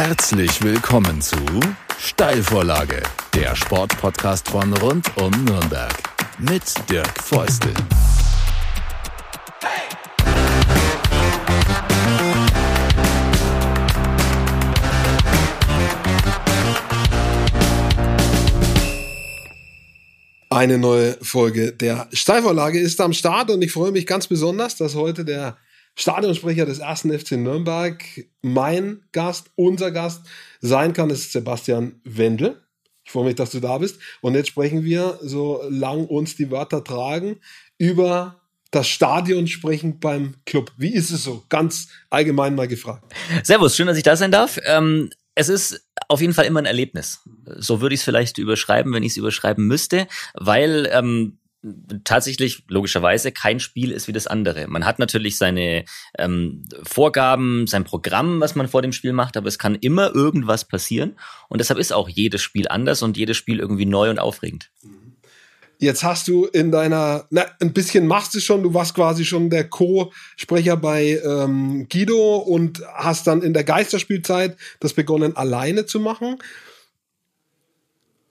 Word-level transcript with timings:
Herzlich 0.00 0.62
willkommen 0.62 1.20
zu 1.20 1.36
Steilvorlage, 1.98 3.02
der 3.34 3.56
Sportpodcast 3.56 4.48
von 4.48 4.72
rund 4.74 5.04
um 5.16 5.32
Nürnberg 5.44 5.92
mit 6.38 6.62
Dirk 6.88 7.20
Feustel. 7.20 7.74
Eine 20.48 20.78
neue 20.78 21.18
Folge 21.22 21.72
der 21.72 22.06
Steilvorlage 22.12 22.78
ist 22.78 23.00
am 23.00 23.12
Start 23.12 23.50
und 23.50 23.62
ich 23.62 23.72
freue 23.72 23.90
mich 23.90 24.06
ganz 24.06 24.28
besonders, 24.28 24.76
dass 24.76 24.94
heute 24.94 25.24
der 25.24 25.56
Stadionsprecher 25.98 26.64
des 26.64 26.78
ersten 26.78 27.16
FC 27.16 27.32
Nürnberg 27.32 28.04
mein 28.40 29.02
Gast, 29.10 29.50
unser 29.56 29.90
Gast 29.90 30.22
sein 30.60 30.92
kann. 30.92 31.10
Ist 31.10 31.32
Sebastian 31.32 32.00
Wendel. 32.04 32.62
Ich 33.04 33.10
freue 33.10 33.24
mich, 33.24 33.34
dass 33.34 33.50
du 33.50 33.58
da 33.58 33.78
bist. 33.78 33.98
Und 34.20 34.34
jetzt 34.34 34.48
sprechen 34.48 34.84
wir, 34.84 35.18
solange 35.22 36.06
uns 36.06 36.36
die 36.36 36.50
Wörter 36.50 36.84
tragen, 36.84 37.40
über 37.78 38.40
das 38.70 38.86
Stadion 38.86 39.48
sprechen 39.48 39.98
beim 39.98 40.36
Club. 40.46 40.70
Wie 40.76 40.94
ist 40.94 41.10
es 41.10 41.24
so? 41.24 41.44
Ganz 41.48 41.88
allgemein 42.10 42.54
mal 42.54 42.68
gefragt. 42.68 43.12
Servus, 43.42 43.74
schön, 43.74 43.86
dass 43.86 43.96
ich 43.96 44.02
da 44.02 44.14
sein 44.14 44.30
darf. 44.30 44.60
Ähm, 44.66 45.10
es 45.34 45.48
ist 45.48 45.88
auf 46.08 46.20
jeden 46.20 46.34
Fall 46.34 46.44
immer 46.44 46.60
ein 46.60 46.66
Erlebnis. 46.66 47.20
So 47.56 47.80
würde 47.80 47.94
ich 47.94 48.00
es 48.00 48.04
vielleicht 48.04 48.38
überschreiben, 48.38 48.92
wenn 48.92 49.02
ich 49.02 49.12
es 49.12 49.16
überschreiben 49.16 49.66
müsste, 49.66 50.06
weil 50.34 50.88
ähm, 50.92 51.37
tatsächlich 52.04 52.64
logischerweise 52.68 53.32
kein 53.32 53.58
Spiel 53.58 53.90
ist 53.90 54.06
wie 54.06 54.12
das 54.12 54.26
andere. 54.26 54.68
Man 54.68 54.84
hat 54.84 54.98
natürlich 54.98 55.38
seine 55.38 55.84
ähm, 56.16 56.64
Vorgaben, 56.82 57.66
sein 57.66 57.84
Programm, 57.84 58.40
was 58.40 58.54
man 58.54 58.68
vor 58.68 58.82
dem 58.82 58.92
Spiel 58.92 59.12
macht, 59.12 59.36
aber 59.36 59.48
es 59.48 59.58
kann 59.58 59.74
immer 59.74 60.14
irgendwas 60.14 60.66
passieren 60.66 61.18
und 61.48 61.60
deshalb 61.60 61.80
ist 61.80 61.92
auch 61.92 62.08
jedes 62.08 62.42
Spiel 62.42 62.68
anders 62.68 63.02
und 63.02 63.16
jedes 63.16 63.36
Spiel 63.36 63.58
irgendwie 63.58 63.86
neu 63.86 64.10
und 64.10 64.18
aufregend. 64.18 64.70
Jetzt 65.80 66.02
hast 66.02 66.26
du 66.26 66.46
in 66.46 66.72
deiner, 66.72 67.26
na, 67.30 67.46
ein 67.60 67.72
bisschen 67.72 68.08
machst 68.08 68.34
du 68.34 68.40
schon, 68.40 68.64
du 68.64 68.74
warst 68.74 68.94
quasi 68.94 69.24
schon 69.24 69.48
der 69.48 69.68
Co-Sprecher 69.68 70.76
bei 70.76 71.20
ähm, 71.24 71.86
Guido 71.88 72.38
und 72.38 72.82
hast 72.94 73.28
dann 73.28 73.42
in 73.42 73.52
der 73.52 73.62
Geisterspielzeit 73.62 74.56
das 74.80 74.92
begonnen 74.92 75.36
alleine 75.36 75.86
zu 75.86 76.00
machen. 76.00 76.38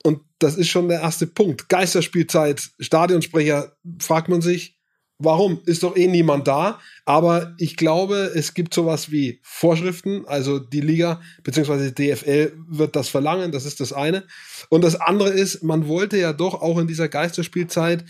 Und 0.07 0.21
das 0.39 0.55
ist 0.55 0.69
schon 0.69 0.87
der 0.87 1.01
erste 1.01 1.27
Punkt. 1.27 1.67
Geisterspielzeit, 1.67 2.69
Stadionsprecher, 2.79 3.73
fragt 3.99 4.29
man 4.29 4.41
sich, 4.41 4.77
Warum? 5.19 5.61
Ist 5.65 5.81
doch 5.81 5.97
eh 5.97 6.07
niemand 6.07 6.47
da. 6.47 6.79
Aber 7.03 7.55
ich 7.57 7.75
glaube, 7.75 8.31
es 8.35 8.53
gibt 8.53 8.71
sowas 8.71 9.11
wie 9.11 9.39
Vorschriften. 9.41 10.27
Also 10.27 10.59
die 10.59 10.79
Liga 10.79 11.21
bzw. 11.43 11.89
DFL 11.89 12.53
wird 12.69 12.95
das 12.95 13.09
verlangen. 13.09 13.51
Das 13.51 13.65
ist 13.65 13.79
das 13.79 13.93
eine. 13.93 14.25
Und 14.69 14.83
das 14.83 14.95
andere 14.95 15.29
ist, 15.29 15.63
man 15.63 15.87
wollte 15.87 16.19
ja 16.19 16.33
doch 16.33 16.61
auch 16.61 16.77
in 16.77 16.85
dieser 16.85 17.09
Geisterspielzeit 17.09 18.05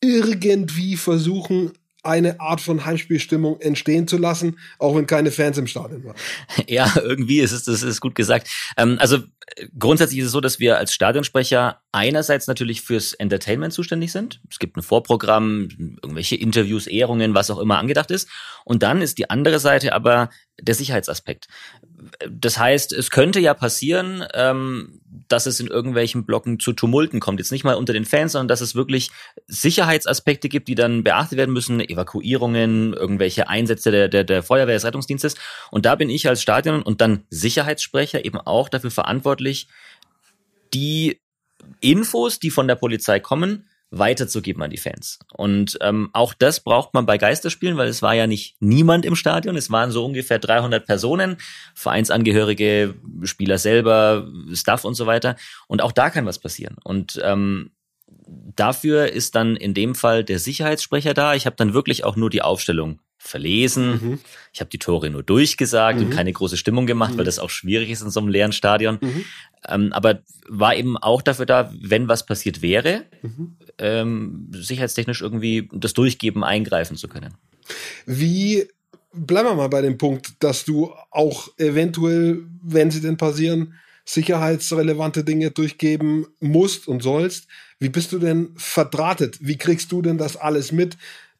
irgendwie 0.00 0.96
versuchen, 0.96 1.70
eine 2.02 2.40
Art 2.40 2.60
von 2.60 2.84
Heimspielstimmung 2.84 3.60
entstehen 3.60 4.08
zu 4.08 4.18
lassen, 4.18 4.58
auch 4.78 4.96
wenn 4.96 5.06
keine 5.06 5.30
Fans 5.30 5.58
im 5.58 5.66
Stadion 5.66 6.04
waren. 6.04 6.16
Ja, 6.66 6.92
irgendwie 6.96 7.40
ist 7.40 7.52
es, 7.52 7.64
das 7.64 7.82
ist 7.82 8.00
gut 8.00 8.14
gesagt. 8.14 8.48
Ähm, 8.76 8.96
also 8.98 9.18
grundsätzlich 9.78 10.20
ist 10.20 10.26
es 10.26 10.32
so, 10.32 10.40
dass 10.40 10.58
wir 10.58 10.78
als 10.78 10.92
Stadionsprecher 10.92 11.80
einerseits 11.92 12.46
natürlich 12.46 12.82
fürs 12.82 13.14
Entertainment 13.14 13.72
zuständig 13.72 14.12
sind. 14.12 14.40
Es 14.50 14.58
gibt 14.58 14.76
ein 14.76 14.82
Vorprogramm, 14.82 15.68
irgendwelche 16.02 16.36
Interviews, 16.36 16.86
Ehrungen, 16.86 17.34
was 17.34 17.50
auch 17.50 17.58
immer 17.58 17.78
angedacht 17.78 18.10
ist. 18.10 18.28
Und 18.64 18.82
dann 18.82 19.00
ist 19.00 19.18
die 19.18 19.30
andere 19.30 19.58
Seite 19.58 19.94
aber 19.94 20.30
der 20.60 20.74
Sicherheitsaspekt. 20.74 21.48
Das 22.28 22.58
heißt, 22.58 22.92
es 22.92 23.10
könnte 23.10 23.40
ja 23.40 23.54
passieren, 23.54 24.24
ähm, 24.34 25.00
dass 25.28 25.46
es 25.46 25.60
in 25.60 25.66
irgendwelchen 25.68 26.24
Blocken 26.26 26.58
zu 26.58 26.72
Tumulten 26.72 27.20
kommt. 27.20 27.40
Jetzt 27.40 27.52
nicht 27.52 27.64
mal 27.64 27.74
unter 27.74 27.92
den 27.92 28.04
Fans, 28.04 28.32
sondern 28.32 28.48
dass 28.48 28.60
es 28.60 28.74
wirklich 28.74 29.10
Sicherheitsaspekte 29.46 30.48
gibt, 30.48 30.68
die 30.68 30.74
dann 30.74 31.04
beachtet 31.04 31.38
werden 31.38 31.52
müssen, 31.52 31.80
Evakuierungen, 31.80 32.92
irgendwelche 32.92 33.48
Einsätze 33.48 33.90
der, 33.90 34.08
der, 34.08 34.24
der 34.24 34.42
Feuerwehr, 34.42 34.74
des 34.74 34.84
Rettungsdienstes. 34.84 35.34
Und 35.70 35.86
da 35.86 35.94
bin 35.94 36.10
ich 36.10 36.28
als 36.28 36.42
Stadion 36.42 36.82
und 36.82 37.00
dann 37.00 37.24
Sicherheitssprecher 37.30 38.24
eben 38.24 38.38
auch 38.38 38.68
dafür 38.68 38.90
verantwortlich, 38.90 39.37
die 40.74 41.20
Infos, 41.80 42.38
die 42.38 42.50
von 42.50 42.68
der 42.68 42.76
Polizei 42.76 43.20
kommen, 43.20 43.68
weiterzugeben 43.90 44.62
an 44.62 44.70
die 44.70 44.76
Fans. 44.76 45.18
Und 45.32 45.78
ähm, 45.80 46.10
auch 46.12 46.34
das 46.34 46.60
braucht 46.60 46.92
man 46.92 47.06
bei 47.06 47.16
Geisterspielen, 47.16 47.78
weil 47.78 47.88
es 47.88 48.02
war 48.02 48.14
ja 48.14 48.26
nicht 48.26 48.56
niemand 48.60 49.06
im 49.06 49.16
Stadion. 49.16 49.56
Es 49.56 49.70
waren 49.70 49.90
so 49.90 50.04
ungefähr 50.04 50.38
300 50.38 50.84
Personen, 50.84 51.38
Vereinsangehörige, 51.74 52.94
Spieler 53.22 53.56
selber, 53.58 54.28
Staff 54.52 54.84
und 54.84 54.94
so 54.94 55.06
weiter. 55.06 55.36
Und 55.68 55.80
auch 55.82 55.92
da 55.92 56.10
kann 56.10 56.26
was 56.26 56.38
passieren. 56.38 56.76
Und 56.84 57.18
ähm, 57.24 57.70
dafür 58.26 59.10
ist 59.12 59.34
dann 59.34 59.56
in 59.56 59.72
dem 59.72 59.94
Fall 59.94 60.22
der 60.22 60.38
Sicherheitssprecher 60.38 61.14
da. 61.14 61.34
Ich 61.34 61.46
habe 61.46 61.56
dann 61.56 61.72
wirklich 61.72 62.04
auch 62.04 62.16
nur 62.16 62.28
die 62.28 62.42
Aufstellung 62.42 63.00
verlesen. 63.18 63.90
Mhm. 63.90 64.18
Ich 64.52 64.60
habe 64.60 64.70
die 64.70 64.78
Tore 64.78 65.10
nur 65.10 65.22
durchgesagt 65.22 65.98
mhm. 65.98 66.06
und 66.06 66.10
keine 66.10 66.32
große 66.32 66.56
Stimmung 66.56 66.86
gemacht, 66.86 67.14
mhm. 67.14 67.18
weil 67.18 67.24
das 67.24 67.38
auch 67.38 67.50
schwierig 67.50 67.90
ist 67.90 68.00
in 68.02 68.10
so 68.10 68.20
einem 68.20 68.28
leeren 68.28 68.52
Stadion. 68.52 68.98
Mhm. 69.00 69.24
Ähm, 69.68 69.92
aber 69.92 70.22
war 70.48 70.76
eben 70.76 70.96
auch 70.96 71.20
dafür 71.20 71.46
da, 71.46 71.72
wenn 71.80 72.08
was 72.08 72.24
passiert 72.24 72.62
wäre, 72.62 73.04
mhm. 73.22 73.56
ähm, 73.78 74.50
sicherheitstechnisch 74.52 75.20
irgendwie 75.20 75.68
das 75.72 75.94
Durchgeben 75.94 76.44
eingreifen 76.44 76.96
zu 76.96 77.08
können. 77.08 77.34
Wie 78.06 78.68
bleiben 79.12 79.48
wir 79.48 79.54
mal 79.54 79.68
bei 79.68 79.82
dem 79.82 79.98
Punkt, 79.98 80.34
dass 80.40 80.64
du 80.64 80.92
auch 81.10 81.48
eventuell, 81.58 82.44
wenn 82.62 82.90
sie 82.90 83.00
denn 83.00 83.16
passieren, 83.16 83.74
sicherheitsrelevante 84.04 85.22
Dinge 85.22 85.50
durchgeben 85.50 86.26
musst 86.40 86.88
und 86.88 87.02
sollst. 87.02 87.46
Wie 87.78 87.90
bist 87.90 88.12
du 88.12 88.18
denn 88.18 88.54
verdrahtet? 88.56 89.36
Wie 89.40 89.58
kriegst 89.58 89.92
du 89.92 90.00
denn 90.00 90.16
das 90.16 90.36
alles 90.36 90.72
mit? 90.72 90.96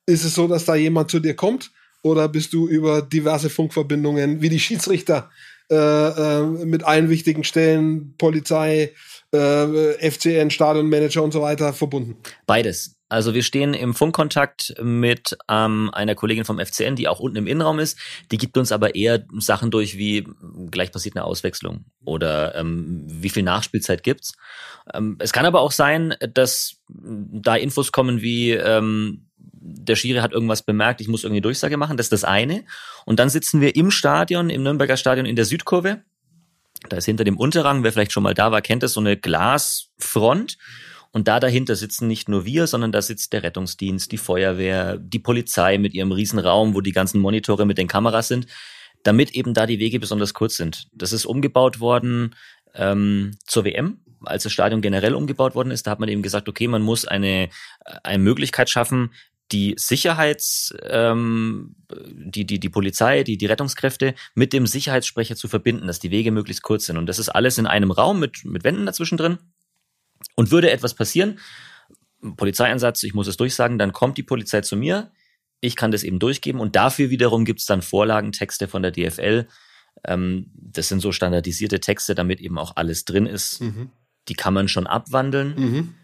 Ist 0.08 0.24
es 0.24 0.34
so, 0.34 0.48
dass 0.48 0.64
da 0.64 0.74
jemand 0.74 1.10
zu 1.10 1.20
dir 1.20 1.36
kommt? 1.36 1.70
Oder 2.02 2.28
bist 2.28 2.54
du 2.54 2.66
über 2.66 3.02
diverse 3.02 3.50
Funkverbindungen 3.50 4.40
wie 4.40 4.48
die 4.48 4.58
Schiedsrichter 4.58 5.30
äh, 5.70 5.74
äh, 5.74 6.46
mit 6.64 6.82
allen 6.82 7.10
wichtigen 7.10 7.44
Stellen, 7.44 8.14
Polizei, 8.16 8.94
äh, 9.32 10.10
FCN, 10.10 10.50
Stadionmanager 10.50 11.22
und 11.22 11.32
so 11.32 11.42
weiter 11.42 11.74
verbunden? 11.74 12.16
Beides. 12.46 12.94
Also 13.10 13.34
wir 13.34 13.42
stehen 13.42 13.74
im 13.74 13.94
Funkkontakt 13.94 14.74
mit 14.82 15.36
ähm, 15.46 15.90
einer 15.92 16.14
Kollegin 16.14 16.46
vom 16.46 16.58
FCN, 16.58 16.96
die 16.96 17.08
auch 17.08 17.20
unten 17.20 17.38
im 17.38 17.46
Innenraum 17.46 17.78
ist. 17.78 17.98
Die 18.30 18.38
gibt 18.38 18.56
uns 18.56 18.72
aber 18.72 18.94
eher 18.94 19.26
Sachen 19.38 19.70
durch, 19.70 19.98
wie 19.98 20.26
gleich 20.70 20.90
passiert 20.90 21.16
eine 21.16 21.24
Auswechslung 21.24 21.84
oder 22.02 22.54
ähm, 22.54 23.04
wie 23.06 23.30
viel 23.30 23.42
Nachspielzeit 23.42 24.02
gibt's. 24.02 24.34
Ähm, 24.94 25.16
es 25.18 25.32
kann 25.32 25.44
aber 25.44 25.60
auch 25.60 25.72
sein, 25.72 26.14
dass 26.32 26.76
da 26.88 27.56
Infos 27.56 27.92
kommen 27.92 28.22
wie 28.22 28.52
ähm, 28.52 29.27
der 29.60 29.96
Schiri 29.96 30.18
hat 30.18 30.32
irgendwas 30.32 30.62
bemerkt, 30.62 31.00
ich 31.00 31.08
muss 31.08 31.24
irgendwie 31.24 31.40
Durchsage 31.40 31.76
machen, 31.76 31.96
das 31.96 32.06
ist 32.06 32.12
das 32.12 32.24
eine. 32.24 32.64
Und 33.04 33.18
dann 33.18 33.28
sitzen 33.30 33.60
wir 33.60 33.76
im 33.76 33.90
Stadion, 33.90 34.50
im 34.50 34.62
Nürnberger 34.62 34.96
Stadion 34.96 35.26
in 35.26 35.36
der 35.36 35.44
Südkurve. 35.44 36.02
Da 36.88 36.96
ist 36.96 37.06
hinter 37.06 37.24
dem 37.24 37.36
Unterrang, 37.36 37.82
wer 37.82 37.92
vielleicht 37.92 38.12
schon 38.12 38.22
mal 38.22 38.34
da 38.34 38.52
war, 38.52 38.62
kennt 38.62 38.82
das, 38.82 38.92
so 38.92 39.00
eine 39.00 39.16
Glasfront. 39.16 40.58
Und 41.10 41.26
da 41.26 41.40
dahinter 41.40 41.74
sitzen 41.74 42.06
nicht 42.06 42.28
nur 42.28 42.44
wir, 42.44 42.66
sondern 42.66 42.92
da 42.92 43.02
sitzt 43.02 43.32
der 43.32 43.42
Rettungsdienst, 43.42 44.12
die 44.12 44.18
Feuerwehr, 44.18 44.98
die 44.98 45.18
Polizei 45.18 45.78
mit 45.78 45.94
ihrem 45.94 46.12
Riesenraum, 46.12 46.74
wo 46.74 46.80
die 46.80 46.92
ganzen 46.92 47.20
Monitore 47.20 47.66
mit 47.66 47.78
den 47.78 47.88
Kameras 47.88 48.28
sind, 48.28 48.46
damit 49.02 49.30
eben 49.32 49.54
da 49.54 49.66
die 49.66 49.78
Wege 49.78 49.98
besonders 49.98 50.34
kurz 50.34 50.56
sind. 50.56 50.88
Das 50.92 51.12
ist 51.12 51.24
umgebaut 51.24 51.80
worden 51.80 52.34
ähm, 52.74 53.36
zur 53.46 53.64
WM, 53.64 54.00
als 54.24 54.42
das 54.42 54.52
Stadion 54.52 54.82
generell 54.82 55.14
umgebaut 55.14 55.54
worden 55.54 55.70
ist. 55.70 55.86
Da 55.86 55.92
hat 55.92 56.00
man 56.00 56.08
eben 56.08 56.22
gesagt, 56.22 56.48
okay, 56.48 56.68
man 56.68 56.82
muss 56.82 57.06
eine, 57.06 57.48
eine 58.02 58.22
Möglichkeit 58.22 58.68
schaffen, 58.68 59.10
die 59.52 59.74
Sicherheits, 59.78 60.74
ähm, 60.82 61.74
die, 61.90 62.44
die, 62.44 62.60
die 62.60 62.68
Polizei, 62.68 63.24
die, 63.24 63.38
die 63.38 63.46
Rettungskräfte 63.46 64.14
mit 64.34 64.52
dem 64.52 64.66
Sicherheitssprecher 64.66 65.36
zu 65.36 65.48
verbinden, 65.48 65.86
dass 65.86 66.00
die 66.00 66.10
Wege 66.10 66.30
möglichst 66.30 66.62
kurz 66.62 66.86
sind. 66.86 66.98
Und 66.98 67.06
das 67.06 67.18
ist 67.18 67.30
alles 67.30 67.58
in 67.58 67.66
einem 67.66 67.90
Raum 67.90 68.20
mit, 68.20 68.44
mit 68.44 68.64
Wänden 68.64 68.86
dazwischen 68.86 69.16
drin. 69.16 69.38
Und 70.34 70.50
würde 70.50 70.70
etwas 70.70 70.94
passieren, 70.94 71.38
Polizeieinsatz, 72.36 73.02
ich 73.04 73.14
muss 73.14 73.28
es 73.28 73.36
durchsagen, 73.36 73.78
dann 73.78 73.92
kommt 73.92 74.18
die 74.18 74.22
Polizei 74.22 74.60
zu 74.60 74.76
mir, 74.76 75.12
ich 75.60 75.76
kann 75.76 75.90
das 75.90 76.02
eben 76.02 76.18
durchgeben 76.18 76.60
und 76.60 76.76
dafür 76.76 77.10
wiederum 77.10 77.44
gibt's 77.44 77.66
dann 77.66 77.82
Vorlagentexte 77.82 78.68
von 78.68 78.82
der 78.82 78.92
DFL. 78.92 79.46
Ähm, 80.04 80.50
das 80.54 80.88
sind 80.88 81.00
so 81.00 81.12
standardisierte 81.12 81.80
Texte, 81.80 82.14
damit 82.14 82.40
eben 82.40 82.58
auch 82.58 82.76
alles 82.76 83.04
drin 83.04 83.26
ist. 83.26 83.60
Mhm. 83.60 83.90
Die 84.28 84.34
kann 84.34 84.54
man 84.54 84.68
schon 84.68 84.86
abwandeln. 84.86 85.54
Mhm 85.56 85.94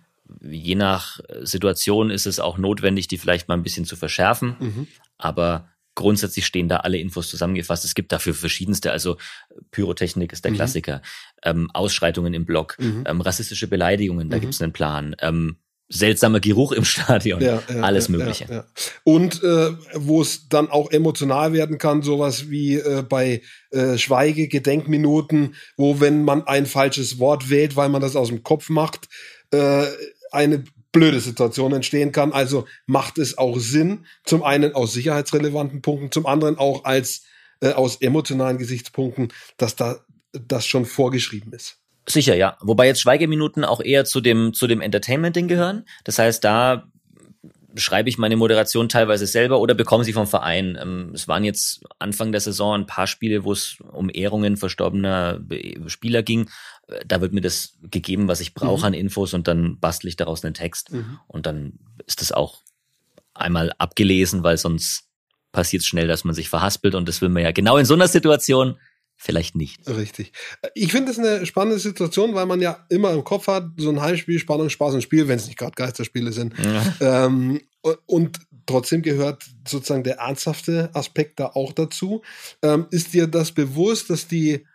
je 0.41 0.75
nach 0.75 1.21
Situation 1.43 2.11
ist 2.11 2.27
es 2.27 2.41
auch 2.41 2.59
notwendig, 2.59 3.09
die 3.09 3.19
vielleicht 3.19 3.49
mal 3.49 3.55
ein 3.55 3.63
bisschen 3.63 3.85
zu 3.85 3.97
verschärfen. 3.97 4.57
Mhm. 4.59 4.87
Aber 5.19 5.69
grundsätzlich 5.95 6.47
stehen 6.47 6.69
da 6.69 6.79
alle 6.79 6.99
Infos 6.99 7.29
zusammengefasst. 7.29 7.85
Es 7.85 7.95
gibt 7.95 8.13
dafür 8.13 8.35
verschiedenste, 8.35 8.91
also 8.91 9.17
Pyrotechnik 9.71 10.33
ist 10.33 10.45
der 10.45 10.53
mhm. 10.53 10.57
Klassiker, 10.57 11.03
ähm, 11.43 11.71
Ausschreitungen 11.73 12.35
im 12.35 12.45
Block, 12.45 12.77
mhm. 12.79 13.05
ähm, 13.07 13.21
rassistische 13.21 13.69
Beleidigungen, 13.69 14.31
da 14.31 14.37
mhm. 14.37 14.41
gibt 14.41 14.55
es 14.55 14.63
einen 14.63 14.73
Plan. 14.73 15.15
Ähm, 15.21 15.57
seltsamer 15.89 16.41
Geruch 16.41 16.73
im 16.73 16.85
Stadion, 16.85 17.41
Ja, 17.41 17.63
ja, 17.69 17.81
alles 17.83 18.09
Mögliche. 18.09 18.47
Ja. 18.51 18.65
Und 19.05 19.43
äh, 19.43 19.73
wo 19.95 20.23
es 20.23 20.49
dann 20.49 20.69
auch 20.71 20.91
emotional 20.91 21.53
werden 21.53 21.79
kann, 21.79 22.03
sowas 22.03 22.51
wie 22.51 22.77
äh, 22.77 23.05
bei 23.09 23.43
äh, 23.71 23.99
Schweige, 23.99 24.49
Gedenkminuten, 24.49 25.55
wo 25.77 26.01
wenn 26.01 26.25
man 26.25 26.47
ein 26.47 26.67
falsches 26.67 27.19
Wort 27.19 27.51
wählt, 27.51 27.77
weil 27.77 27.91
man 27.91 28.03
das 28.03 28.17
aus 28.17 28.29
dem 28.29 28.43
Kopf 28.43 28.71
macht, 28.71 29.09
äh, 29.55 29.87
eine 30.31 30.65
blöde 30.93 31.21
Situation 31.21 31.73
entstehen 31.73 32.13
kann. 32.13 32.33
Also 32.33 32.67
macht 32.87 33.19
es 33.19 33.37
auch 33.37 33.59
Sinn, 33.59 34.07
zum 34.25 34.43
einen 34.43 34.75
aus 34.75 34.93
sicherheitsrelevanten 34.93 35.83
Punkten, 35.83 36.13
zum 36.13 36.27
anderen 36.27 36.57
auch 36.57 36.85
als 36.85 37.25
äh, 37.61 37.73
aus 37.73 37.97
emotionalen 37.97 38.59
Gesichtspunkten, 38.59 39.33
dass 39.57 39.77
da 39.77 40.01
das 40.33 40.67
schon 40.67 40.87
vorgeschrieben 40.87 41.53
ist. 41.53 41.79
Sicher, 42.09 42.37
ja. 42.37 42.59
Wobei 42.61 42.87
jetzt 42.87 43.01
Schweigeminuten 43.01 43.65
auch 43.65 43.81
eher 43.81 44.05
zu 44.05 44.21
dem, 44.21 44.53
zu 44.53 44.67
dem 44.67 44.81
Entertainment-Ding 44.81 45.49
gehören. 45.49 45.87
Das 46.05 46.19
heißt, 46.19 46.45
da 46.45 46.91
schreibe 47.77 48.09
ich 48.09 48.19
meine 48.19 48.37
Moderation 48.37 48.89
teilweise 48.89 49.27
selber 49.27 49.59
oder 49.61 49.75
bekomme 49.75 50.05
sie 50.05 50.13
vom 50.13 50.27
Verein. 50.27 50.79
Ähm, 50.81 51.11
Es 51.15 51.27
waren 51.29 51.45
jetzt 51.45 51.83
Anfang 51.99 52.31
der 52.33 52.41
Saison 52.41 52.75
ein 52.81 52.87
paar 52.87 53.07
Spiele, 53.07 53.45
wo 53.45 53.53
es 53.53 53.79
um 53.93 54.11
Ehrungen 54.13 54.57
verstorbener 54.57 55.39
Be- 55.41 55.75
Spieler 55.89 56.23
ging. 56.23 56.49
Äh, 56.89 57.05
Da 57.07 57.21
wird 57.21 57.33
mir 57.33 57.41
das 57.41 57.77
gegeben, 57.83 58.29
was 58.29 58.41
ich 58.41 58.55
brauche 58.55 58.81
Mhm. 58.81 58.85
an 58.85 58.95
Infos 58.95 59.35
und 59.35 59.49
dann 59.49 59.79
bastle 59.81 60.09
ich 60.09 60.17
daraus 60.17 60.45
einen 60.45 60.55
Text. 60.55 60.91
Und 61.27 61.47
dann 61.47 61.79
ist 62.07 62.21
das 62.21 62.31
auch 62.33 62.59
einmal 63.35 63.73
abgelesen, 63.79 64.45
weil 64.45 64.57
sonst 64.57 65.05
passiert 65.51 65.83
es 65.83 65.87
schnell, 65.89 66.07
dass 66.07 66.25
man 66.25 66.35
sich 66.35 66.49
verhaspelt 66.49 66.95
und 66.95 67.09
das 67.09 67.21
will 67.21 67.29
man 67.29 67.43
ja 67.43 67.53
genau 67.53 67.77
in 67.77 67.85
so 67.87 67.95
einer 67.95 68.09
Situation 68.09 68.77
vielleicht 69.17 69.57
nicht. 69.57 69.87
Richtig. 69.89 70.33
Ich 70.75 70.93
finde 70.93 71.13
es 71.13 71.19
eine 71.19 71.47
spannende 71.47 71.79
Situation, 71.79 72.35
weil 72.35 72.47
man 72.47 72.61
ja 72.61 72.85
immer 72.89 73.13
im 73.13 73.25
Kopf 73.25 73.47
hat, 73.47 73.67
so 73.77 73.91
ein 73.91 74.01
Heimspiel, 74.01 74.39
Spannung, 74.39 74.71
Spaß 74.71 74.95
und 74.95 75.03
Spiel, 75.03 75.29
wenn 75.29 75.39
es 75.39 75.47
nicht 75.47 75.59
gerade 75.59 75.75
Geisterspiele 75.75 76.33
sind. 76.33 76.55
Ähm, 77.01 77.61
und 78.07 78.41
trotzdem 78.67 79.03
gehört 79.03 79.45
sozusagen 79.69 80.05
der 80.05 80.19
ernsthafte 80.19 80.91
Aspekt 80.95 81.41
da 81.41 81.47
auch 81.49 81.73
dazu. 81.73 82.23
Ähm, 82.63 82.87
ist 82.91 83.13
dir 83.13 83.27
das 83.27 83.53
bewusst, 83.53 84.11
dass 84.11 84.27
die 84.27 84.67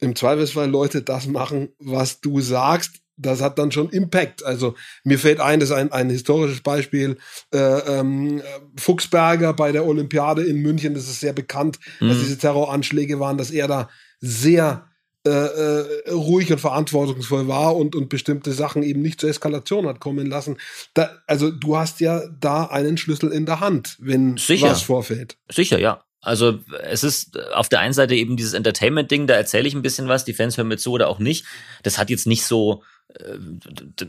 im 0.00 0.16
Zweifelsfall 0.16 0.68
Leute 0.68 1.02
das 1.02 1.26
machen, 1.26 1.70
was 1.78 2.20
du 2.20 2.40
sagst? 2.40 3.01
Das 3.16 3.40
hat 3.40 3.58
dann 3.58 3.70
schon 3.70 3.90
Impact. 3.90 4.44
Also 4.44 4.74
mir 5.04 5.18
fällt 5.18 5.40
ein, 5.40 5.60
das 5.60 5.70
ist 5.70 5.74
ein, 5.74 5.92
ein 5.92 6.10
historisches 6.10 6.62
Beispiel. 6.62 7.18
Äh, 7.52 7.58
ähm, 7.58 8.42
Fuchsberger 8.76 9.52
bei 9.52 9.72
der 9.72 9.86
Olympiade 9.86 10.42
in 10.42 10.58
München, 10.58 10.94
das 10.94 11.04
ist 11.04 11.20
sehr 11.20 11.32
bekannt, 11.32 11.78
dass 12.00 12.18
diese 12.18 12.38
Terroranschläge 12.38 13.20
waren, 13.20 13.38
dass 13.38 13.50
er 13.50 13.68
da 13.68 13.88
sehr 14.20 14.86
äh, 15.24 15.30
äh, 15.30 16.10
ruhig 16.10 16.50
und 16.50 16.58
verantwortungsvoll 16.58 17.46
war 17.46 17.76
und, 17.76 17.94
und 17.94 18.08
bestimmte 18.08 18.50
Sachen 18.52 18.82
eben 18.82 19.02
nicht 19.02 19.20
zur 19.20 19.30
Eskalation 19.30 19.86
hat 19.86 20.00
kommen 20.00 20.26
lassen. 20.26 20.56
Da, 20.94 21.10
also 21.28 21.52
du 21.52 21.76
hast 21.76 22.00
ja 22.00 22.22
da 22.40 22.64
einen 22.64 22.96
Schlüssel 22.96 23.30
in 23.30 23.46
der 23.46 23.60
Hand, 23.60 23.96
wenn 24.00 24.36
Sicher. 24.36 24.70
was 24.70 24.82
vorfällt. 24.82 25.36
Sicher, 25.48 25.78
ja. 25.78 26.02
Also 26.22 26.58
es 26.82 27.04
ist 27.04 27.38
auf 27.52 27.68
der 27.68 27.78
einen 27.78 27.92
Seite 27.92 28.16
eben 28.16 28.36
dieses 28.36 28.52
Entertainment-Ding, 28.52 29.28
da 29.28 29.34
erzähle 29.34 29.68
ich 29.68 29.74
ein 29.74 29.82
bisschen 29.82 30.08
was, 30.08 30.24
die 30.24 30.34
Fans 30.34 30.56
hören 30.56 30.66
mir 30.66 30.76
zu 30.76 30.90
oder 30.90 31.08
auch 31.08 31.20
nicht. 31.20 31.44
Das 31.84 31.98
hat 31.98 32.10
jetzt 32.10 32.26
nicht 32.26 32.44
so, 32.44 32.82
äh, 32.82 33.01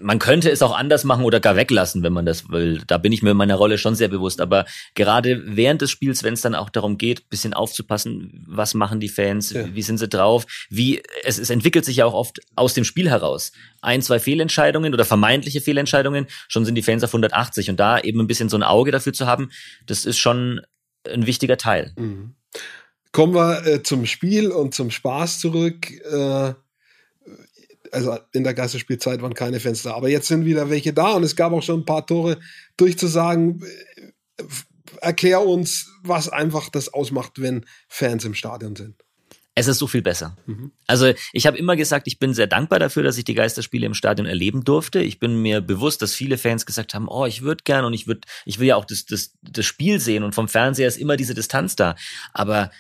man 0.02 0.20
könnte 0.20 0.50
es 0.50 0.62
auch 0.62 0.76
anders 0.76 1.04
machen 1.04 1.26
oder 1.26 1.40
gar 1.40 1.56
weglassen, 1.56 2.04
wenn 2.04 2.14
man 2.14 2.26
das 2.26 2.50
will. 2.50 2.82
Da 2.88 2.98
bin 2.98 3.12
ich 3.12 3.22
mir 3.22 3.34
meiner 3.34 3.56
Rolle 3.56 3.78
schon 3.78 3.96
sehr 3.96 4.08
bewusst. 4.08 4.42
Aber 4.42 4.66
gerade 4.96 5.42
während 5.46 5.82
des 5.82 5.92
Spiels, 5.92 6.24
wenn 6.24 6.34
es 6.34 6.42
dann 6.42 6.56
auch 6.56 6.70
darum 6.70 6.98
geht, 6.98 7.30
bisschen 7.30 7.54
aufzupassen, 7.54 8.46
was 8.48 8.74
machen 8.74 9.00
die 9.00 9.10
Fans, 9.10 9.52
Ja. 9.52 9.74
wie 9.74 9.82
sind 9.82 9.98
sie 9.98 10.08
drauf, 10.08 10.46
wie 10.70 11.02
es, 11.24 11.38
es 11.38 11.50
entwickelt 11.50 11.86
sich 11.86 11.98
ja 11.98 12.06
auch 12.06 12.14
oft 12.14 12.40
aus 12.56 12.74
dem 12.74 12.84
Spiel 12.84 13.10
heraus. 13.10 13.52
Ein, 13.82 14.02
zwei 14.02 14.20
Fehlentscheidungen 14.20 14.94
oder 14.94 15.06
vermeintliche 15.06 15.62
Fehlentscheidungen, 15.62 16.28
schon 16.48 16.66
sind 16.66 16.76
die 16.76 16.84
Fans 16.84 17.04
auf 17.04 17.12
180 17.12 17.70
und 17.70 17.80
da 17.80 18.00
eben 18.00 18.20
ein 18.20 18.28
bisschen 18.28 18.50
so 18.50 18.58
ein 18.58 18.64
Auge 18.64 18.92
dafür 18.92 19.14
zu 19.14 19.28
haben, 19.28 19.50
das 19.86 20.06
ist 20.06 20.18
schon 20.18 20.62
ein 21.12 21.26
wichtiger 21.26 21.58
Teil. 21.58 21.92
Mhm. 21.98 22.36
Kommen 23.12 23.36
wir 23.36 23.66
äh, 23.68 23.84
zum 23.84 24.06
Spiel 24.08 24.50
und 24.50 24.74
zum 24.74 24.90
Spaß 24.90 25.40
zurück. 25.40 25.92
Äh, 25.92 26.54
also 27.94 28.18
in 28.34 28.44
der 28.44 28.54
Geisterspielzeit 28.54 29.22
waren 29.22 29.34
keine 29.34 29.60
Fans 29.60 29.84
da, 29.84 29.94
aber 29.94 30.10
jetzt 30.10 30.28
sind 30.28 30.46
wieder 30.46 30.70
welche 30.70 30.94
da 30.94 31.14
und 31.14 31.24
es 31.24 31.36
gab 31.36 31.54
auch 31.54 31.64
schon 31.64 31.82
ein 31.82 31.86
paar 31.86 32.06
Tore 32.06 32.40
durchzusagen. 32.78 33.62
Äh, 34.38 34.44
erklär 35.02 35.46
uns, 35.46 35.92
was 36.04 36.30
einfach 36.30 36.70
das 36.70 36.94
ausmacht, 36.94 37.34
wenn 37.42 37.66
Fans 37.88 38.26
im 38.26 38.34
Stadion 38.34 38.76
sind. 38.76 39.04
Es 39.56 39.68
ist 39.68 39.78
so 39.78 39.86
viel 39.86 40.02
besser. 40.02 40.36
Mhm. 40.48 40.72
Also 40.88 41.14
ich 41.32 41.46
habe 41.46 41.58
immer 41.58 41.76
gesagt, 41.76 42.08
ich 42.08 42.18
bin 42.18 42.34
sehr 42.34 42.48
dankbar 42.48 42.80
dafür, 42.80 43.04
dass 43.04 43.20
ich 43.20 43.24
die 43.24 43.36
Geisterspiele 43.36 43.86
im 43.86 43.94
Stadion 43.94 44.26
erleben 44.26 44.64
durfte. 44.64 45.00
Ich 45.00 45.20
bin 45.20 45.42
mir 45.42 45.62
bewusst, 45.62 46.02
dass 46.02 46.16
viele 46.16 46.40
Fans 46.40 46.66
gesagt 46.66 46.96
haben, 46.96 47.08
oh, 47.08 47.28
ich 47.28 47.44
würde 47.44 47.64
gern 47.64 47.86
und 47.86 47.94
ich 47.94 48.08
würde, 48.08 48.22
ich 48.46 48.58
will 48.58 48.68
ja 48.68 48.76
auch 48.76 48.86
das, 48.86 49.06
das, 49.06 49.34
das 49.44 49.66
Spiel 49.66 50.00
sehen 50.00 50.24
und 50.24 50.34
vom 50.34 50.48
Fernseher 50.48 50.88
ist 50.88 50.98
immer 50.98 51.18
diese 51.18 51.36
Distanz 51.36 51.76
da. 51.76 51.96
Aber 52.34 52.72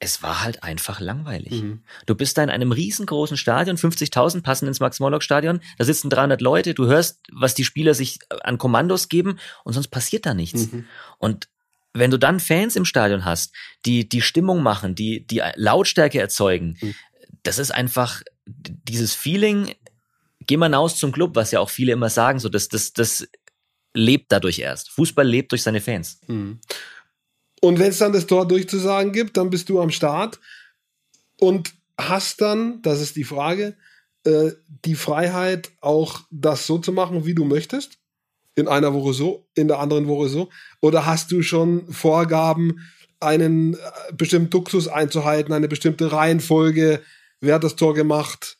es 0.00 0.22
war 0.22 0.42
halt 0.44 0.62
einfach 0.62 1.00
langweilig. 1.00 1.62
Mhm. 1.62 1.82
Du 2.06 2.14
bist 2.14 2.38
da 2.38 2.42
in 2.44 2.50
einem 2.50 2.70
riesengroßen 2.72 3.36
Stadion, 3.36 3.76
50.000 3.76 4.42
passen 4.42 4.68
ins 4.68 4.80
Max-Morlock-Stadion, 4.80 5.60
da 5.76 5.84
sitzen 5.84 6.08
300 6.08 6.40
Leute, 6.40 6.74
du 6.74 6.86
hörst, 6.86 7.20
was 7.32 7.54
die 7.54 7.64
Spieler 7.64 7.94
sich 7.94 8.20
an 8.42 8.58
Kommandos 8.58 9.08
geben 9.08 9.38
und 9.64 9.72
sonst 9.72 9.88
passiert 9.88 10.24
da 10.24 10.34
nichts. 10.34 10.70
Mhm. 10.70 10.86
Und 11.18 11.48
wenn 11.94 12.10
du 12.12 12.18
dann 12.18 12.38
Fans 12.38 12.76
im 12.76 12.84
Stadion 12.84 13.24
hast, 13.24 13.54
die 13.86 14.08
die 14.08 14.22
Stimmung 14.22 14.62
machen, 14.62 14.94
die 14.94 15.26
die 15.26 15.42
Lautstärke 15.56 16.20
erzeugen, 16.20 16.76
Mhm. 16.80 16.94
das 17.42 17.58
ist 17.58 17.72
einfach 17.72 18.22
dieses 18.46 19.14
Feeling, 19.14 19.74
geh 20.46 20.56
mal 20.56 20.66
hinaus 20.66 20.96
zum 20.96 21.10
Club, 21.12 21.34
was 21.34 21.50
ja 21.50 21.58
auch 21.60 21.70
viele 21.70 21.92
immer 21.92 22.08
sagen, 22.10 22.38
so 22.38 22.48
das 22.48 22.68
das 22.68 22.92
das 22.92 23.26
lebt 23.94 24.30
dadurch 24.30 24.60
erst. 24.60 24.90
Fußball 24.90 25.26
lebt 25.26 25.50
durch 25.50 25.62
seine 25.62 25.80
Fans. 25.80 26.20
Und 27.60 27.78
wenn 27.78 27.90
es 27.90 27.98
dann 27.98 28.12
das 28.12 28.26
Tor 28.26 28.46
durchzusagen 28.46 29.12
gibt, 29.12 29.36
dann 29.36 29.50
bist 29.50 29.68
du 29.68 29.80
am 29.80 29.90
Start 29.90 30.38
und 31.40 31.74
hast 31.98 32.40
dann, 32.40 32.80
das 32.82 33.00
ist 33.00 33.16
die 33.16 33.24
Frage, 33.24 33.76
äh, 34.24 34.52
die 34.84 34.94
Freiheit, 34.94 35.70
auch 35.80 36.20
das 36.30 36.66
so 36.66 36.78
zu 36.78 36.92
machen, 36.92 37.24
wie 37.26 37.34
du 37.34 37.44
möchtest. 37.44 37.98
In 38.54 38.68
einer 38.68 38.92
Woche 38.92 39.12
so, 39.12 39.48
in 39.54 39.68
der 39.68 39.78
anderen 39.78 40.08
Woche 40.08 40.28
so. 40.28 40.50
Oder 40.80 41.06
hast 41.06 41.30
du 41.30 41.42
schon 41.42 41.92
Vorgaben, 41.92 42.80
einen 43.20 43.74
äh, 43.74 43.78
bestimmten 44.12 44.50
Duktus 44.50 44.88
einzuhalten, 44.88 45.52
eine 45.52 45.68
bestimmte 45.68 46.12
Reihenfolge? 46.12 47.02
Wer 47.40 47.56
hat 47.56 47.64
das 47.64 47.76
Tor 47.76 47.94
gemacht? 47.94 48.58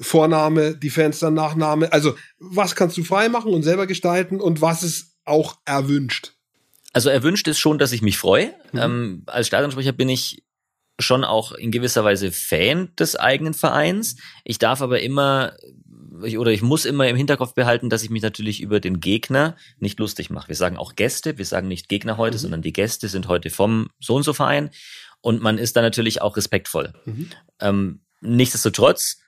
Vorname, 0.00 0.76
die 0.76 0.90
Fans 0.90 1.18
dann 1.18 1.34
Nachname. 1.34 1.92
Also, 1.92 2.14
was 2.38 2.74
kannst 2.74 2.96
du 2.96 3.02
frei 3.02 3.28
machen 3.28 3.52
und 3.52 3.62
selber 3.62 3.86
gestalten 3.86 4.40
und 4.40 4.60
was 4.62 4.82
ist 4.82 5.16
auch 5.24 5.58
erwünscht? 5.64 6.34
Also 6.92 7.08
erwünscht 7.10 7.46
ist 7.48 7.58
schon, 7.58 7.78
dass 7.78 7.92
ich 7.92 8.02
mich 8.02 8.18
freue. 8.18 8.52
Ähm, 8.74 9.22
als 9.26 9.46
Stadionsprecher 9.46 9.92
bin 9.92 10.08
ich 10.08 10.42
schon 10.98 11.24
auch 11.24 11.52
in 11.52 11.70
gewisser 11.70 12.04
Weise 12.04 12.32
Fan 12.32 12.94
des 12.96 13.16
eigenen 13.16 13.54
Vereins. 13.54 14.16
Ich 14.44 14.58
darf 14.58 14.82
aber 14.82 15.00
immer 15.00 15.54
ich, 16.24 16.38
oder 16.38 16.50
ich 16.50 16.62
muss 16.62 16.84
immer 16.84 17.08
im 17.08 17.16
Hinterkopf 17.16 17.54
behalten, 17.54 17.90
dass 17.90 18.02
ich 18.02 18.10
mich 18.10 18.22
natürlich 18.22 18.60
über 18.60 18.80
den 18.80 19.00
Gegner 19.00 19.56
nicht 19.78 19.98
lustig 19.98 20.30
mache. 20.30 20.48
Wir 20.48 20.56
sagen 20.56 20.76
auch 20.76 20.94
Gäste, 20.96 21.38
wir 21.38 21.44
sagen 21.44 21.68
nicht 21.68 21.88
Gegner 21.88 22.16
heute, 22.16 22.38
sondern 22.38 22.62
die 22.62 22.72
Gäste 22.72 23.08
sind 23.08 23.28
heute 23.28 23.50
vom 23.50 23.90
so 24.00 24.16
und 24.16 24.22
so 24.22 24.32
Verein 24.32 24.70
und 25.20 25.40
man 25.40 25.58
ist 25.58 25.76
da 25.76 25.82
natürlich 25.82 26.22
auch 26.22 26.36
respektvoll. 26.36 26.92
Ähm, 27.60 28.00
nichtsdestotrotz, 28.20 29.18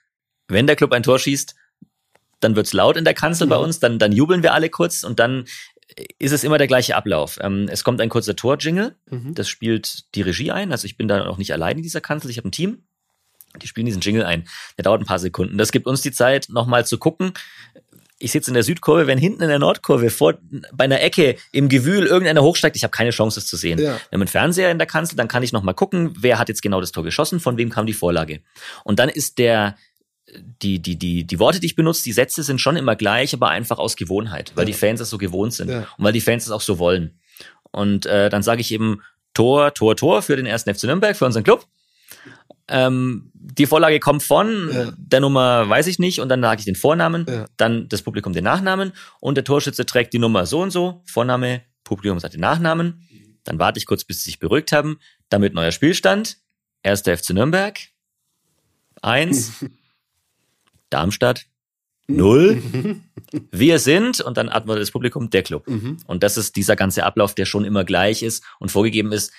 wenn 0.47 0.67
der 0.67 0.75
Club 0.75 0.91
ein 0.91 1.03
Tor 1.03 1.19
schießt, 1.19 1.55
dann 2.39 2.55
wird's 2.55 2.73
laut 2.73 2.97
in 2.97 3.05
der 3.05 3.13
Kanzel 3.13 3.47
bei 3.47 3.55
uns, 3.55 3.79
dann, 3.79 3.99
dann 3.99 4.11
jubeln 4.11 4.43
wir 4.43 4.53
alle 4.53 4.69
kurz 4.69 5.03
und 5.03 5.19
dann 5.19 5.45
ist 6.19 6.31
es 6.31 6.43
immer 6.43 6.57
der 6.57 6.67
gleiche 6.67 6.95
Ablauf. 6.95 7.39
Ähm, 7.41 7.67
es 7.69 7.83
kommt 7.83 8.01
ein 8.01 8.09
kurzer 8.09 8.35
Tor-Jingle, 8.35 8.95
das 9.09 9.49
spielt 9.49 10.15
die 10.15 10.21
Regie 10.21 10.51
ein, 10.51 10.71
also 10.71 10.85
ich 10.85 10.97
bin 10.97 11.07
da 11.07 11.25
auch 11.27 11.37
nicht 11.37 11.53
allein 11.53 11.77
in 11.77 11.83
dieser 11.83 12.01
Kanzel, 12.01 12.29
ich 12.29 12.37
habe 12.37 12.49
ein 12.49 12.51
Team, 12.51 12.83
die 13.61 13.67
spielen 13.67 13.85
diesen 13.85 14.01
Jingle 14.01 14.25
ein. 14.25 14.47
Der 14.77 14.83
dauert 14.83 15.01
ein 15.01 15.05
paar 15.05 15.19
Sekunden. 15.19 15.57
Das 15.57 15.71
gibt 15.71 15.85
uns 15.85 16.01
die 16.01 16.11
Zeit, 16.11 16.47
nochmal 16.49 16.85
zu 16.85 16.97
gucken. 16.97 17.33
Ich 18.17 18.31
sitze 18.31 18.49
in 18.51 18.53
der 18.53 18.63
Südkurve, 18.63 19.05
wenn 19.05 19.17
hinten 19.17 19.43
in 19.43 19.49
der 19.49 19.59
Nordkurve 19.59 20.09
vor 20.09 20.35
bei 20.71 20.85
einer 20.85 21.01
Ecke 21.01 21.35
im 21.51 21.67
Gewühl 21.67 22.05
irgendeiner 22.05 22.41
hochsteigt, 22.41 22.75
ich 22.75 22.83
habe 22.83 22.91
keine 22.91 23.09
Chance, 23.09 23.39
das 23.39 23.47
zu 23.47 23.57
sehen. 23.57 23.79
Ja. 23.79 23.93
Haben 23.93 23.99
einen 24.11 24.27
Fernseher 24.27 24.71
in 24.71 24.77
der 24.77 24.87
Kanzel, 24.87 25.17
dann 25.17 25.27
kann 25.27 25.43
ich 25.43 25.51
nochmal 25.51 25.73
gucken, 25.73 26.13
wer 26.17 26.39
hat 26.39 26.47
jetzt 26.47 26.61
genau 26.61 26.79
das 26.79 26.91
Tor 26.91 27.03
geschossen, 27.03 27.39
von 27.39 27.57
wem 27.57 27.69
kam 27.69 27.85
die 27.85 27.93
Vorlage. 27.93 28.41
Und 28.83 28.99
dann 28.99 29.09
ist 29.09 29.39
der 29.39 29.75
die, 30.61 30.79
die, 30.81 30.97
die, 30.97 31.23
die 31.25 31.39
Worte, 31.39 31.59
die 31.59 31.65
ich 31.67 31.75
benutze, 31.75 32.03
die 32.03 32.11
Sätze 32.13 32.43
sind 32.43 32.59
schon 32.61 32.75
immer 32.75 32.95
gleich, 32.95 33.33
aber 33.33 33.49
einfach 33.49 33.77
aus 33.77 33.95
Gewohnheit, 33.95 34.51
weil 34.55 34.65
die 34.65 34.73
Fans 34.73 34.99
es 35.01 35.09
so 35.09 35.17
gewohnt 35.17 35.53
sind 35.53 35.69
Ja. 35.69 35.79
und 35.97 36.03
weil 36.05 36.13
die 36.13 36.21
Fans 36.21 36.45
es 36.45 36.51
auch 36.51 36.61
so 36.61 36.79
wollen. 36.79 37.19
Und 37.71 38.05
äh, 38.05 38.29
dann 38.29 38.43
sage 38.43 38.61
ich 38.61 38.71
eben 38.71 39.01
Tor, 39.33 39.73
Tor, 39.73 39.95
Tor 39.95 40.21
für 40.21 40.35
den 40.35 40.45
ersten 40.45 40.73
FC 40.73 40.83
Nürnberg, 40.83 41.15
für 41.15 41.25
unseren 41.25 41.43
Club. 41.43 41.65
Ähm, 42.67 43.31
die 43.33 43.65
Vorlage 43.65 43.99
kommt 43.99 44.23
von 44.23 44.69
Ja. 44.71 44.93
der 44.95 45.19
Nummer, 45.19 45.67
weiß 45.67 45.87
ich 45.87 45.99
nicht, 45.99 46.19
und 46.21 46.29
dann 46.29 46.41
sage 46.41 46.59
ich 46.59 46.65
den 46.65 46.75
Vornamen, 46.75 47.25
Ja. 47.27 47.45
dann 47.57 47.89
das 47.89 48.01
Publikum 48.03 48.33
den 48.33 48.43
Nachnamen 48.43 48.93
und 49.19 49.35
der 49.35 49.43
Torschütze 49.43 49.85
trägt 49.85 50.13
die 50.13 50.19
Nummer 50.19 50.45
so 50.45 50.61
und 50.61 50.71
so, 50.71 51.01
Vorname, 51.05 51.61
Publikum 51.83 52.19
sagt 52.19 52.33
den 52.35 52.41
Nachnamen. 52.41 53.07
Dann 53.43 53.59
warte 53.59 53.77
ich 53.77 53.85
kurz, 53.85 54.05
bis 54.05 54.19
sie 54.19 54.25
sich 54.31 54.39
beruhigt 54.39 54.71
haben. 54.71 54.99
Damit 55.27 55.53
neuer 55.53 55.73
Spielstand. 55.73 56.37
Erster 56.81 57.17
FC 57.17 57.31
Nürnberg. 57.31 57.77
Eins. 59.01 59.51
Darmstadt. 60.93 61.45
Null. 62.07 62.61
Wir 63.51 63.79
sind, 63.79 64.19
und 64.21 64.37
dann 64.37 64.49
antwortet 64.49 64.81
das 64.83 64.91
Publikum, 64.91 65.29
der 65.29 65.41
Club. 65.43 65.65
Und 66.05 66.21
das 66.23 66.37
ist 66.37 66.55
dieser 66.55 66.75
ganze 66.75 67.03
Ablauf, 67.05 67.33
der 67.33 67.45
schon 67.45 67.63
immer 67.65 67.83
gleich 67.85 68.23
ist 68.23 68.43
und 68.59 68.71
vorgegeben 68.71 69.11
ist, 69.13 69.31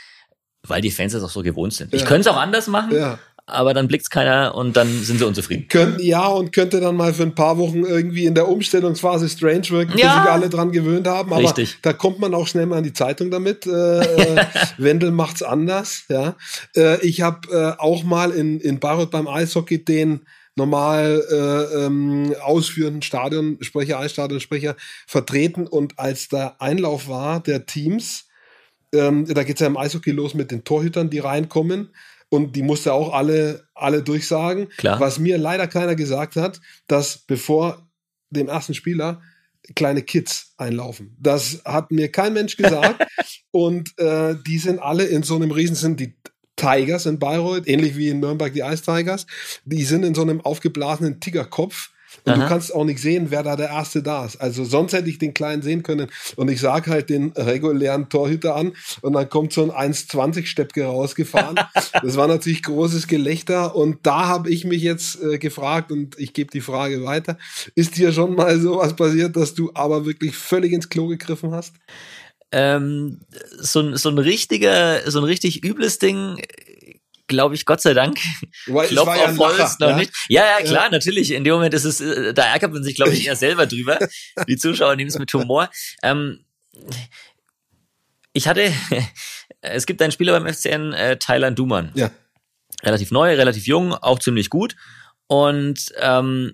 weil 0.67 0.81
die 0.81 0.91
Fans 0.91 1.13
das 1.13 1.23
auch 1.23 1.31
so 1.31 1.43
gewohnt 1.43 1.75
sind. 1.75 1.93
Ich 1.93 2.01
Ja. 2.03 2.07
könnte 2.07 2.23
es 2.23 2.35
auch 2.35 2.41
anders 2.41 2.69
machen, 2.69 2.97
Ja. 2.97 3.19
aber 3.45 3.75
dann 3.75 3.87
blickt's 3.87 4.09
keiner 4.09 4.55
und 4.55 4.77
dann 4.79 4.89
sind 5.03 5.19
sie 5.19 5.27
unzufrieden. 5.27 5.69
Könnten, 5.69 6.01
ja, 6.03 6.27
und 6.27 6.53
könnte 6.53 6.81
dann 6.81 6.97
mal 6.97 7.13
für 7.13 7.25
ein 7.25 7.35
paar 7.35 7.59
Wochen 7.59 7.85
irgendwie 7.85 8.25
in 8.25 8.35
der 8.35 8.49
Umstellungsphase 8.49 9.29
strange 9.29 9.69
wirken, 9.69 9.93
bis 9.93 10.01
Ja. 10.01 10.23
sich 10.23 10.31
alle 10.33 10.49
dran 10.49 10.73
gewöhnt 10.73 11.07
haben. 11.07 11.35
Aber 11.35 11.43
Richtig. 11.43 11.77
da 11.83 11.93
kommt 11.93 12.19
man 12.19 12.33
auch 12.35 12.47
schnell 12.49 12.65
mal 12.65 12.79
an 12.79 12.85
die 12.85 12.95
Zeitung 12.95 13.31
damit. 13.31 13.67
Äh, 13.67 13.71
äh, 14.39 14.47
Wendel 14.79 15.11
macht's 15.11 15.43
anders. 15.43 16.05
Ja, 16.09 16.35
äh, 16.75 16.99
ich 17.07 17.21
habe 17.21 17.47
äh, 17.53 17.79
auch 17.79 18.05
mal 18.05 18.31
in, 18.31 18.59
in 18.61 18.81
Bayreuth 18.81 19.11
beim 19.11 19.29
Eishockey 19.29 19.85
den 19.85 20.23
normal 20.57 21.25
äh, 21.31 21.85
ähm, 21.85 22.35
ausführenden 22.41 23.03
Stadionsprecher, 23.03 23.99
Eisstadionsprecher 23.99 24.77
vertreten 25.07 25.67
und 25.67 25.99
als 25.99 26.29
der 26.29 26.61
Einlauf 26.61 27.09
war 27.09 27.41
der 27.41 27.67
Teams, 27.67 28.27
ähm, 28.95 29.27
da 29.27 29.43
geht's 29.43 29.61
ja 29.61 29.67
im 29.67 29.77
Eishockey 29.77 30.13
los 30.13 30.35
mit 30.35 30.51
den 30.51 30.65
Torhütern, 30.65 31.11
die 31.11 31.19
reinkommen. 31.19 31.91
Und 32.31 32.57
die 32.57 32.63
musste 32.63 32.93
auch 32.93 33.13
alle, 33.13 33.69
alle 33.75 34.03
durchsagen. 34.03 34.69
Klar. 34.77 34.99
Was 34.99 35.19
mir 35.19 35.39
leider 35.39 35.67
keiner 35.69 35.95
gesagt 35.95 36.37
hat, 36.37 36.61
dass 36.89 37.19
bevor 37.19 37.89
dem 38.31 38.49
ersten 38.49 38.75
Spieler 38.75 39.23
kleine 39.75 40.03
Kids 40.03 40.55
einlaufen. 40.57 41.17
Das 41.21 41.63
hat 41.65 41.91
mir 41.91 42.11
kein 42.11 42.33
Mensch 42.33 42.57
gesagt. 42.57 43.07
und 43.51 43.97
äh, 43.99 44.37
die 44.47 44.59
sind 44.59 44.81
alle 44.81 45.05
in 45.05 45.23
so 45.23 45.37
einem 45.37 45.51
Riesen, 45.51 45.77
sind 45.77 46.01
die 46.01 46.17
Tigers 46.65 47.07
in 47.07 47.19
Bayreuth, 47.19 47.67
ähnlich 47.67 47.97
wie 47.97 48.09
in 48.09 48.21
Nürnberg 48.21 48.53
die 48.53 48.61
Ice 48.61 48.83
Tigers. 48.83 49.27
Die 49.65 49.85
sind 49.85 50.05
in 50.05 50.15
so 50.15 50.23
einem 50.23 50.41
aufgeblasenen 50.41 51.21
Tigerkopf. 51.21 51.91
Und 52.25 52.37
du 52.37 52.41
Aha. 52.43 52.49
kannst 52.49 52.73
auch 52.73 52.85
nicht 52.85 53.01
sehen, 53.01 53.27
wer 53.31 53.43
da 53.43 53.57
der 53.57 53.71
Erste 53.71 54.03
da 54.03 54.25
ist. 54.25 54.41
Also 54.41 54.65
sonst 54.65 54.93
hätte 54.93 55.11
ich 55.11 55.19
den 55.19 55.35
Kleinen 55.35 55.63
sehen 55.63 55.83
können. 55.83 56.09
Und 56.37 56.49
ich 56.49 56.61
sag 56.61 56.87
halt 56.87 57.11
den 57.11 57.33
regulären 57.33 58.09
Torhüter 58.09 58.55
an 58.55 58.73
und 59.03 59.15
dann 59.15 59.29
kommt 59.29 59.53
so 59.53 59.71
ein 59.71 59.93
1,20 59.93 60.47
Steppke 60.47 60.85
rausgefahren. 60.85 61.59
das 62.03 62.17
war 62.17 62.29
natürlich 62.29 62.63
großes 62.63 63.09
Gelächter. 63.09 63.75
Und 63.75 63.99
da 64.05 64.29
habe 64.29 64.49
ich 64.49 64.65
mich 64.65 64.83
jetzt 64.83 65.21
äh, 65.23 65.39
gefragt 65.39 65.91
und 65.91 66.19
ich 66.19 66.33
gebe 66.33 66.51
die 66.51 66.61
Frage 66.61 67.05
weiter. 67.05 67.37
Ist 67.75 67.97
dir 67.99 68.13
schon 68.13 68.37
mal 68.37 68.61
sowas 68.61 68.95
passiert, 68.95 69.37
dass 69.37 69.55
du 69.55 69.73
aber 69.75 70.07
wirklich 70.07 70.37
völlig 70.37 70.73
ins 70.73 70.89
Klo 70.89 71.09
gegriffen 71.09 71.51
hast? 71.51 71.75
Ähm, 72.57 73.21
so, 73.59 73.81
ein- 73.81 73.97
so 73.97 74.09
ein 74.11 74.19
richtiger, 74.19 75.11
so 75.11 75.19
ein 75.19 75.25
richtig 75.25 75.65
übles 75.65 75.99
Ding, 75.99 76.41
glaube 77.27 77.55
ich, 77.57 77.65
Gott 77.67 77.81
sei 77.81 77.95
Dank. 77.95 78.19
Weil 78.67 78.87
Klopf 78.87 79.09
ja 79.09 79.25
auf 79.25 79.29
ein 79.31 79.39
Holz 79.39 79.79
noch 79.81 79.89
ja? 79.89 79.97
nicht. 79.97 80.13
Ja, 80.29 80.45
ja, 80.59 80.65
klar, 80.65 80.89
natürlich. 80.91 81.33
In 81.33 81.43
dem 81.43 81.55
Moment 81.55 81.75
ist 81.75 81.85
es, 81.85 82.01
äh, 82.01 82.33
da 82.33 82.45
ärgert 82.45 82.73
man 82.73 82.85
sich, 82.85 82.95
glaube 82.95 83.13
ich, 83.13 83.27
eher 83.27 83.35
selber 83.35 83.67
drüber. 83.67 83.99
Die 84.47 84.57
Zuschauer 84.57 84.95
nehmen 84.95 85.09
es 85.09 85.19
mit 85.19 85.33
Humor. 85.35 85.69
Ähm, 86.03 86.45
ich 88.33 88.47
hatte, 88.47 88.73
es 89.61 89.87
gibt 89.87 90.01
einen 90.03 90.13
Spieler 90.13 90.39
beim 90.39 90.53
FCN, 90.53 90.93
äh, 90.93 91.17
Thailand 91.19 91.59
Duman. 91.59 91.91
Ja. 91.95 92.11
Relativ 92.83 93.11
neu, 93.11 93.35
relativ 93.35 93.67
jung, 93.67 93.95
auch 93.95 94.19
ziemlich 94.19 94.51
gut. 94.51 94.77
Und 95.27 95.93
ähm, 96.01 96.53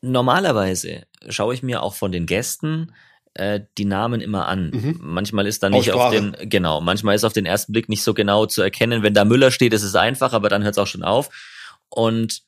normalerweise 0.00 1.06
schaue 1.28 1.54
ich 1.54 1.62
mir 1.62 1.82
auch 1.82 1.94
von 1.94 2.12
den 2.12 2.26
Gästen 2.26 2.92
äh, 3.38 3.60
die 3.76 3.84
Namen 3.84 4.20
immer 4.20 4.46
an. 4.46 4.70
Mhm. 4.70 4.98
Manchmal 5.00 5.46
ist 5.46 5.62
da 5.62 5.70
nicht 5.70 5.92
auf 5.92 6.10
den, 6.10 6.36
genau, 6.42 6.80
manchmal 6.80 7.14
ist 7.14 7.24
auf 7.24 7.32
den 7.32 7.46
ersten 7.46 7.72
Blick 7.72 7.88
nicht 7.88 8.02
so 8.02 8.14
genau 8.14 8.46
zu 8.46 8.62
erkennen. 8.62 9.02
Wenn 9.02 9.14
da 9.14 9.24
Müller 9.24 9.50
steht, 9.50 9.72
ist 9.72 9.82
es 9.82 9.94
einfach, 9.94 10.32
aber 10.32 10.48
dann 10.48 10.62
hört 10.62 10.74
es 10.74 10.78
auch 10.78 10.86
schon 10.86 11.02
auf. 11.02 11.30
Und 11.88 12.42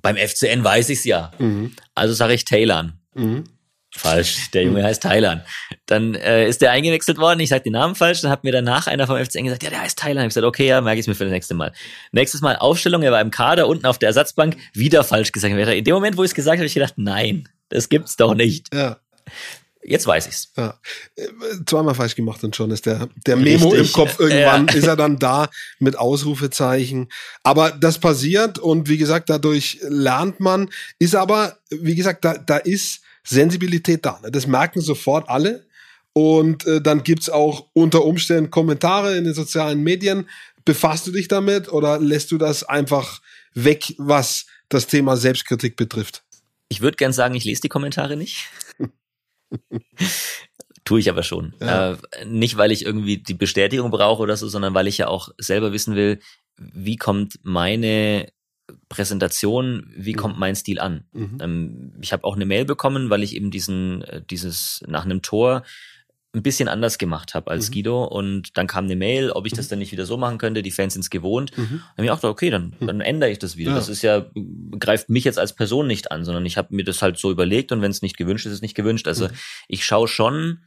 beim 0.00 0.16
FCN 0.16 0.62
weiß 0.62 0.88
ich's 0.90 1.04
ja. 1.04 1.32
Mhm. 1.38 1.72
Also 1.94 2.14
sage 2.14 2.34
ich 2.34 2.44
Taylor. 2.44 2.92
Mhm. 3.14 3.44
Falsch, 3.90 4.50
der 4.50 4.64
Junge 4.64 4.84
heißt 4.84 5.02
Thailand. 5.02 5.42
Dann 5.86 6.14
äh, 6.14 6.46
ist 6.46 6.60
der 6.60 6.72
eingewechselt 6.72 7.16
worden, 7.16 7.40
ich 7.40 7.48
sag 7.48 7.64
den 7.64 7.72
Namen 7.72 7.94
falsch, 7.94 8.20
dann 8.20 8.30
hat 8.30 8.44
mir 8.44 8.52
danach 8.52 8.86
einer 8.86 9.06
vom 9.06 9.16
FCN 9.16 9.44
gesagt, 9.44 9.62
ja, 9.62 9.70
der 9.70 9.80
heißt 9.80 9.98
Thailand. 9.98 10.26
Ich 10.26 10.28
gesagt, 10.28 10.46
okay, 10.46 10.66
ja, 10.66 10.80
merke 10.82 11.00
ich 11.00 11.06
mir 11.06 11.14
für 11.14 11.24
das 11.24 11.32
nächste 11.32 11.54
Mal. 11.54 11.72
Nächstes 12.12 12.42
Mal 12.42 12.56
Aufstellung, 12.56 13.02
er 13.02 13.12
war 13.12 13.20
im 13.22 13.30
Kader, 13.30 13.66
unten 13.66 13.86
auf 13.86 13.98
der 13.98 14.08
Ersatzbank, 14.08 14.56
wieder 14.74 15.04
falsch 15.04 15.32
gesagt. 15.32 15.54
In 15.54 15.84
dem 15.84 15.94
Moment, 15.94 16.18
wo 16.18 16.22
ich 16.22 16.30
es 16.30 16.34
gesagt 16.34 16.56
habe, 16.56 16.58
habe 16.58 16.66
ich 16.66 16.74
gedacht, 16.74 16.94
nein, 16.96 17.48
das 17.70 17.88
gibt's 17.88 18.16
doch 18.16 18.34
nicht. 18.34 18.72
Ja. 18.74 18.98
Jetzt 19.84 20.06
weiß 20.06 20.26
ich's. 20.26 20.52
Ja. 20.56 20.78
Äh, 21.16 21.28
Zweimal 21.66 21.94
falsch 21.94 22.14
gemacht 22.16 22.42
und 22.44 22.54
schon 22.56 22.70
ist 22.70 22.84
der, 22.86 23.08
der 23.26 23.36
Memo 23.36 23.68
Richtig. 23.68 23.88
im 23.88 23.92
Kopf. 23.92 24.18
Irgendwann 24.18 24.66
Ja. 24.68 24.74
ist 24.74 24.86
er 24.86 24.96
dann 24.96 25.18
da 25.18 25.48
mit 25.78 25.96
Ausrufezeichen. 25.98 27.08
Aber 27.42 27.70
das 27.70 27.98
passiert 27.98 28.58
und 28.58 28.88
wie 28.88 28.98
gesagt, 28.98 29.30
dadurch 29.30 29.78
lernt 29.82 30.40
man, 30.40 30.68
ist 30.98 31.14
aber, 31.14 31.58
wie 31.70 31.94
gesagt, 31.94 32.24
da, 32.24 32.34
da 32.36 32.56
ist 32.58 33.00
Sensibilität 33.24 34.04
da. 34.04 34.18
ne? 34.22 34.30
Das 34.30 34.46
merken 34.46 34.80
sofort 34.80 35.28
alle. 35.28 35.66
Und 36.12 36.66
äh, 36.66 36.80
dann 36.80 37.04
gibt's 37.04 37.28
auch 37.30 37.66
unter 37.74 38.04
Umständen 38.04 38.50
Kommentare 38.50 39.16
in 39.16 39.24
den 39.24 39.34
sozialen 39.34 39.82
Medien. 39.82 40.28
Befasst 40.64 41.06
du 41.06 41.12
dich 41.12 41.28
damit 41.28 41.68
oder 41.72 41.98
lässt 42.00 42.32
du 42.32 42.38
das 42.38 42.64
einfach 42.64 43.20
weg, 43.54 43.94
was 43.98 44.46
das 44.68 44.86
Thema 44.88 45.16
Selbstkritik 45.16 45.76
betrifft? 45.76 46.24
Ich 46.68 46.80
würde 46.80 46.96
gern 46.96 47.12
sagen, 47.12 47.34
ich 47.36 47.44
lese 47.44 47.60
die 47.62 47.68
Kommentare 47.68 48.16
nicht. 48.16 48.48
Tue 50.84 51.00
ich 51.00 51.10
aber 51.10 51.22
schon. 51.22 51.54
Ja. 51.60 51.92
Äh, 51.92 52.24
nicht, 52.24 52.56
weil 52.56 52.72
ich 52.72 52.84
irgendwie 52.84 53.18
die 53.18 53.34
Bestätigung 53.34 53.90
brauche 53.90 54.22
oder 54.22 54.36
so, 54.36 54.48
sondern 54.48 54.74
weil 54.74 54.86
ich 54.86 54.98
ja 54.98 55.08
auch 55.08 55.28
selber 55.36 55.72
wissen 55.72 55.94
will, 55.96 56.20
wie 56.56 56.96
kommt 56.96 57.38
meine 57.42 58.32
Präsentation, 58.88 59.92
wie 59.96 60.12
kommt 60.12 60.38
mein 60.38 60.56
Stil 60.56 60.80
an. 60.80 61.04
Mhm. 61.12 61.38
Ähm, 61.40 61.92
ich 62.00 62.12
habe 62.12 62.24
auch 62.24 62.36
eine 62.36 62.46
Mail 62.46 62.64
bekommen, 62.64 63.10
weil 63.10 63.22
ich 63.22 63.34
eben 63.34 63.50
diesen, 63.50 64.02
äh, 64.02 64.22
dieses 64.28 64.82
nach 64.86 65.04
einem 65.04 65.22
Tor 65.22 65.62
ein 66.34 66.42
bisschen 66.42 66.68
anders 66.68 66.98
gemacht 66.98 67.34
habe 67.34 67.50
als 67.50 67.70
Mhm. 67.70 67.72
Guido 67.74 68.04
und 68.04 68.56
dann 68.58 68.66
kam 68.66 68.84
eine 68.84 68.96
Mail, 68.96 69.30
ob 69.30 69.46
ich 69.46 69.54
das 69.54 69.68
dann 69.68 69.78
nicht 69.78 69.92
wieder 69.92 70.04
so 70.04 70.18
machen 70.18 70.36
könnte, 70.36 70.62
die 70.62 70.70
Fans 70.70 70.92
sind's 70.92 71.08
gewohnt. 71.08 71.56
Mhm. 71.56 71.82
Dann 71.96 71.96
hab 71.96 72.04
ich 72.04 72.10
auch 72.10 72.16
gedacht, 72.16 72.32
okay, 72.32 72.50
dann, 72.50 72.74
dann 72.80 73.00
ändere 73.00 73.30
ich 73.30 73.38
das 73.38 73.56
wieder. 73.56 73.70
Ja. 73.70 73.76
Das 73.76 73.88
ist 73.88 74.02
ja, 74.02 74.26
greift 74.78 75.08
mich 75.08 75.24
jetzt 75.24 75.38
als 75.38 75.54
Person 75.54 75.86
nicht 75.86 76.12
an, 76.12 76.24
sondern 76.26 76.44
ich 76.44 76.58
habe 76.58 76.74
mir 76.74 76.84
das 76.84 77.00
halt 77.00 77.18
so 77.18 77.30
überlegt 77.30 77.72
und 77.72 77.80
wenn 77.80 77.90
es 77.90 78.02
nicht 78.02 78.18
gewünscht 78.18 78.44
ist, 78.44 78.52
ist 78.52 78.58
es 78.58 78.62
nicht 78.62 78.74
gewünscht. 78.74 79.08
Also 79.08 79.28
Mhm. 79.28 79.32
ich 79.68 79.86
schaue 79.86 80.06
schon, 80.06 80.64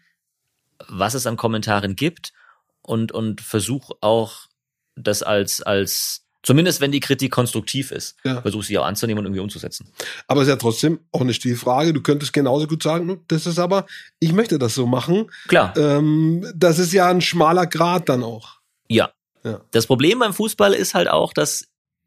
was 0.87 1.13
es 1.13 1.27
an 1.27 1.37
Kommentaren 1.37 1.95
gibt 1.95 2.33
und, 2.81 3.11
und 3.11 3.39
versuche 3.39 3.93
auch 4.01 4.47
das 4.95 5.21
als, 5.21 5.61
als, 5.61 6.25
zumindest 6.43 6.81
wenn 6.81 6.91
die 6.91 6.99
Kritik 6.99 7.31
konstruktiv 7.31 7.91
ist, 7.91 8.15
Ja. 8.23 8.41
versuche 8.41 8.63
sie 8.63 8.77
auch 8.77 8.85
anzunehmen 8.85 9.19
und 9.19 9.25
irgendwie 9.25 9.41
umzusetzen. 9.41 9.87
Aber 10.27 10.41
es 10.41 10.47
ist 10.47 10.51
ja 10.51 10.57
trotzdem 10.57 10.99
auch 11.11 11.21
eine 11.21 11.33
Stilfrage. 11.33 11.93
Du 11.93 12.01
könntest 12.01 12.33
genauso 12.33 12.67
gut 12.67 12.83
sagen, 12.83 13.07
"Hm, 13.09 13.19
das 13.27 13.45
ist 13.47 13.59
aber, 13.59 13.85
ich 14.19 14.33
möchte 14.33 14.57
das 14.59 14.73
so 14.75 14.85
machen. 14.87 15.29
Klar, 15.47 15.75
Ähm, 15.77 16.45
das 16.55 16.79
ist 16.79 16.93
ja 16.93 17.09
ein 17.09 17.21
schmaler 17.21 17.67
Grad 17.67 18.09
dann 18.09 18.23
auch. 18.23 18.59
ja. 18.89 19.11
Ja. 19.43 19.59
Das 19.71 19.87
Problem 19.87 20.19
beim 20.19 20.35
Fußball 20.35 20.71
ist 20.73 20.93
halt 20.93 21.09
auch, 21.09 21.33
dass 21.33 21.65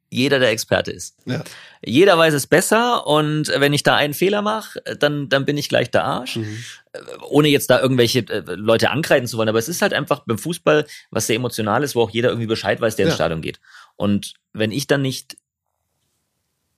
jeder 0.08 0.38
der 0.38 0.50
Experte 0.50 0.92
ist. 0.92 1.16
Ja. 1.24 1.42
Jeder 1.84 2.16
weiß 2.16 2.32
es 2.32 2.46
besser 2.46 3.04
und 3.08 3.48
wenn 3.56 3.72
ich 3.72 3.82
da 3.82 3.96
einen 3.96 4.14
Fehler 4.14 4.40
mache, 4.40 4.80
dann, 5.00 5.28
dann 5.28 5.44
bin 5.44 5.56
ich 5.58 5.68
gleich 5.68 5.90
der 5.90 6.04
Arsch. 6.04 6.38
Ohne 7.28 7.48
jetzt 7.48 7.68
da 7.70 7.80
irgendwelche 7.80 8.20
äh, 8.20 8.44
Leute 8.54 8.90
ankreiden 8.90 9.26
zu 9.26 9.36
wollen, 9.36 9.48
aber 9.48 9.58
es 9.58 9.68
ist 9.68 9.82
halt 9.82 9.92
einfach 9.94 10.20
beim 10.26 10.38
Fußball 10.38 10.86
was 11.10 11.26
sehr 11.26 11.34
emotional 11.34 11.82
ist, 11.82 11.96
wo 11.96 12.02
auch 12.02 12.10
jeder 12.10 12.28
irgendwie 12.28 12.46
Bescheid 12.46 12.80
weiß, 12.80 12.94
der 12.94 13.06
ins 13.06 13.14
Ja. 13.14 13.16
Stadion 13.16 13.42
geht. 13.42 13.58
Und 13.96 14.34
wenn 14.52 14.72
ich 14.72 14.86
dann 14.86 15.02
nicht 15.02 15.36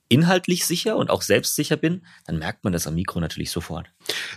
inhaltlich 0.08 0.66
sicher 0.66 0.96
und 0.96 1.11
auch 1.11 1.23
selbstsicher 1.23 1.76
bin, 1.76 2.02
dann 2.26 2.38
merkt 2.38 2.64
man 2.64 2.73
das 2.73 2.87
am 2.87 2.94
Mikro 2.94 3.20
natürlich 3.20 3.50
sofort. 3.50 3.90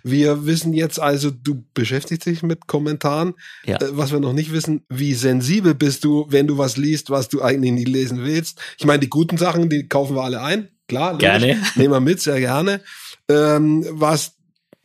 Wir 0.03 0.45
wissen 0.45 0.73
jetzt 0.73 0.99
also, 0.99 1.29
du 1.29 1.63
beschäftigst 1.73 2.25
dich 2.25 2.41
mit 2.41 2.67
Kommentaren. 2.67 3.35
Ja. 3.65 3.77
Äh, 3.77 3.97
was 3.97 4.11
wir 4.11 4.19
noch 4.19 4.33
nicht 4.33 4.51
wissen, 4.51 4.85
wie 4.89 5.13
sensibel 5.13 5.75
bist 5.75 6.03
du, 6.03 6.25
wenn 6.29 6.47
du 6.47 6.57
was 6.57 6.77
liest, 6.77 7.09
was 7.09 7.29
du 7.29 7.41
eigentlich 7.41 7.71
nie 7.71 7.85
lesen 7.85 8.23
willst. 8.23 8.59
Ich 8.77 8.85
meine, 8.85 8.99
die 8.99 9.09
guten 9.09 9.37
Sachen, 9.37 9.69
die 9.69 9.87
kaufen 9.87 10.15
wir 10.15 10.23
alle 10.23 10.41
ein. 10.41 10.69
Klar, 10.87 11.13
logisch. 11.13 11.27
Gerne. 11.27 11.61
Nehmen 11.75 11.93
wir 11.93 11.99
mit, 11.99 12.19
sehr 12.21 12.39
gerne. 12.39 12.81
Ähm, 13.29 13.85
was 13.91 14.37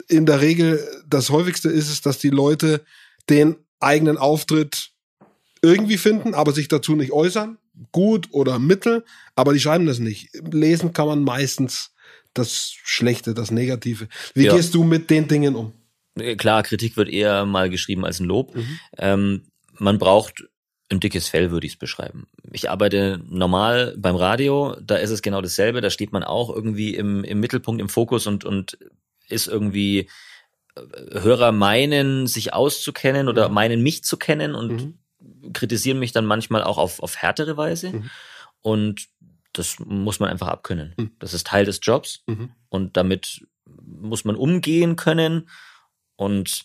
in 0.08 0.26
der 0.26 0.42
Regel 0.42 0.86
das 1.08 1.30
häufigste 1.30 1.70
ist, 1.70 1.90
ist, 1.90 2.04
dass 2.04 2.18
die 2.18 2.30
Leute 2.30 2.84
den 3.30 3.56
eigenen 3.80 4.18
Auftritt 4.18 4.90
irgendwie 5.62 5.96
finden, 5.96 6.34
aber 6.34 6.52
sich 6.52 6.68
dazu 6.68 6.94
nicht 6.94 7.12
äußern. 7.12 7.56
Gut 7.93 8.28
oder 8.31 8.59
mittel, 8.59 9.04
aber 9.35 9.52
die 9.52 9.61
schreiben 9.61 9.87
das 9.87 9.99
nicht. 9.99 10.31
Lesen 10.52 10.93
kann 10.93 11.07
man 11.09 11.25
meistens 11.25 11.93
das 12.33 12.73
Schlechte, 12.83 13.35
das 13.35 13.50
Negative. 13.50 14.09
Wie 14.35 14.45
Ja. 14.45 14.54
gehst 14.54 14.75
du 14.75 14.85
mit 14.85 15.11
den 15.11 15.28
Dingen 15.28 15.54
um? 15.57 15.73
Äh, 16.19 16.37
Klar, 16.37 16.62
Kritik 16.62 16.97
wird 16.97 17.09
eher 17.09 17.45
mal 17.47 17.71
geschrieben 17.71 18.04
als 18.04 18.21
ein 18.21 18.26
Lob. 18.26 18.54
Mhm. 18.54 18.78
Ähm, 18.99 19.43
man 19.78 19.99
braucht 19.99 20.45
ein 20.90 21.00
dickes 21.00 21.28
Fell, 21.28 21.50
würde 21.50 21.66
ich 21.66 21.73
es 21.75 21.78
beschreiben. 21.78 22.26
Ich 22.52 22.71
arbeite 22.71 23.21
normal 23.28 23.95
beim 23.99 24.14
Radio, 24.16 24.76
da 24.81 24.97
ist 24.97 25.11
es 25.11 25.23
genau 25.23 25.40
dasselbe, 25.40 25.81
da 25.81 25.90
steht 25.90 26.12
man 26.12 26.23
auch 26.23 26.54
irgendwie 26.54 26.95
im, 26.95 27.25
im 27.25 27.40
Mittelpunkt, 27.40 27.81
im 27.81 27.88
Fokus 27.88 28.26
und, 28.26 28.45
und 28.45 28.78
ist 29.28 29.49
irgendwie 29.49 30.09
äh, 30.76 31.21
Hörer 31.21 31.50
meinen, 31.52 32.26
sich 32.26 32.52
auszukennen 32.52 33.28
oder 33.28 33.49
meinen, 33.49 33.83
mich 33.83 34.04
zu 34.04 34.16
kennen 34.16 34.54
und 34.54 34.73
Mhm. 34.73 34.99
Kritisieren 35.52 35.99
mich 35.99 36.12
dann 36.12 36.26
manchmal 36.26 36.62
auch 36.62 36.78
auf, 36.78 37.00
auf 37.00 37.16
härtere 37.16 37.57
Weise. 37.57 37.90
Mhm. 37.90 38.11
Und 38.62 39.09
das 39.52 39.78
muss 39.78 40.21
man 40.21 40.28
einfach 40.28 40.49
abkönnen. 40.49 40.95
Mhm. 40.97 41.11
Das 41.19 41.33
ist 41.33 41.47
Teil 41.47 41.64
des 41.64 41.81
Jobs 41.83 42.23
mhm. 42.26 42.50
und 42.69 42.97
damit 42.97 43.47
muss 43.83 44.25
man 44.25 44.37
umgehen 44.37 44.97
können. 44.97 45.49
Und 46.16 46.64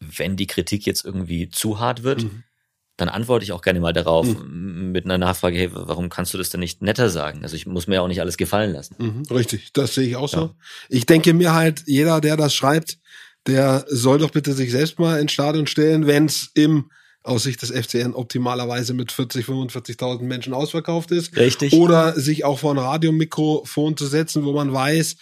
wenn 0.00 0.36
die 0.36 0.46
Kritik 0.46 0.86
jetzt 0.86 1.04
irgendwie 1.04 1.50
zu 1.50 1.78
hart 1.78 2.02
wird, 2.02 2.24
mhm. 2.24 2.44
dann 2.96 3.08
antworte 3.08 3.44
ich 3.44 3.52
auch 3.52 3.62
gerne 3.62 3.80
mal 3.80 3.92
darauf 3.92 4.26
mhm. 4.26 4.92
mit 4.92 5.04
einer 5.04 5.18
Nachfrage, 5.18 5.56
hey, 5.56 5.70
warum 5.72 6.08
kannst 6.08 6.32
du 6.34 6.38
das 6.38 6.50
denn 6.50 6.60
nicht 6.60 6.82
netter 6.82 7.10
sagen? 7.10 7.42
Also 7.42 7.56
ich 7.56 7.66
muss 7.66 7.86
mir 7.86 7.96
ja 7.96 8.00
auch 8.00 8.08
nicht 8.08 8.20
alles 8.20 8.36
gefallen 8.36 8.72
lassen. 8.72 8.96
Mhm. 8.98 9.22
Richtig, 9.30 9.72
das 9.72 9.94
sehe 9.94 10.08
ich 10.08 10.16
auch 10.16 10.28
so. 10.28 10.54
Ich 10.88 11.06
denke 11.06 11.34
mir 11.34 11.52
halt, 11.52 11.82
jeder, 11.86 12.20
der 12.20 12.36
das 12.36 12.54
schreibt, 12.54 12.98
der 13.46 13.84
soll 13.88 14.18
doch 14.18 14.30
bitte 14.30 14.52
sich 14.52 14.70
selbst 14.70 14.98
mal 14.98 15.20
ins 15.20 15.32
Stadion 15.32 15.66
stellen, 15.66 16.06
wenn 16.06 16.26
es 16.26 16.50
im 16.54 16.90
aus 17.28 17.44
Sicht 17.44 17.62
des 17.62 17.70
FCN 17.70 18.14
optimalerweise 18.14 18.94
mit 18.94 19.12
40, 19.12 19.46
45.000 19.46 20.22
Menschen 20.22 20.54
ausverkauft 20.54 21.10
ist. 21.10 21.36
Richtig. 21.36 21.72
Oder 21.72 22.18
sich 22.18 22.44
auch 22.44 22.58
vor 22.58 22.72
ein 22.74 22.78
Radiomikrofon 22.78 23.96
zu 23.96 24.06
setzen, 24.06 24.44
wo 24.44 24.52
man 24.52 24.72
weiß, 24.72 25.16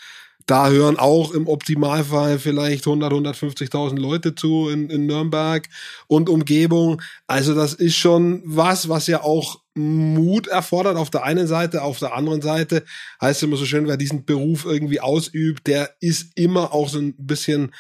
da 0.47 0.71
hören 0.71 0.97
auch 0.97 1.33
im 1.33 1.49
Optimalfall 1.49 2.39
vielleicht 2.39 2.87
100, 2.87 3.13
150.000 3.13 3.99
Leute 3.99 4.37
zu 4.37 4.69
in, 4.69 4.89
in 4.91 5.07
Nürnberg 5.07 5.69
und 6.07 6.29
Umgebung. 6.29 7.03
Also 7.27 7.53
das 7.55 7.75
ist 7.75 7.97
schon 7.97 8.43
was, 8.45 8.89
was 8.89 9.09
ja 9.09 9.23
auch 9.23 9.61
Mut 9.75 10.47
erfordert 10.47 10.97
auf 10.97 11.11
der 11.11 11.25
einen 11.25 11.49
Seite, 11.49 11.83
auf 11.83 11.99
der 11.99 12.15
anderen 12.15 12.43
Seite 12.43 12.85
heißt 13.21 13.43
es 13.43 13.43
immer 13.43 13.57
so 13.57 13.67
schön, 13.67 13.89
wer 13.89 13.97
diesen 13.97 14.25
Beruf 14.25 14.65
irgendwie 14.65 15.01
ausübt, 15.01 15.67
der 15.67 15.91
ist 16.01 16.31
immer 16.37 16.73
auch 16.73 16.89
so 16.89 16.99
ein 16.99 17.15
bisschen 17.19 17.73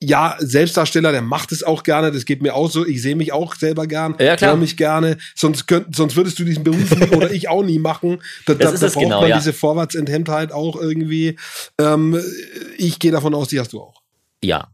ja, 0.00 0.36
Selbstdarsteller, 0.38 1.10
der 1.10 1.22
macht 1.22 1.50
es 1.50 1.62
auch 1.64 1.82
gerne, 1.82 2.12
das 2.12 2.24
geht 2.24 2.40
mir 2.40 2.54
auch 2.54 2.70
so, 2.70 2.86
ich 2.86 3.02
sehe 3.02 3.16
mich 3.16 3.32
auch 3.32 3.56
selber 3.56 3.86
gern, 3.88 4.14
ja, 4.20 4.36
klar. 4.36 4.56
mich 4.56 4.76
gerne, 4.76 5.18
sonst 5.34 5.66
könnt, 5.66 5.96
sonst 5.96 6.14
würdest 6.14 6.38
du 6.38 6.44
diesen 6.44 6.62
Beruf 6.62 6.94
nie 6.96 7.08
oder 7.16 7.30
ich 7.32 7.48
auch 7.48 7.64
nie 7.64 7.78
machen. 7.80 8.22
Da, 8.46 8.54
das 8.54 8.78
da, 8.78 8.86
da 8.86 8.92
braucht 8.92 9.02
genau, 9.04 9.20
man 9.22 9.30
ja. 9.30 9.36
diese 9.38 9.52
Vorwärtsenthemmtheit 9.52 10.52
auch 10.52 10.76
irgendwie. 10.76 11.36
Ähm, 11.80 12.20
ich 12.76 12.98
gehe 13.00 13.10
davon 13.10 13.34
aus, 13.34 13.48
die 13.48 13.58
hast 13.58 13.72
du 13.72 13.80
auch. 13.80 14.02
Ja. 14.42 14.68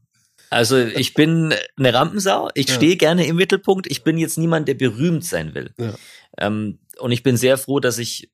Also 0.51 0.79
ich 0.79 1.15
bin 1.15 1.55
eine 1.77 1.95
Rampensau, 1.95 2.51
ich 2.55 2.69
Ja. 2.69 2.75
stehe 2.75 2.97
gerne 2.97 3.27
im 3.27 3.37
Mittelpunkt, 3.37 3.87
ich 3.91 4.05
bin 4.05 4.19
jetzt 4.19 4.37
niemand, 4.39 4.69
der 4.69 4.75
berühmt 4.75 5.25
sein 5.25 5.55
will. 5.55 5.71
Ja. 5.79 5.95
Ähm, 6.39 6.79
und 6.99 7.13
ich 7.13 7.23
bin 7.23 7.37
sehr 7.37 7.57
froh, 7.59 7.81
dass 7.81 7.97
ich 7.99 8.31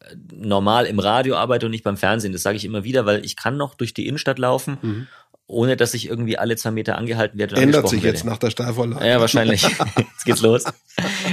äh, 0.00 0.16
normal 0.34 0.86
im 0.86 0.98
Radio 0.98 1.36
arbeite 1.36 1.66
und 1.66 1.72
nicht 1.72 1.84
beim 1.84 1.96
Fernsehen. 1.98 2.32
Das 2.32 2.42
sage 2.42 2.56
ich 2.56 2.64
immer 2.64 2.82
wieder, 2.84 3.06
weil 3.06 3.24
ich 3.24 3.36
kann 3.36 3.56
noch 3.58 3.74
durch 3.74 3.92
die 3.94 4.08
Innenstadt 4.08 4.38
laufen, 4.38 4.78
Mhm. 4.82 5.06
Ohne 5.52 5.76
dass 5.76 5.94
ich 5.94 6.06
irgendwie 6.08 6.38
alle 6.38 6.56
zwei 6.56 6.70
Meter 6.70 6.96
angehalten 6.98 7.38
werde. 7.38 7.56
Ändert 7.56 7.88
sich 7.88 8.02
werde. 8.02 8.16
jetzt 8.16 8.24
nach 8.24 8.38
der 8.38 8.50
Steilvorlage. 8.50 9.06
Ja, 9.06 9.20
wahrscheinlich. 9.20 9.62
Jetzt 9.96 10.24
geht's 10.24 10.40
los. 10.42 10.64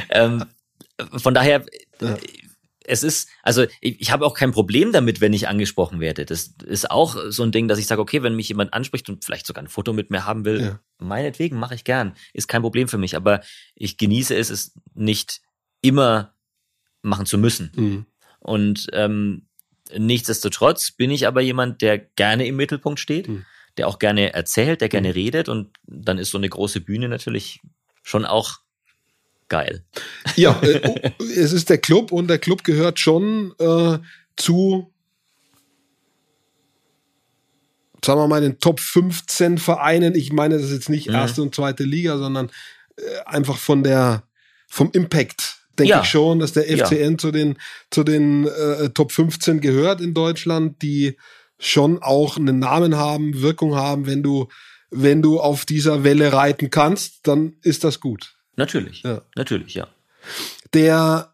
ähm, 0.10 0.46
von 1.18 1.34
daher, 1.34 1.66
Ja. 2.02 2.18
es 2.86 3.04
ist, 3.04 3.30
also 3.44 3.66
ich, 3.82 4.02
ich 4.02 4.12
habe 4.12 4.26
auch 4.26 4.34
kein 4.34 4.52
Problem 4.52 4.92
damit, 4.92 5.22
wenn 5.22 5.32
ich 5.34 5.48
angesprochen 5.48 6.00
werde. 6.00 6.26
Das 6.26 6.54
ist 6.66 6.92
auch 6.92 7.16
so 7.30 7.44
ein 7.44 7.52
Ding, 7.52 7.68
dass 7.68 7.80
ich 7.80 7.88
sage, 7.88 8.02
okay, 8.02 8.22
wenn 8.24 8.36
mich 8.36 8.50
jemand 8.50 8.74
anspricht 8.74 9.10
und 9.10 9.24
vielleicht 9.24 9.46
sogar 9.48 9.64
ein 9.64 9.68
Foto 9.70 9.94
mit 9.94 10.12
mir 10.12 10.26
haben 10.26 10.44
will, 10.46 10.62
Ja. 10.62 10.80
meinetwegen 10.98 11.58
mache 11.58 11.76
ich 11.76 11.84
gern. 11.84 12.14
Ist 12.34 12.48
kein 12.48 12.62
Problem 12.62 12.88
für 12.88 12.98
mich, 12.98 13.16
aber 13.16 13.42
ich 13.76 13.98
genieße 13.98 14.36
es, 14.36 14.50
es 14.50 14.74
nicht 14.96 15.42
immer 15.82 16.34
machen 17.02 17.26
zu 17.26 17.38
müssen. 17.38 17.72
Mhm. 17.76 18.06
Und 18.40 18.88
ähm, 18.94 19.48
nichtsdestotrotz 19.98 20.92
bin 20.92 21.12
ich 21.12 21.28
aber 21.28 21.42
jemand, 21.42 21.82
der 21.82 21.98
gerne 21.98 22.46
im 22.48 22.56
Mittelpunkt 22.58 23.00
steht, 23.00 23.28
Mhm. 23.28 23.46
Der 23.80 23.88
auch 23.88 23.98
gerne 23.98 24.34
erzählt, 24.34 24.82
der 24.82 24.90
gerne 24.90 25.16
redet 25.16 25.48
und 25.48 25.70
dann 25.88 26.18
ist 26.18 26.32
so 26.32 26.38
eine 26.38 26.50
große 26.50 26.82
Bühne 26.82 27.08
natürlich 27.08 27.62
schon 28.04 28.26
auch 28.26 28.58
geil. 29.48 29.86
Ja, 30.36 30.62
äh, 30.62 30.82
oh, 31.20 31.24
es 31.24 31.54
ist 31.54 31.70
der 31.70 31.78
Club 31.78 32.12
und 32.12 32.28
der 32.28 32.40
Club 32.40 32.66
gehört 32.66 33.00
schon 33.00 33.54
äh, 33.58 33.98
zu, 34.36 34.92
sagen 38.04 38.20
wir 38.20 38.28
mal, 38.28 38.42
den 38.42 38.60
Top 38.60 38.82
15 38.82 39.58
Vereinen. 39.58 40.14
Ich 40.14 40.34
meine, 40.34 40.56
das 40.56 40.66
ist 40.66 40.74
jetzt 40.74 40.90
nicht 40.90 41.08
Mhm. 41.08 41.16
erste 41.16 41.42
und 41.42 41.56
zweite 41.56 41.84
Liga, 41.86 42.18
sondern 42.18 42.52
äh, 42.98 43.02
einfach 43.26 43.58
von 43.58 43.82
der, 43.84 44.24
vom 44.68 44.92
Impact. 44.92 45.56
Denke 45.78 45.92
Ja. 45.92 46.02
ich 46.02 46.10
schon, 46.10 46.40
dass 46.40 46.52
der 46.52 46.70
Ja. 46.70 46.86
FCN 46.86 47.18
zu 47.18 47.32
den, 47.32 47.58
zu 47.92 48.04
den 48.04 48.46
äh, 48.46 48.90
Top 48.90 49.14
15 49.14 49.62
gehört 49.62 50.02
in 50.02 50.14
Deutschland, 50.14 50.82
die 50.82 51.16
schon 51.60 52.02
auch 52.02 52.38
einen 52.38 52.60
Namen 52.60 52.96
haben, 52.96 53.42
Wirkung 53.42 53.76
haben. 53.76 54.08
Wenn 54.08 54.24
du, 54.24 54.48
wenn 54.90 55.22
du 55.22 55.40
auf 55.40 55.66
dieser 55.66 56.04
Welle 56.04 56.34
reiten 56.34 56.72
kannst, 56.72 57.28
dann 57.28 57.58
ist 57.62 57.84
das 57.84 58.00
gut. 58.00 58.36
Natürlich. 58.56 59.04
Ja. 59.04 59.22
Natürlich, 59.36 59.76
ja. 59.76 59.88
Der 60.74 61.34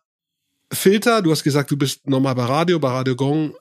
Filter, 0.72 1.22
du 1.22 1.32
hast 1.32 1.44
gesagt, 1.44 1.72
du 1.72 1.78
bist 1.78 2.08
nochmal 2.08 2.36
bei 2.36 2.44
Radio, 2.44 2.80
bei 2.80 2.90
Radio 2.90 3.16
Gong, 3.16 3.56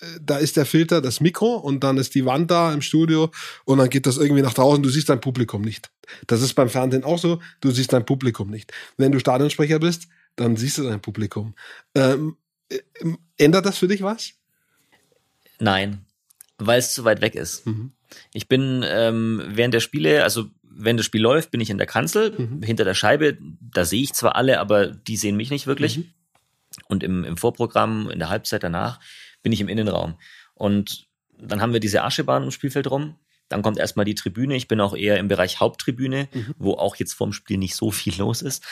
äh, 0.00 0.06
da 0.20 0.38
ist 0.38 0.56
der 0.56 0.66
Filter 0.66 1.00
das 1.00 1.20
Mikro 1.20 1.56
und 1.56 1.82
dann 1.84 1.96
ist 1.96 2.14
die 2.14 2.24
Wand 2.24 2.50
da 2.50 2.72
im 2.72 2.82
Studio 2.82 3.30
und 3.64 3.78
dann 3.78 3.88
geht 3.88 4.06
das 4.06 4.16
irgendwie 4.16 4.42
nach 4.42 4.54
draußen, 4.54 4.82
du 4.82 4.88
siehst 4.88 5.08
dein 5.08 5.20
Publikum 5.20 5.62
nicht. 5.62 5.90
Das 6.26 6.42
ist 6.42 6.54
beim 6.54 6.68
Fernsehen 6.68 7.04
auch 7.04 7.18
so, 7.18 7.40
du 7.60 7.70
siehst 7.70 7.92
dein 7.92 8.04
Publikum 8.04 8.50
nicht. 8.50 8.72
Wenn 8.96 9.12
du 9.12 9.18
Stadionsprecher 9.18 9.78
bist, 9.78 10.08
dann 10.36 10.56
siehst 10.56 10.78
du 10.78 10.82
dein 10.82 11.00
Publikum. 11.00 11.54
Ähm, 11.94 12.36
äh, 12.68 12.78
ändert 13.36 13.66
das 13.66 13.78
für 13.78 13.88
dich 13.88 14.02
was? 14.02 14.32
Nein, 15.58 16.04
weil 16.58 16.78
es 16.78 16.92
zu 16.94 17.04
weit 17.04 17.20
weg 17.20 17.34
ist. 17.34 17.66
Mhm. 17.66 17.92
Ich 18.32 18.48
bin 18.48 18.84
ähm, 18.86 19.42
während 19.48 19.74
der 19.74 19.80
Spiele, 19.80 20.22
also 20.24 20.46
wenn 20.62 20.96
das 20.96 21.06
Spiel 21.06 21.20
läuft, 21.22 21.50
bin 21.50 21.60
ich 21.60 21.70
in 21.70 21.78
der 21.78 21.86
Kanzel, 21.86 22.34
Mhm. 22.38 22.62
hinter 22.62 22.84
der 22.84 22.94
Scheibe. 22.94 23.36
Da 23.60 23.84
sehe 23.84 24.02
ich 24.02 24.12
zwar 24.12 24.36
alle, 24.36 24.60
aber 24.60 24.86
die 24.86 25.16
sehen 25.16 25.36
mich 25.36 25.50
nicht 25.50 25.66
wirklich. 25.66 25.98
Mhm. 25.98 26.04
Und 26.88 27.02
im, 27.02 27.24
im 27.24 27.36
Vorprogramm, 27.36 28.10
in 28.10 28.18
der 28.18 28.28
Halbzeit 28.28 28.62
danach, 28.62 29.00
bin 29.42 29.52
ich 29.52 29.60
im 29.60 29.68
Innenraum. 29.68 30.16
Und 30.54 31.06
dann 31.40 31.60
haben 31.60 31.72
wir 31.72 31.80
diese 31.80 32.02
Aschebahn 32.04 32.42
ums 32.42 32.54
Spielfeld 32.54 32.90
rum. 32.90 33.16
Dann 33.48 33.62
kommt 33.62 33.78
erstmal 33.78 34.04
die 34.04 34.14
Tribüne. 34.14 34.56
Ich 34.56 34.68
bin 34.68 34.80
auch 34.80 34.94
eher 34.96 35.18
im 35.18 35.28
Bereich 35.28 35.58
Haupttribüne, 35.60 36.28
Mhm. 36.32 36.54
wo 36.58 36.74
auch 36.74 36.96
jetzt 36.96 37.14
vorm 37.14 37.32
Spiel 37.32 37.56
nicht 37.56 37.74
so 37.76 37.90
viel 37.90 38.14
los 38.18 38.42
ist. 38.42 38.62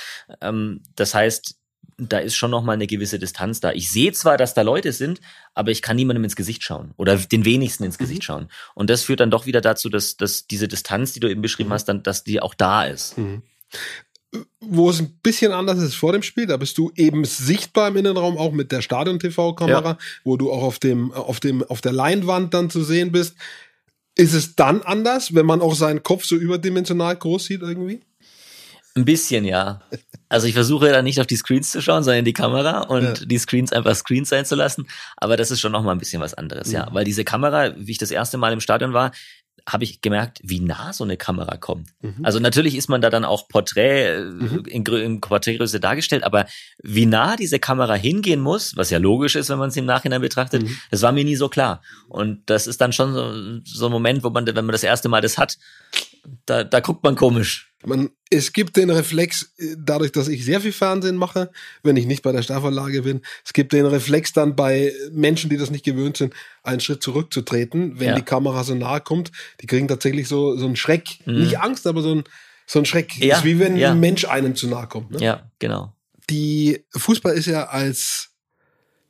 Ähm, 0.41 0.83
das 0.95 1.15
heißt, 1.15 1.57
da 1.99 2.19
ist 2.19 2.37
schon 2.37 2.51
noch 2.51 2.63
mal 2.63 2.75
eine 2.75 2.87
gewisse 2.87 3.19
Distanz 3.19 3.61
da. 3.61 3.73
Ich 3.73 3.91
sehe 3.91 4.13
zwar, 4.13 4.37
dass 4.37 4.55
da 4.55 4.63
Leute 4.63 4.93
sind, 4.93 5.21
aber 5.55 5.71
ich 5.71 5.81
kann 5.81 5.97
niemandem 5.97 6.25
ins 6.25 6.37
Gesicht 6.37 6.63
schauen 6.63 6.93
oder 6.97 7.17
den 7.17 7.45
wenigsten 7.45 7.85
ins 7.85 7.99
Gesicht 7.99 8.25
schauen. 8.25 8.49
Und 8.75 8.91
das 8.91 9.03
führt 9.03 9.21
dann 9.21 9.31
doch 9.31 9.47
wieder 9.47 9.61
dazu, 9.61 9.89
dass, 9.89 10.17
dass 10.17 10.47
diese 10.47 10.69
Distanz, 10.69 11.13
die 11.13 11.21
du 11.21 11.29
eben 11.29 11.43
beschrieben 11.43 11.73
hast, 11.73 11.87
dann, 11.87 12.03
dass 12.03 12.23
die 12.23 12.41
auch 12.41 12.55
da 12.55 12.85
ist. 12.85 13.17
Mhm. 13.17 13.43
Wo 14.61 14.91
es 14.91 15.01
ein 15.01 15.19
bisschen 15.23 15.53
anders 15.53 15.79
ist 15.79 15.95
vor 15.95 16.13
dem 16.13 16.23
Spiel, 16.23 16.47
da 16.47 16.59
bist 16.59 16.77
du 16.77 16.93
eben 16.97 17.25
sichtbar 17.25 17.89
im 17.89 17.97
Innenraum, 17.97 18.37
auch 18.37 18.53
mit 18.53 18.73
der 18.73 18.83
Stadion-TV-Kamera, 18.83 19.97
wo 20.25 20.37
du 20.37 20.53
auch 20.53 20.63
auf 20.63 20.79
dem, 20.79 21.13
auf 21.13 21.41
dem, 21.41 21.63
auf 21.63 21.81
der 21.81 21.93
Leinwand 21.93 22.53
dann 22.53 22.69
zu 22.69 22.85
sehen 22.85 23.13
bist. 23.13 23.37
Ist 24.15 24.35
es 24.35 24.55
dann 24.55 24.83
anders, 24.83 25.35
wenn 25.35 25.47
man 25.47 25.63
auch 25.63 25.75
seinen 25.75 26.03
Kopf 26.03 26.25
so 26.25 26.37
überdimensional 26.37 27.17
groß 27.17 27.47
sieht 27.47 27.63
irgendwie? 27.63 28.03
Ein 28.97 29.05
bisschen, 29.05 29.45
ja. 29.45 29.83
Also 30.29 30.47
ich 30.47 30.55
versuche 30.55 30.89
da 30.91 31.03
nicht 31.03 31.21
auf 31.21 31.27
die 31.27 31.37
Screens 31.37 31.71
zu 31.71 31.81
schauen, 31.83 32.03
sondern 32.03 32.21
in 32.21 32.25
die 32.25 32.33
Kamera 32.33 32.81
und 32.81 33.03
Ja. 33.21 33.27
die 33.27 33.39
Screens 33.39 33.73
einfach 33.73 33.95
Screens 33.95 34.31
sein 34.31 34.45
zu 34.47 34.55
lassen. 34.57 34.87
Aber 35.19 35.37
das 35.37 35.51
ist 35.51 35.61
schon 35.61 35.73
noch 35.73 35.83
mal 35.83 35.93
ein 35.93 35.99
bisschen 35.99 36.23
was 36.23 36.35
anderes, 36.35 36.73
ja. 36.73 36.89
Mhm. 36.89 36.95
Weil 36.95 37.05
diese 37.05 37.23
Kamera, 37.25 37.75
wie 37.77 37.93
ich 37.93 37.99
das 37.99 38.11
erste 38.11 38.39
Mal 38.39 38.53
im 38.53 38.61
Stadion 38.61 38.93
war, 38.93 39.13
habe 39.69 39.83
ich 39.83 40.01
gemerkt, 40.01 40.39
wie 40.45 40.61
nah 40.61 40.93
so 40.93 41.03
eine 41.03 41.17
Kamera 41.17 41.57
kommt. 41.57 41.89
Mhm. 42.01 42.25
Also 42.25 42.39
natürlich 42.39 42.77
ist 42.77 42.89
man 42.89 43.01
da 43.01 43.11
dann 43.11 43.25
auch 43.25 43.49
Porträt 43.49 44.15
äh, 44.15 44.21
in, 44.69 44.85
Grö- 44.85 45.01
in 45.01 45.21
Porträtgröße 45.21 45.81
dargestellt, 45.81 46.23
aber 46.23 46.47
wie 46.85 47.05
nah 47.05 47.35
diese 47.37 47.59
Kamera 47.59 47.95
hingehen 47.95 48.41
muss, 48.41 48.77
was 48.77 48.91
ja 48.91 48.99
logisch 48.99 49.35
ist, 49.35 49.49
wenn 49.51 49.59
man 49.59 49.71
es 49.71 49.77
im 49.77 49.85
Nachhinein 49.85 50.21
betrachtet, 50.21 50.63
Mhm. 50.63 50.77
das 50.93 51.03
war 51.03 51.11
mir 51.13 51.25
nie 51.25 51.35
so 51.37 51.49
klar. 51.49 51.83
Und 52.09 52.49
das 52.49 52.67
ist 52.69 52.81
dann 52.81 52.93
schon 52.93 53.13
so, 53.13 53.61
so 53.65 53.87
ein 53.87 53.93
Moment, 53.93 54.23
wo 54.23 54.31
man, 54.31 54.47
wenn 54.47 54.55
man 54.55 54.73
das 54.73 54.85
erste 54.85 55.09
Mal 55.09 55.21
das 55.21 55.37
hat, 55.37 55.59
da, 56.47 56.65
da 56.65 56.81
guckt 56.81 57.03
man 57.03 57.17
komisch. 57.17 57.73
Man, 57.85 58.11
es 58.31 58.53
gibt 58.53 58.77
den 58.77 58.91
Reflex, 58.91 59.53
äh, 59.59 59.77
dadurch, 59.79 60.11
dass 60.11 60.29
ich 60.29 60.45
sehr 60.45 60.61
viel 60.61 60.73
Fernsehen 60.73 61.17
mache, 61.17 61.51
wenn 61.83 61.97
ich 61.97 62.07
nicht 62.07 62.23
bei 62.23 62.33
der 62.33 62.43
Steilvorlage 62.43 63.03
bin, 63.03 63.21
es 63.45 63.53
gibt 63.53 63.73
den 63.73 63.87
Reflex 63.87 64.33
dann 64.33 64.57
bei 64.57 64.93
Menschen, 65.13 65.51
die 65.51 65.57
das 65.57 65.71
nicht 65.71 65.85
gewöhnt 65.85 66.17
sind, 66.17 66.35
einen 66.63 66.81
Schritt 66.81 67.03
zurückzutreten, 67.03 68.01
wenn 68.01 68.09
Ja. 68.09 68.15
die 68.17 68.23
Kamera 68.23 68.65
so 68.65 68.75
nahe 68.75 69.01
kommt. 69.01 69.31
Die 69.61 69.67
kriegen 69.67 69.87
tatsächlich 69.87 70.27
so, 70.27 70.57
so 70.57 70.67
einen 70.67 70.77
Schreck. 70.77 71.05
Mhm. 71.27 71.41
Nicht 71.41 71.61
Angst, 71.61 71.87
aber 71.87 72.03
so 72.03 72.15
ein, 72.17 72.25
so 72.67 72.81
ein 72.81 72.87
Schreck. 72.87 73.17
Ja, 73.19 73.37
ist 73.39 73.45
wie 73.45 73.61
wenn 73.61 73.77
ja. 73.77 73.93
ein 73.93 74.01
Mensch 74.01 74.25
einem 74.25 74.57
zu 74.57 74.67
nahe 74.67 74.89
kommt. 74.89 75.13
Ne? 75.13 75.19
Ja, 75.21 75.51
genau. 75.61 75.95
Die 76.29 76.85
Fußball 76.97 77.35
ist 77.35 77.47
ja 77.47 77.67
als 77.69 78.31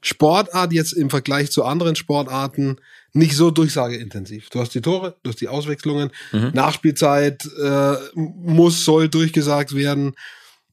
Sportart 0.02 0.72
jetzt 0.72 0.92
im 0.92 1.08
Vergleich 1.08 1.50
zu 1.50 1.64
anderen 1.64 1.96
Sportarten 1.96 2.76
nicht 3.12 3.36
so 3.36 3.50
durchsageintensiv. 3.50 4.50
Du 4.50 4.60
hast 4.60 4.74
die 4.74 4.80
Tore, 4.82 5.16
du 5.22 5.30
hast 5.30 5.40
die 5.40 5.48
Auswechslungen, 5.48 6.10
Mhm. 6.32 6.50
Nachspielzeit 6.52 7.44
äh, 7.62 7.94
muss, 8.14 8.84
soll 8.84 9.08
durchgesagt 9.08 9.74
werden. 9.74 10.14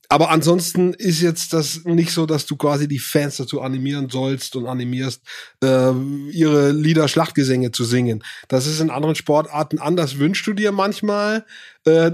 Aber 0.10 0.30
ansonsten 0.30 0.94
ist 0.94 1.22
jetzt 1.22 1.54
das 1.54 1.86
nicht 1.86 2.12
so, 2.12 2.28
dass 2.28 2.46
du 2.46 2.56
quasi 2.56 2.88
die 2.88 3.00
Fans 3.00 3.38
dazu 3.38 3.62
animieren 3.62 4.10
sollst 4.10 4.56
und 4.56 4.68
animierst, 4.68 5.24
äh, 5.64 5.92
ihre 6.30 6.72
Lieder 6.72 7.08
Schlachtgesänge 7.08 7.72
zu 7.72 7.84
singen. 7.84 8.24
Das 8.48 8.68
ist 8.68 8.80
in 8.80 8.92
anderen 8.92 9.16
Sportarten 9.16 9.80
anders. 9.80 10.20
Wünschst 10.20 10.46
du 10.46 10.54
dir 10.54 10.72
manchmal, 10.72 11.46
äh, 11.86 12.12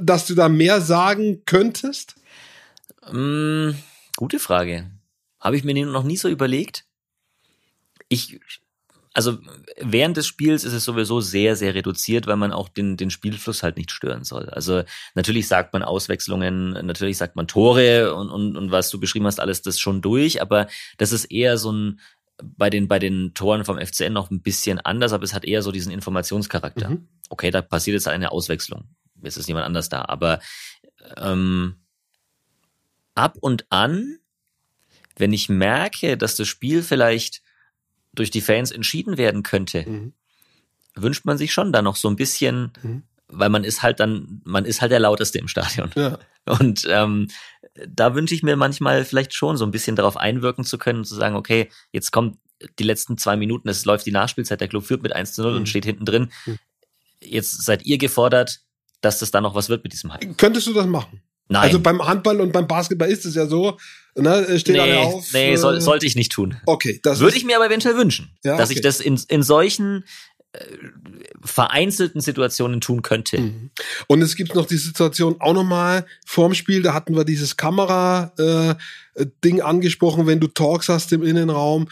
dass 0.00 0.26
du 0.26 0.34
da 0.34 0.48
mehr 0.48 0.80
sagen 0.80 1.42
könntest? 1.44 2.14
Mm, 3.12 3.72
gute 4.16 4.38
Frage. 4.38 4.90
Habe 5.38 5.56
ich 5.56 5.64
mir 5.64 5.74
noch 5.84 6.04
nie 6.04 6.16
so 6.16 6.28
überlegt. 6.28 6.84
Ich, 8.08 8.40
also 9.14 9.38
während 9.80 10.16
des 10.16 10.26
Spiels 10.26 10.64
ist 10.64 10.72
es 10.72 10.84
sowieso 10.84 11.20
sehr, 11.20 11.56
sehr 11.56 11.74
reduziert, 11.74 12.26
weil 12.26 12.36
man 12.36 12.52
auch 12.52 12.68
den, 12.68 12.96
den 12.96 13.10
Spielfluss 13.10 13.62
halt 13.62 13.76
nicht 13.76 13.90
stören 13.90 14.24
soll. 14.24 14.48
Also 14.48 14.84
natürlich 15.14 15.48
sagt 15.48 15.72
man 15.72 15.82
Auswechslungen, 15.82 16.70
natürlich 16.86 17.18
sagt 17.18 17.36
man 17.36 17.46
Tore 17.46 18.14
und, 18.14 18.30
und, 18.30 18.56
und 18.56 18.70
was 18.70 18.90
du 18.90 18.98
beschrieben 18.98 19.26
hast, 19.26 19.40
alles 19.40 19.62
das 19.62 19.78
schon 19.78 20.00
durch, 20.00 20.40
aber 20.40 20.66
das 20.96 21.12
ist 21.12 21.26
eher 21.26 21.58
so 21.58 21.72
ein, 21.72 22.00
bei 22.42 22.70
den, 22.70 22.88
bei 22.88 22.98
den 22.98 23.34
Toren 23.34 23.64
vom 23.64 23.78
FCN 23.78 24.12
noch 24.12 24.30
ein 24.30 24.40
bisschen 24.40 24.80
anders, 24.80 25.12
aber 25.12 25.24
es 25.24 25.34
hat 25.34 25.44
eher 25.44 25.62
so 25.62 25.72
diesen 25.72 25.92
Informationscharakter. 25.92 26.90
Mhm. 26.90 27.08
Okay, 27.28 27.50
da 27.50 27.62
passiert 27.62 27.94
jetzt 27.94 28.08
eine 28.08 28.32
Auswechslung. 28.32 28.84
Jetzt 29.22 29.36
ist 29.36 29.46
niemand 29.46 29.66
anders 29.66 29.88
da. 29.88 30.04
Aber 30.06 30.40
ähm, 31.16 31.76
ab 33.14 33.36
und 33.40 33.66
an, 33.70 34.18
wenn 35.16 35.32
ich 35.32 35.48
merke, 35.48 36.16
dass 36.16 36.34
das 36.36 36.48
Spiel 36.48 36.82
vielleicht 36.82 37.42
durch 38.12 38.30
die 38.30 38.40
Fans 38.40 38.70
entschieden 38.70 39.18
werden 39.18 39.42
könnte, 39.42 39.88
mhm. 39.88 40.12
wünscht 40.94 41.24
man 41.24 41.38
sich 41.38 41.52
schon 41.52 41.72
da 41.72 41.82
noch 41.82 41.96
so 41.96 42.08
ein 42.08 42.16
bisschen, 42.16 42.72
mhm. 42.82 43.02
weil 43.28 43.48
man 43.48 43.64
ist 43.64 43.82
halt 43.82 44.00
dann, 44.00 44.40
man 44.44 44.64
ist 44.64 44.80
halt 44.80 44.92
der 44.92 45.00
lauteste 45.00 45.38
im 45.38 45.48
Stadion. 45.48 45.90
Ja. 45.96 46.18
Und 46.44 46.86
ähm, 46.88 47.28
da 47.88 48.14
wünsche 48.14 48.34
ich 48.34 48.42
mir 48.42 48.56
manchmal 48.56 49.04
vielleicht 49.04 49.32
schon 49.32 49.56
so 49.56 49.64
ein 49.64 49.70
bisschen 49.70 49.96
darauf 49.96 50.16
einwirken 50.16 50.64
zu 50.64 50.76
können 50.76 50.98
und 50.98 51.04
zu 51.04 51.14
sagen, 51.14 51.36
okay, 51.36 51.70
jetzt 51.92 52.10
kommt 52.10 52.38
die 52.78 52.84
letzten 52.84 53.16
zwei 53.18 53.36
Minuten, 53.36 53.68
es 53.68 53.84
läuft 53.84 54.06
die 54.06 54.12
Nachspielzeit, 54.12 54.60
der 54.60 54.68
Club 54.68 54.84
führt 54.84 55.02
mit 55.02 55.14
1 55.14 55.34
zu 55.34 55.42
0 55.42 55.52
mhm. 55.52 55.56
und 55.58 55.68
steht 55.68 55.84
hinten 55.84 56.04
drin. 56.04 56.32
Mhm. 56.46 56.58
Jetzt 57.20 57.62
seid 57.62 57.84
ihr 57.84 57.98
gefordert, 57.98 58.60
dass 59.00 59.18
das 59.18 59.30
da 59.30 59.40
noch 59.40 59.54
was 59.54 59.68
wird 59.68 59.84
mit 59.84 59.92
diesem 59.92 60.12
Hype. 60.12 60.36
Könntest 60.36 60.66
du 60.66 60.72
das 60.72 60.86
machen? 60.86 61.22
Nein. 61.48 61.62
Also 61.62 61.80
beim 61.80 62.06
Handball 62.06 62.40
und 62.40 62.52
beim 62.52 62.66
Basketball 62.66 63.10
ist 63.10 63.26
es 63.26 63.34
ja 63.34 63.46
so, 63.46 63.76
ne, 64.14 64.58
steht 64.58 64.76
nee, 64.76 64.80
alle 64.80 65.00
auf. 65.00 65.32
Nee, 65.32 65.56
soll, 65.56 65.76
äh, 65.76 65.80
sollte 65.80 66.06
ich 66.06 66.16
nicht 66.16 66.32
tun. 66.32 66.56
Okay. 66.66 67.00
Das 67.02 67.20
Würde 67.20 67.36
ich 67.36 67.44
mir 67.44 67.56
aber 67.56 67.66
eventuell 67.66 67.96
wünschen, 67.96 68.30
ja, 68.44 68.56
dass 68.56 68.70
okay. 68.70 68.78
ich 68.78 68.82
das 68.82 69.00
in, 69.00 69.20
in 69.28 69.42
solchen 69.42 70.04
äh, 70.52 70.64
vereinzelten 71.44 72.20
Situationen 72.20 72.80
tun 72.80 73.02
könnte. 73.02 73.40
Mhm. 73.40 73.70
Und 74.06 74.22
es 74.22 74.36
gibt 74.36 74.54
noch 74.54 74.66
die 74.66 74.76
Situation 74.76 75.36
auch 75.40 75.54
nochmal 75.54 76.06
vorm 76.26 76.54
Spiel, 76.54 76.82
da 76.82 76.94
hatten 76.94 77.16
wir 77.16 77.24
dieses 77.24 77.56
Kamera-Ding 77.56 79.58
äh, 79.58 79.62
angesprochen, 79.62 80.26
wenn 80.26 80.40
du 80.40 80.48
Talks 80.48 80.88
hast 80.88 81.12
im 81.12 81.22
Innenraum. 81.22 81.88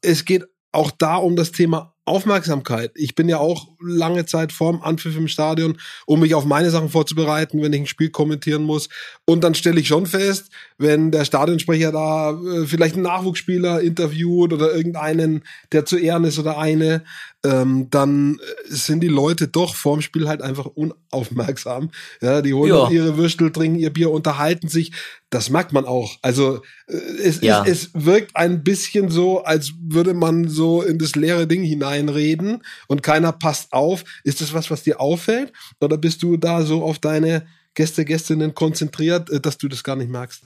Es 0.00 0.24
geht 0.24 0.44
auch 0.72 0.90
da 0.90 1.16
um 1.16 1.36
das 1.36 1.52
Thema 1.52 1.94
Aufmerksamkeit. 2.08 2.92
Ich 2.94 3.14
bin 3.14 3.28
ja 3.28 3.38
auch 3.38 3.68
lange 3.80 4.26
Zeit 4.26 4.52
vorm 4.52 4.82
Anpfiff 4.82 5.16
im 5.16 5.28
Stadion, 5.28 5.78
um 6.06 6.20
mich 6.20 6.34
auf 6.34 6.44
meine 6.44 6.70
Sachen 6.70 6.88
vorzubereiten, 6.88 7.62
wenn 7.62 7.72
ich 7.72 7.80
ein 7.82 7.86
Spiel 7.86 8.10
kommentieren 8.10 8.64
muss. 8.64 8.88
Und 9.24 9.44
dann 9.44 9.54
stelle 9.54 9.80
ich 9.80 9.88
schon 9.88 10.06
fest, 10.06 10.50
wenn 10.78 11.10
der 11.10 11.24
Stadionsprecher 11.24 11.92
da 11.92 12.32
äh, 12.32 12.66
vielleicht 12.66 12.94
einen 12.94 13.04
Nachwuchsspieler 13.04 13.80
interviewt 13.80 14.52
oder 14.52 14.74
irgendeinen, 14.74 15.44
der 15.72 15.84
zu 15.84 15.98
Ehren 15.98 16.24
ist 16.24 16.38
oder 16.38 16.58
eine, 16.58 17.04
ähm, 17.44 17.88
dann 17.90 18.40
sind 18.66 19.00
die 19.00 19.08
Leute 19.08 19.46
doch 19.46 19.76
vorm 19.76 20.00
Spiel 20.00 20.28
halt 20.28 20.42
einfach 20.42 20.66
unaufmerksam. 20.66 21.90
Ja, 22.20 22.42
die 22.42 22.52
holen 22.52 22.70
ja. 22.70 22.90
ihre 22.90 23.16
Würstel, 23.16 23.52
trinken 23.52 23.78
ihr 23.78 23.92
Bier, 23.92 24.10
unterhalten 24.10 24.68
sich. 24.68 24.92
Das 25.30 25.48
merkt 25.48 25.72
man 25.72 25.84
auch. 25.84 26.16
Also 26.22 26.62
äh, 26.88 26.96
es, 27.22 27.40
ja. 27.40 27.62
es, 27.64 27.84
es 27.84 27.90
wirkt 27.94 28.34
ein 28.34 28.64
bisschen 28.64 29.08
so, 29.08 29.44
als 29.44 29.72
würde 29.80 30.14
man 30.14 30.48
so 30.48 30.82
in 30.82 30.98
das 30.98 31.14
leere 31.14 31.46
Ding 31.46 31.62
hineinreden 31.62 32.64
und 32.88 33.02
keiner 33.02 33.32
passt 33.32 33.72
auf. 33.72 34.02
Ist 34.24 34.40
das 34.40 34.52
was, 34.52 34.70
was 34.70 34.82
dir 34.82 35.00
auffällt? 35.00 35.52
Oder 35.80 35.96
bist 35.96 36.22
du 36.24 36.36
da 36.36 36.62
so 36.62 36.82
auf 36.82 36.98
deine 36.98 37.46
Gäste, 37.74 38.04
Gästinnen 38.04 38.54
konzentriert, 38.54 39.30
äh, 39.30 39.40
dass 39.40 39.58
du 39.58 39.68
das 39.68 39.84
gar 39.84 39.94
nicht 39.94 40.10
merkst? 40.10 40.42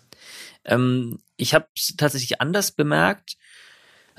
Ähm, 0.67 1.21
ich 1.39 1.55
habe 1.55 1.67
es 1.75 1.95
tatsächlich 1.97 2.41
anders 2.43 2.71
bemerkt. 2.71 3.37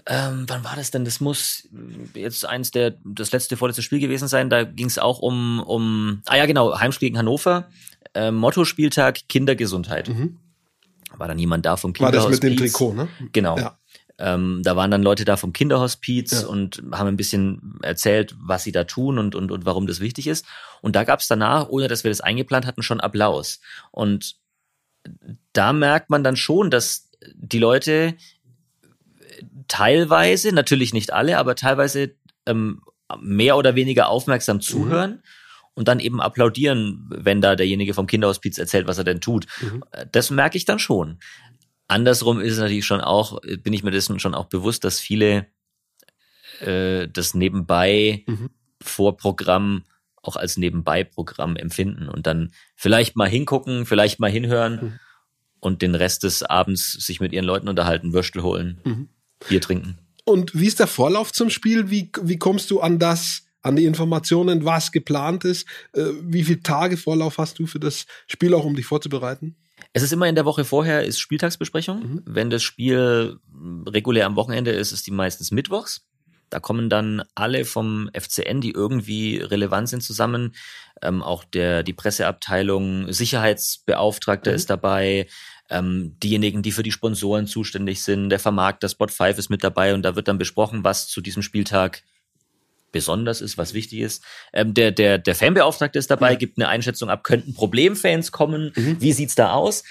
Ähm, 0.05 0.45
wann 0.47 0.63
war 0.63 0.75
das 0.75 0.91
denn? 0.91 1.05
Das 1.05 1.21
muss 1.21 1.69
jetzt 2.13 2.45
eins 2.45 2.71
der, 2.71 2.95
das 3.05 3.31
letzte, 3.31 3.55
vorletzte 3.55 3.81
Spiel 3.81 3.99
gewesen 3.99 4.27
sein. 4.27 4.49
Da 4.49 4.63
ging 4.63 4.87
es 4.87 4.97
auch 4.97 5.19
um, 5.19 5.61
um, 5.61 6.21
ah 6.25 6.35
ja, 6.35 6.45
genau, 6.45 6.77
Heimspiel 6.77 7.07
gegen 7.07 7.17
Hannover. 7.17 7.69
Äh, 8.13 8.31
Motto-Spieltag 8.31 9.27
Kindergesundheit. 9.29 10.09
Mhm. 10.09 10.37
War 11.17 11.27
da 11.27 11.35
niemand 11.35 11.65
da 11.65 11.77
vom 11.77 11.93
Kinderhospiz. 11.93 12.23
War 12.23 12.31
das 12.31 12.41
mit 12.41 12.43
dem 12.43 12.57
Trikot, 12.57 12.93
ne? 12.93 13.07
Genau. 13.31 13.57
Ja. 13.57 13.77
Ähm, 14.19 14.61
da 14.63 14.75
waren 14.75 14.91
dann 14.91 15.03
Leute 15.03 15.25
da 15.25 15.37
vom 15.37 15.53
Kinderhospiz 15.53 16.43
ja. 16.43 16.47
und 16.47 16.83
haben 16.91 17.07
ein 17.07 17.17
bisschen 17.17 17.79
erzählt, 17.81 18.35
was 18.39 18.63
sie 18.63 18.71
da 18.71 18.83
tun 18.83 19.17
und, 19.17 19.35
und, 19.35 19.51
und 19.51 19.65
warum 19.65 19.87
das 19.87 20.01
wichtig 20.01 20.27
ist. 20.27 20.45
Und 20.81 20.95
da 20.95 21.03
gab 21.03 21.19
es 21.19 21.27
danach, 21.27 21.69
ohne 21.69 21.87
dass 21.87 22.03
wir 22.03 22.11
das 22.11 22.21
eingeplant 22.21 22.65
hatten, 22.65 22.83
schon 22.83 22.99
Applaus. 22.99 23.59
Und 23.91 24.35
da 25.53 25.73
merkt 25.73 26.09
man 26.09 26.23
dann 26.23 26.35
schon, 26.35 26.69
dass 26.69 27.09
die 27.35 27.59
Leute 27.59 28.15
teilweise, 29.67 30.53
natürlich 30.53 30.93
nicht 30.93 31.13
alle, 31.13 31.37
aber 31.37 31.55
teilweise 31.55 32.15
ähm, 32.45 32.81
mehr 33.19 33.57
oder 33.57 33.75
weniger 33.75 34.09
aufmerksam 34.09 34.57
mhm. 34.57 34.61
zuhören. 34.61 35.11
Mhm. 35.11 35.21
Und 35.75 35.87
dann 35.87 35.99
eben 35.99 36.21
applaudieren, 36.21 37.09
wenn 37.09 37.41
da 37.41 37.55
derjenige 37.55 37.95
vom 37.95 38.05
Kinderhospiz 38.05 38.59
erzählt, 38.59 38.85
was 38.85 38.99
er 38.99 39.03
denn 39.03 39.21
tut. 39.21 39.47
Mhm. 39.59 39.83
Das 40.11 40.29
merke 40.29 40.55
ich 40.55 40.65
dann 40.65 40.77
schon. 40.77 41.17
Andersrum 41.87 42.39
ist 42.39 42.53
es 42.53 42.59
natürlich 42.59 42.85
schon 42.85 43.01
auch, 43.01 43.41
bin 43.41 43.73
ich 43.73 43.83
mir 43.83 43.89
dessen 43.89 44.19
schon 44.19 44.35
auch 44.35 44.45
bewusst, 44.45 44.83
dass 44.83 44.99
viele 44.99 45.47
äh, 46.59 47.07
das 47.07 47.33
nebenbei 47.33 48.23
mhm. 48.27 48.51
Vorprogramm 48.81 49.83
auch 50.23 50.37
als 50.37 50.57
Nebenbei-Programm 50.57 51.55
empfinden 51.57 52.07
und 52.07 52.25
dann 52.25 52.51
vielleicht 52.75 53.15
mal 53.15 53.27
hingucken, 53.27 53.85
vielleicht 53.85 54.19
mal 54.19 54.31
hinhören 54.31 54.73
mhm. 54.73 54.99
und 55.59 55.81
den 55.81 55.95
Rest 55.95 56.23
des 56.23 56.43
Abends 56.43 56.93
sich 56.93 57.19
mit 57.19 57.33
ihren 57.33 57.45
Leuten 57.45 57.67
unterhalten, 57.67 58.13
Würstel 58.13 58.41
holen. 58.41 58.79
Mhm. 58.83 59.09
Bier 59.47 59.61
trinken. 59.61 59.97
Und 60.25 60.57
wie 60.57 60.67
ist 60.67 60.79
der 60.79 60.87
Vorlauf 60.87 61.31
zum 61.31 61.49
Spiel? 61.49 61.89
Wie, 61.89 62.09
wie 62.21 62.37
kommst 62.37 62.71
du 62.71 62.79
an 62.79 62.99
das, 62.99 63.43
an 63.61 63.75
die 63.75 63.85
Informationen, 63.85 64.63
was 64.65 64.91
geplant 64.91 65.43
ist? 65.43 65.67
Äh, 65.93 66.05
wie 66.21 66.43
viele 66.43 66.61
Tage 66.61 66.97
Vorlauf 66.97 67.37
hast 67.37 67.59
du 67.59 67.65
für 67.65 67.79
das 67.79 68.05
Spiel 68.27 68.53
auch, 68.53 68.65
um 68.65 68.75
dich 68.75 68.85
vorzubereiten? 68.85 69.55
Es 69.91 70.01
ist 70.01 70.13
immer 70.13 70.27
in 70.27 70.35
der 70.35 70.45
Woche 70.45 70.63
vorher 70.63 71.03
ist 71.03 71.19
Spieltagsbesprechung. 71.19 71.99
Mhm. 71.99 72.21
Wenn 72.25 72.49
das 72.49 72.63
Spiel 72.63 73.37
regulär 73.87 74.25
am 74.25 74.35
Wochenende 74.35 74.71
ist, 74.71 74.91
ist 74.91 75.05
die 75.07 75.11
meistens 75.11 75.51
mittwochs. 75.51 76.07
Da 76.49 76.59
kommen 76.59 76.87
dann 76.87 77.23
alle 77.33 77.65
vom 77.65 78.11
FCN, 78.13 78.61
die 78.61 78.71
irgendwie 78.71 79.37
relevant 79.37 79.89
sind, 79.89 80.03
zusammen. 80.03 80.53
Ähm, 81.01 81.23
auch 81.23 81.43
der 81.43 81.81
die 81.81 81.93
Presseabteilung, 81.93 83.11
Sicherheitsbeauftragter 83.11 84.51
mhm. 84.51 84.55
ist 84.55 84.69
dabei, 84.69 85.27
ähm, 85.69 86.15
diejenigen, 86.21 86.61
die 86.61 86.71
für 86.71 86.83
die 86.83 86.91
Sponsoren 86.91 87.47
zuständig 87.47 88.03
sind, 88.03 88.29
der 88.29 88.39
Vermarkter 88.39 88.89
Spot 88.89 89.07
5 89.07 89.37
ist 89.37 89.49
mit 89.49 89.63
dabei 89.63 89.93
und 89.93 90.03
da 90.03 90.15
wird 90.15 90.27
dann 90.27 90.37
besprochen, 90.37 90.83
was 90.83 91.07
zu 91.07 91.21
diesem 91.21 91.41
Spieltag 91.41 92.03
besonders 92.91 93.41
ist, 93.41 93.57
was 93.57 93.73
wichtig 93.73 93.99
ist. 93.99 94.23
Ähm, 94.53 94.73
der, 94.73 94.91
der, 94.91 95.17
der 95.17 95.35
Fanbeauftragte 95.35 95.99
ist 95.99 96.11
dabei, 96.11 96.31
ja. 96.31 96.37
gibt 96.37 96.57
eine 96.57 96.69
Einschätzung 96.69 97.09
ab, 97.09 97.23
könnten 97.23 97.53
Problemfans 97.53 98.31
kommen, 98.31 98.71
mhm. 98.75 99.01
wie 99.01 99.11
sieht's 99.11 99.35
da 99.35 99.53
aus? 99.53 99.83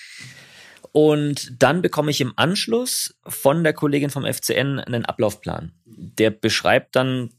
Und 0.93 1.63
dann 1.63 1.81
bekomme 1.81 2.11
ich 2.11 2.21
im 2.21 2.35
Anschluss 2.37 3.19
von 3.27 3.65
der 3.65 3.73
Kollegin 3.73 4.11
vom 4.11 4.31
FCN 4.31 4.79
einen 4.79 5.07
Ablaufplan. 5.07 5.73
Der 5.87 6.31
beschreibt 6.31 6.95
dann, 6.97 7.31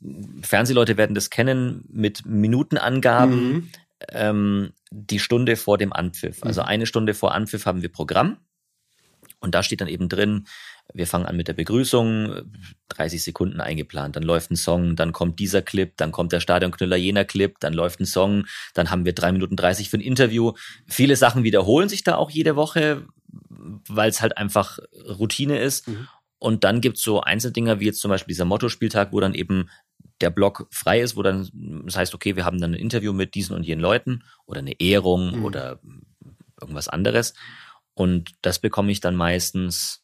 Fernsehleute 0.42 0.98
werden 0.98 1.14
das 1.14 1.30
kennen, 1.30 1.86
mit 1.88 2.26
Minutenangaben, 2.26 3.54
mhm. 3.54 3.70
Ähm, 4.10 4.74
die 4.92 5.20
Stunde 5.20 5.56
vor 5.56 5.78
dem 5.78 5.94
Anpfiff. 5.94 6.44
Also 6.44 6.62
mhm. 6.62 6.68
eine 6.68 6.86
Stunde 6.86 7.14
vor 7.14 7.34
Anpfiff 7.34 7.66
haben 7.66 7.82
wir 7.82 7.92
Programm. 7.92 8.38
Und 9.40 9.56
da 9.56 9.62
steht 9.62 9.82
dann 9.82 9.90
eben 9.90 10.08
drin, 10.08 10.46
wir 10.94 11.06
fangen 11.06 11.26
an 11.26 11.36
mit 11.36 11.50
der 11.50 11.54
Begrüßung, 11.54 12.44
30 12.90 13.24
Sekunden 13.24 13.60
eingeplant, 13.60 14.16
dann 14.16 14.24
läuft 14.24 14.52
ein 14.52 14.56
Song, 14.56 14.96
dann 14.96 15.12
kommt 15.12 15.40
dieser 15.40 15.62
Clip, 15.62 15.92
dann 15.98 16.14
kommt 16.14 16.32
der 16.32 16.40
Stadionknüller 16.40 16.96
jener 16.96 17.26
Clip, 17.26 17.60
dann 17.60 17.74
läuft 17.74 18.00
ein 18.00 18.06
Song, 18.06 18.46
dann 18.74 18.90
haben 18.90 19.04
wir 19.04 19.14
drei 19.14 19.32
Minuten 19.34 19.58
30 19.58 19.90
für 19.90 19.98
ein 19.98 20.02
Interview. 20.02 20.54
Viele 20.88 21.18
Sachen 21.18 21.44
wiederholen 21.44 21.90
sich 21.90 22.04
da 22.04 22.16
auch 22.16 22.30
jede 22.30 22.56
Woche, 22.56 23.06
weil 23.28 24.10
es 24.10 24.22
halt 24.22 24.38
einfach 24.38 24.80
Routine 25.08 25.60
ist. 25.60 25.88
Mhm. 25.88 26.08
Und 26.40 26.64
dann 26.64 26.82
gibt's 26.82 27.02
so 27.02 27.22
Einzeldinger, 27.22 27.80
wie 27.80 27.86
jetzt 27.86 28.02
zum 28.02 28.10
Beispiel 28.10 28.34
dieser 28.34 28.46
Motto-Spieltag, 28.46 29.14
wo 29.14 29.20
dann 29.20 29.34
eben 29.34 29.70
der 30.22 30.30
Blog 30.30 30.68
frei 30.72 31.02
ist, 31.02 31.16
wo 31.16 31.24
dann 31.24 31.50
das 31.86 31.96
heißt, 31.96 32.14
okay, 32.14 32.36
wir 32.36 32.46
haben 32.46 32.60
dann 32.60 32.72
ein 32.72 32.80
Interview 32.80 33.14
mit 33.14 33.36
diesen 33.36 33.56
und 33.56 33.64
jenen 33.64 33.82
Leuten 33.82 34.24
oder 34.46 34.60
eine 34.60 34.80
Ehrung 34.80 35.38
mhm. 35.38 35.46
oder 35.46 35.80
irgendwas 36.60 36.88
anderes. 36.88 37.34
Und 37.94 38.32
das 38.42 38.60
bekomme 38.60 38.92
ich 38.92 39.02
dann 39.02 39.16
meistens 39.16 40.04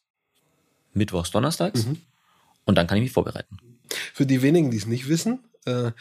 mittwochs, 0.92 1.30
donnerstags. 1.30 1.86
Mhm. 1.86 2.00
Und 2.64 2.76
dann 2.76 2.86
kann 2.86 2.98
ich 2.98 3.04
mich 3.04 3.12
vorbereiten. 3.12 3.56
Für 3.88 4.26
die 4.26 4.42
wenigen, 4.42 4.70
die 4.70 4.76
es 4.76 4.86
nicht 4.86 5.08
wissen, 5.08 5.44
äh, 5.64 5.92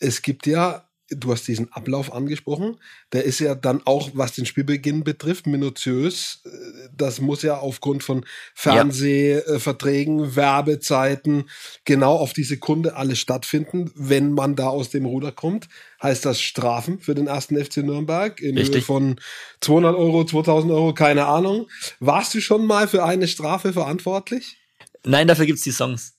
es 0.00 0.22
gibt 0.22 0.46
ja, 0.46 0.85
du 1.10 1.32
hast 1.32 1.46
diesen 1.46 1.72
Ablauf 1.72 2.12
angesprochen, 2.12 2.78
der 3.12 3.24
ist 3.24 3.38
ja 3.38 3.54
dann 3.54 3.82
auch, 3.84 4.10
was 4.14 4.32
den 4.32 4.46
Spielbeginn 4.46 5.04
betrifft, 5.04 5.46
minutiös 5.46 6.42
das 6.96 7.20
muss 7.20 7.42
ja 7.42 7.58
aufgrund 7.58 8.02
von 8.02 8.24
Fernsehverträgen, 8.54 10.20
ja. 10.20 10.36
Werbezeiten 10.36 11.48
genau 11.84 12.16
auf 12.16 12.32
die 12.32 12.44
Sekunde 12.44 12.96
alles 12.96 13.18
stattfinden. 13.18 13.90
Wenn 13.94 14.32
man 14.32 14.56
da 14.56 14.68
aus 14.68 14.90
dem 14.90 15.06
Ruder 15.06 15.32
kommt, 15.32 15.68
heißt 16.02 16.24
das 16.24 16.40
Strafen 16.40 16.98
für 17.00 17.14
den 17.14 17.26
ersten 17.26 17.62
FC 17.62 17.78
Nürnberg 17.78 18.40
in 18.40 18.56
Richtig. 18.56 18.76
Höhe 18.76 18.82
von 18.82 19.20
200 19.60 19.96
Euro, 19.96 20.24
2000 20.24 20.72
Euro, 20.72 20.94
keine 20.94 21.26
Ahnung. 21.26 21.68
Warst 22.00 22.34
du 22.34 22.40
schon 22.40 22.66
mal 22.66 22.88
für 22.88 23.04
eine 23.04 23.28
Strafe 23.28 23.72
verantwortlich? 23.72 24.58
Nein, 25.04 25.28
dafür 25.28 25.46
gibt's 25.46 25.62
die 25.62 25.72
Songs. 25.72 26.15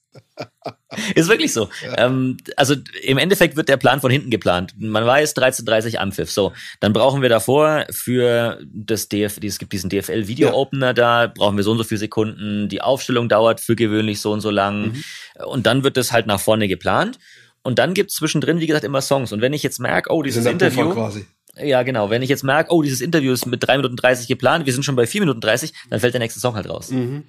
Ist 1.14 1.28
wirklich 1.28 1.52
so. 1.52 1.68
Ja. 1.84 2.06
Ähm, 2.06 2.38
also 2.56 2.74
im 3.02 3.18
Endeffekt 3.18 3.56
wird 3.56 3.68
der 3.68 3.76
Plan 3.76 4.00
von 4.00 4.10
hinten 4.10 4.30
geplant. 4.30 4.74
Man 4.78 5.04
weiß 5.04 5.36
13.30 5.36 5.96
Anpfiff. 5.96 6.30
So, 6.30 6.52
dann 6.80 6.92
brauchen 6.92 7.22
wir 7.22 7.28
davor 7.28 7.84
für 7.90 8.58
das 8.64 9.08
DF, 9.08 9.38
es 9.42 9.58
gibt 9.58 9.72
diesen 9.72 9.90
DFL-Video-Opener 9.90 10.88
ja. 10.88 10.92
da, 10.92 11.26
brauchen 11.26 11.56
wir 11.56 11.64
so 11.64 11.72
und 11.72 11.78
so 11.78 11.84
viele 11.84 11.98
Sekunden. 11.98 12.68
Die 12.68 12.80
Aufstellung 12.80 13.28
dauert 13.28 13.60
für 13.60 13.76
gewöhnlich 13.76 14.20
so 14.20 14.32
und 14.32 14.40
so 14.40 14.50
lang. 14.50 14.92
Mhm. 14.92 15.04
Und 15.44 15.66
dann 15.66 15.84
wird 15.84 15.96
das 15.96 16.12
halt 16.12 16.26
nach 16.26 16.40
vorne 16.40 16.68
geplant. 16.68 17.18
Und 17.62 17.78
dann 17.78 17.92
gibt's 17.92 18.14
zwischendrin, 18.14 18.60
wie 18.60 18.66
gesagt, 18.66 18.84
immer 18.84 19.02
Songs. 19.02 19.32
Und 19.32 19.42
wenn 19.42 19.52
ich 19.52 19.62
jetzt 19.62 19.78
merke, 19.78 20.10
oh, 20.10 20.22
dieses 20.22 20.46
Interview. 20.46 20.90
Quasi. 20.90 21.26
Ja, 21.60 21.82
genau. 21.82 22.08
Wenn 22.08 22.22
ich 22.22 22.28
jetzt 22.28 22.44
merke, 22.44 22.72
oh, 22.72 22.82
dieses 22.82 23.00
Interview 23.00 23.32
ist 23.32 23.46
mit 23.46 23.66
3 23.66 23.78
Minuten 23.78 23.96
30 23.96 24.28
geplant, 24.28 24.64
wir 24.66 24.72
sind 24.72 24.84
schon 24.84 24.96
bei 24.96 25.06
4 25.06 25.20
Minuten 25.20 25.40
30, 25.40 25.72
dann 25.90 26.00
fällt 26.00 26.14
der 26.14 26.20
nächste 26.20 26.40
Song 26.40 26.54
halt 26.54 26.68
raus. 26.68 26.90
Mhm. 26.90 27.24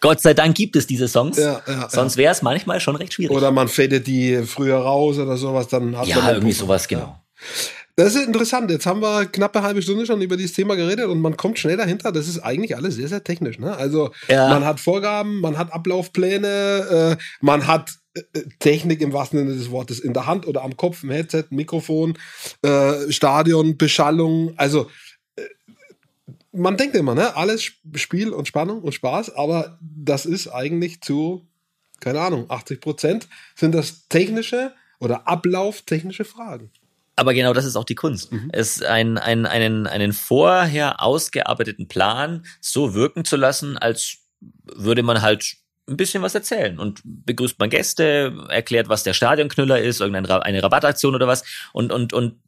Gott 0.00 0.20
sei 0.20 0.34
Dank 0.34 0.56
gibt 0.56 0.76
es 0.76 0.86
diese 0.86 1.08
Songs. 1.08 1.38
Ja, 1.38 1.60
ja, 1.66 1.88
Sonst 1.88 2.16
wäre 2.16 2.32
es 2.32 2.42
manchmal 2.42 2.80
schon 2.80 2.96
recht 2.96 3.14
schwierig. 3.14 3.36
Oder 3.36 3.50
man 3.50 3.68
fadet 3.68 4.06
die 4.06 4.42
früher 4.44 4.78
raus 4.78 5.18
oder 5.18 5.36
sowas, 5.36 5.68
dann 5.68 5.96
hat 5.96 6.06
Ja, 6.06 6.32
irgendwie 6.32 6.52
sowas, 6.52 6.86
genau. 6.86 7.20
Das 7.98 8.14
ist 8.14 8.28
interessant. 8.28 8.70
Jetzt 8.70 8.86
haben 8.86 9.02
wir 9.02 9.26
knappe 9.26 9.62
halbe 9.62 9.82
Stunde 9.82 10.06
schon 10.06 10.22
über 10.22 10.36
dieses 10.36 10.52
Thema 10.52 10.76
geredet 10.76 11.06
und 11.06 11.20
man 11.20 11.36
kommt 11.36 11.58
schnell 11.58 11.76
dahinter. 11.76 12.12
Das 12.12 12.28
ist 12.28 12.38
eigentlich 12.38 12.76
alles 12.76 12.94
sehr, 12.94 13.08
sehr 13.08 13.24
technisch. 13.24 13.58
Ne? 13.58 13.76
Also 13.76 14.12
ja. 14.28 14.48
man 14.48 14.64
hat 14.64 14.78
Vorgaben, 14.78 15.40
man 15.40 15.58
hat 15.58 15.72
Ablaufpläne, 15.72 17.16
äh, 17.18 17.22
man 17.40 17.66
hat 17.66 17.94
äh, 18.14 18.42
Technik 18.60 19.00
im 19.00 19.12
wahrsten 19.12 19.40
Sinne 19.40 19.56
des 19.56 19.72
Wortes 19.72 19.98
in 19.98 20.12
der 20.12 20.26
Hand 20.26 20.46
oder 20.46 20.62
am 20.62 20.76
Kopf, 20.76 21.02
im 21.02 21.10
Headset, 21.10 21.46
Mikrofon, 21.50 22.16
äh, 22.62 23.10
Stadion, 23.10 23.76
Beschallung. 23.76 24.52
Also 24.56 24.88
man 26.58 26.76
denkt 26.76 26.96
immer, 26.96 27.14
ne, 27.14 27.36
alles 27.36 27.62
Spiel 27.94 28.30
und 28.30 28.48
Spannung 28.48 28.82
und 28.82 28.92
Spaß, 28.92 29.34
aber 29.34 29.78
das 29.80 30.26
ist 30.26 30.48
eigentlich 30.48 31.00
zu, 31.00 31.46
keine 32.00 32.20
Ahnung, 32.20 32.46
80 32.48 32.80
Prozent 32.80 33.28
sind 33.54 33.74
das 33.74 34.08
technische 34.08 34.72
oder 35.00 35.28
ablauftechnische 35.28 36.24
Fragen. 36.24 36.70
Aber 37.16 37.34
genau 37.34 37.52
das 37.52 37.64
ist 37.64 37.76
auch 37.76 37.84
die 37.84 37.94
Kunst. 37.96 38.32
Mhm. 38.32 38.50
Es 38.52 38.80
ein, 38.82 39.18
ein, 39.18 39.46
einen, 39.46 39.86
einen 39.86 40.12
vorher 40.12 41.02
ausgearbeiteten 41.02 41.88
Plan 41.88 42.44
so 42.60 42.94
wirken 42.94 43.24
zu 43.24 43.36
lassen, 43.36 43.76
als 43.76 44.18
würde 44.40 45.02
man 45.02 45.22
halt 45.22 45.56
ein 45.88 45.96
bisschen 45.96 46.22
was 46.22 46.34
erzählen 46.34 46.78
und 46.78 47.00
begrüßt 47.04 47.58
man 47.58 47.70
Gäste, 47.70 48.46
erklärt, 48.48 48.88
was 48.88 49.02
der 49.02 49.14
Stadionknüller 49.14 49.80
ist, 49.80 50.00
irgendeine 50.00 50.44
eine 50.44 50.62
Rabattaktion 50.62 51.14
oder 51.14 51.26
was 51.26 51.44
und, 51.72 51.92
und, 51.92 52.12
und 52.12 52.40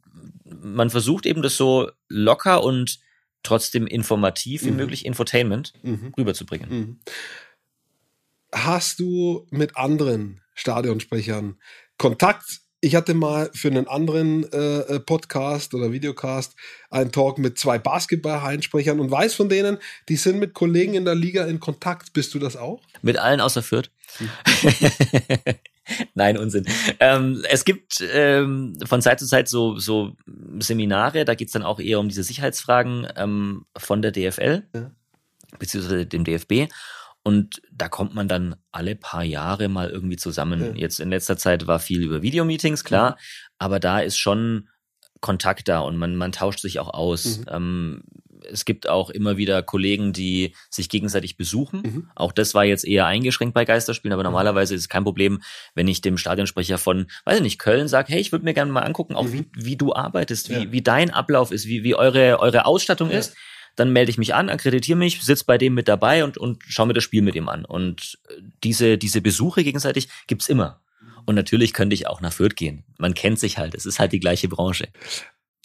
man 0.45 0.91
versucht 0.91 1.27
eben 1.27 1.43
das 1.43 1.57
so 1.57 1.91
locker 2.09 2.63
und 2.63 3.01
trotzdem 3.43 3.87
informativ 3.87 4.65
wie 4.65 4.71
mhm. 4.71 4.77
möglich 4.77 5.07
Infotainment 5.07 5.73
mhm. 5.83 6.13
rüberzubringen. 6.17 6.71
Mhm. 6.71 7.01
Hast 8.53 8.99
du 8.99 9.47
mit 9.51 9.77
anderen 9.77 10.43
Stadionsprechern 10.55 11.59
Kontakt? 11.99 12.61
Ich 12.83 12.95
hatte 12.95 13.13
mal 13.13 13.51
für 13.53 13.69
einen 13.69 13.87
anderen 13.89 14.51
äh, 14.53 15.01
Podcast 15.01 15.75
oder 15.75 15.93
Videocast 15.93 16.57
einen 16.89 17.13
Talk 17.13 17.39
mit 17.39 17.59
zwei 17.59 17.79
Basketball-Hallensprechern 17.79 18.99
und 19.01 19.11
weiß 19.11 19.35
von 19.35 19.51
denen, 19.51 19.77
die 20.09 20.17
sind 20.17 20.39
mit 20.39 20.55
Kollegen 20.55 20.95
in 20.95 21.05
der 21.05 21.15
Liga 21.15 21.45
in 21.45 21.61
Kontakt. 21.61 22.15
Bist 22.15 22.33
du 22.33 22.39
das 22.39 22.57
auch? 22.57 22.81
Mit 23.03 23.19
allen 23.19 23.41
außer 23.41 23.63
Fürth. 23.63 23.91
Nein, 26.15 26.39
Unsinn. 26.39 26.67
Ähm, 26.99 27.43
es 27.49 27.65
gibt 27.65 28.03
ähm, 28.13 28.75
von 28.85 29.03
Zeit 29.03 29.21
zu 29.21 29.27
Zeit 29.27 29.49
so, 29.49 29.79
so 29.79 30.17
Seminare, 30.59 31.25
da 31.25 31.35
geht's 31.35 31.53
dann 31.53 31.63
auch 31.63 31.81
eher 31.81 32.01
um 32.01 32.09
diese 32.09 32.23
Sicherheitsfragen 32.23 33.09
ähm, 33.17 33.67
von 33.77 34.03
der 34.03 34.13
DFL, 34.13 34.65
ja. 34.75 34.91
beziehungsweise 35.59 36.07
dem 36.07 36.25
DFB. 36.25 36.73
Und 37.23 37.61
da 37.71 37.89
kommt 37.89 38.15
man 38.15 38.29
dann 38.29 38.57
alle 38.73 38.97
paar 38.97 39.25
Jahre 39.25 39.69
mal 39.69 39.91
irgendwie 39.91 40.17
zusammen. 40.17 40.61
Ja. 40.61 40.73
Jetzt 40.75 41.01
in 41.01 41.11
letzter 41.11 41.37
Zeit 41.37 41.67
war 41.67 41.79
viel 41.79 42.03
über 42.03 42.23
Videomeetings, 42.23 42.83
klar, 42.83 43.13
mhm. 43.13 43.17
aber 43.59 43.81
da 43.81 44.01
ist 44.01 44.19
schon 44.19 44.69
Kontakt 45.21 45.69
da 45.69 45.81
und 45.81 45.99
man, 45.99 46.17
man 46.17 46.33
tauscht 46.33 46.61
sich 46.61 46.81
auch 46.81 46.93
aus. 46.95 47.41
Mhm. 47.41 47.45
Ähm, 47.49 48.03
es 48.51 48.65
gibt 48.65 48.89
auch 48.89 49.11
immer 49.11 49.37
wieder 49.37 49.63
Kollegen, 49.63 50.13
die 50.13 50.55
sich 50.69 50.89
gegenseitig 50.89 51.37
besuchen. 51.37 51.83
Mhm. 51.83 52.11
Auch 52.15 52.33
das 52.33 52.55
war 52.55 52.65
jetzt 52.65 52.85
eher 52.85 53.07
eingeschränkt 53.07 53.55
bei 53.55 53.65
Geisterspielen, 53.65 54.13
aber 54.13 54.23
mhm. 54.23 54.31
normalerweise 54.31 54.75
ist 54.75 54.83
es 54.83 54.89
kein 54.89 55.05
Problem, 55.05 55.43
wenn 55.75 55.89
ich 55.89 56.01
dem 56.01 56.19
Stadionsprecher 56.19 56.79
von, 56.79 57.07
weiß 57.25 57.37
ich 57.37 57.43
nicht, 57.43 57.59
Köln 57.59 57.89
sage, 57.89 58.13
hey, 58.13 58.21
ich 58.21 58.33
würde 58.33 58.45
mir 58.45 58.55
gerne 58.55 58.73
mal 58.73 58.83
angucken, 58.83 59.15
auch 59.15 59.25
mhm. 59.25 59.33
wie, 59.33 59.47
wie 59.55 59.77
du 59.77 59.95
arbeitest, 59.95 60.51
wie, 60.51 60.65
ja. 60.65 60.73
wie 60.73 60.83
dein 60.83 61.11
Ablauf 61.11 61.53
ist, 61.53 61.67
wie, 61.67 61.85
wie 61.85 61.95
eure, 61.95 62.41
eure 62.41 62.67
Ausstattung 62.67 63.11
ja. 63.11 63.19
ist. 63.19 63.35
Dann 63.77 63.93
melde 63.93 64.11
ich 64.11 64.19
mich 64.19 64.35
an, 64.35 64.49
akkreditiere 64.51 64.99
mich, 64.99 65.23
sitze 65.23 65.45
bei 65.47 65.57
dem 65.57 65.75
mit 65.75 65.87
dabei 65.89 66.25
und, 66.25 66.37
und 66.37 66.63
schaue 66.67 66.89
mir 66.89 66.93
das 66.93 67.05
Spiel 67.05 67.23
mit 67.23 67.37
ihm 67.37 67.49
an. 67.49 67.65
Und 67.65 68.19
diese, 68.65 68.99
diese 68.99 69.21
Besuche 69.21 69.63
gegenseitig 69.63 70.09
gibt's 70.27 70.49
immer. 70.49 70.83
Und 71.25 71.37
natürlich 71.37 71.73
könnte 71.73 71.95
ich 71.95 72.07
auch 72.09 72.21
nach 72.21 72.33
Fürth 72.33 72.57
gehen. 72.57 72.85
Man 72.99 73.15
kennt 73.15 73.39
sich 73.39 73.59
halt. 73.59 73.75
Es 73.75 73.87
ist 73.87 74.01
halt 74.01 74.13
die 74.13 74.21
gleiche 74.21 74.49
Branche. 74.49 74.89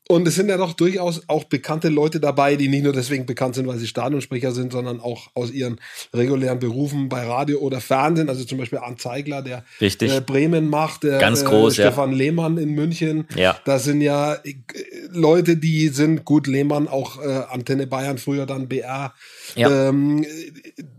Und 0.07 0.27
es 0.27 0.35
sind 0.35 0.49
ja 0.49 0.57
doch 0.57 0.73
durchaus 0.73 1.23
auch 1.27 1.45
bekannte 1.45 1.89
Leute 1.89 2.19
dabei, 2.19 2.55
die 2.57 2.67
nicht 2.67 2.83
nur 2.83 2.93
deswegen 2.93 3.25
bekannt 3.25 3.55
sind, 3.55 3.65
weil 3.65 3.79
sie 3.79 3.87
Stadionsprecher 3.87 4.51
sind, 4.51 4.71
sondern 4.71 4.99
auch 4.99 5.31
aus 5.33 5.49
ihren 5.49 5.79
regulären 6.13 6.59
Berufen 6.59 7.09
bei 7.09 7.23
Radio 7.23 7.57
oder 7.57 7.81
Fernsehen. 7.81 8.29
Also 8.29 8.43
zum 8.43 8.59
Beispiel 8.59 8.77
Arndt 8.77 9.01
Zeigler, 9.01 9.41
der 9.41 9.63
äh, 9.79 10.21
Bremen 10.21 10.69
macht, 10.69 11.03
der 11.03 11.17
Ganz 11.17 11.41
äh, 11.41 11.45
groß, 11.45 11.79
äh, 11.79 11.81
Stefan 11.81 12.11
ja. 12.11 12.17
Lehmann 12.17 12.59
in 12.59 12.75
München. 12.75 13.27
Ja. 13.35 13.57
Das 13.65 13.83
sind 13.83 14.01
ja 14.01 14.35
äh, 14.35 14.53
Leute, 15.09 15.57
die 15.57 15.87
sind 15.87 16.23
gut, 16.23 16.45
Lehmann 16.45 16.87
auch 16.87 17.19
äh, 17.19 17.41
Antenne 17.49 17.87
Bayern, 17.87 18.19
früher 18.19 18.45
dann 18.45 18.67
BR. 18.67 19.13
Ja. 19.55 19.89
Ähm, 19.89 20.23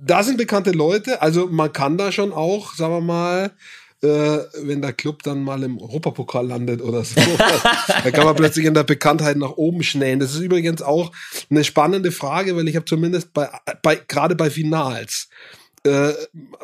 da 0.04 0.24
sind 0.24 0.36
bekannte 0.36 0.72
Leute, 0.72 1.22
also 1.22 1.46
man 1.46 1.72
kann 1.72 1.96
da 1.96 2.10
schon 2.10 2.32
auch, 2.32 2.74
sagen 2.74 2.92
wir 2.92 3.00
mal, 3.00 3.52
äh, 4.02 4.38
wenn 4.62 4.82
der 4.82 4.92
Club 4.92 5.22
dann 5.22 5.42
mal 5.42 5.62
im 5.62 5.78
Europapokal 5.78 6.46
landet 6.46 6.82
oder 6.82 7.04
so. 7.04 7.20
da 7.88 8.10
kann 8.10 8.24
man 8.24 8.36
plötzlich 8.36 8.66
in 8.66 8.74
der 8.74 8.84
Bekanntheit 8.84 9.36
nach 9.36 9.52
oben 9.52 9.82
schnellen. 9.82 10.20
Das 10.20 10.34
ist 10.34 10.40
übrigens 10.40 10.82
auch 10.82 11.12
eine 11.50 11.64
spannende 11.64 12.12
Frage, 12.12 12.56
weil 12.56 12.68
ich 12.68 12.76
habe 12.76 12.84
zumindest 12.84 13.32
bei, 13.32 13.48
bei 13.82 14.00
gerade 14.06 14.34
bei 14.34 14.50
Finals 14.50 15.28
äh, 15.84 16.12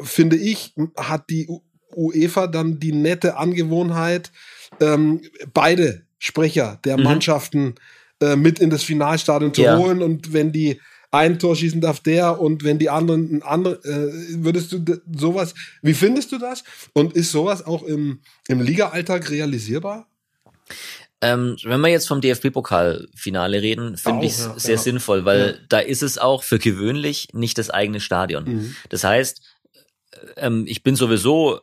finde 0.02 0.36
ich, 0.36 0.74
hat 0.96 1.30
die 1.30 1.48
UEFA 1.94 2.46
dann 2.46 2.78
die 2.80 2.92
nette 2.92 3.36
Angewohnheit, 3.36 4.32
ähm, 4.80 5.22
beide 5.52 6.02
Sprecher 6.18 6.80
der 6.84 6.96
mhm. 6.98 7.04
Mannschaften 7.04 7.74
äh, 8.20 8.36
mit 8.36 8.58
in 8.58 8.70
das 8.70 8.82
Finalstadion 8.82 9.54
zu 9.54 9.62
ja. 9.62 9.76
holen 9.76 10.02
und 10.02 10.32
wenn 10.32 10.52
die 10.52 10.80
ein 11.12 11.38
Tor 11.38 11.54
schießen 11.54 11.80
darf 11.80 12.00
der 12.00 12.40
und 12.40 12.64
wenn 12.64 12.78
die 12.78 12.90
anderen 12.90 13.36
ein 13.36 13.42
andere, 13.42 13.74
äh, 13.84 14.42
würdest 14.42 14.72
du 14.72 14.82
sowas, 15.14 15.54
wie 15.82 15.94
findest 15.94 16.32
du 16.32 16.38
das? 16.38 16.64
Und 16.94 17.12
ist 17.12 17.30
sowas 17.30 17.64
auch 17.64 17.82
im, 17.82 18.20
im 18.48 18.60
Liga-Alltag 18.60 19.30
realisierbar? 19.30 20.08
Ähm, 21.20 21.56
wenn 21.62 21.80
wir 21.80 21.88
jetzt 21.88 22.08
vom 22.08 22.20
DFB-Pokalfinale 22.20 23.62
reden, 23.62 23.96
finde 23.96 24.26
ich 24.26 24.32
es 24.32 24.44
ja, 24.46 24.58
sehr 24.58 24.74
ja. 24.74 24.80
sinnvoll, 24.80 25.24
weil 25.24 25.40
ja. 25.46 25.66
da 25.68 25.78
ist 25.78 26.02
es 26.02 26.18
auch 26.18 26.42
für 26.42 26.58
gewöhnlich 26.58 27.28
nicht 27.32 27.58
das 27.58 27.70
eigene 27.70 28.00
Stadion. 28.00 28.44
Mhm. 28.44 28.76
Das 28.88 29.04
heißt, 29.04 29.40
ähm, 30.36 30.64
ich 30.66 30.82
bin 30.82 30.96
sowieso 30.96 31.60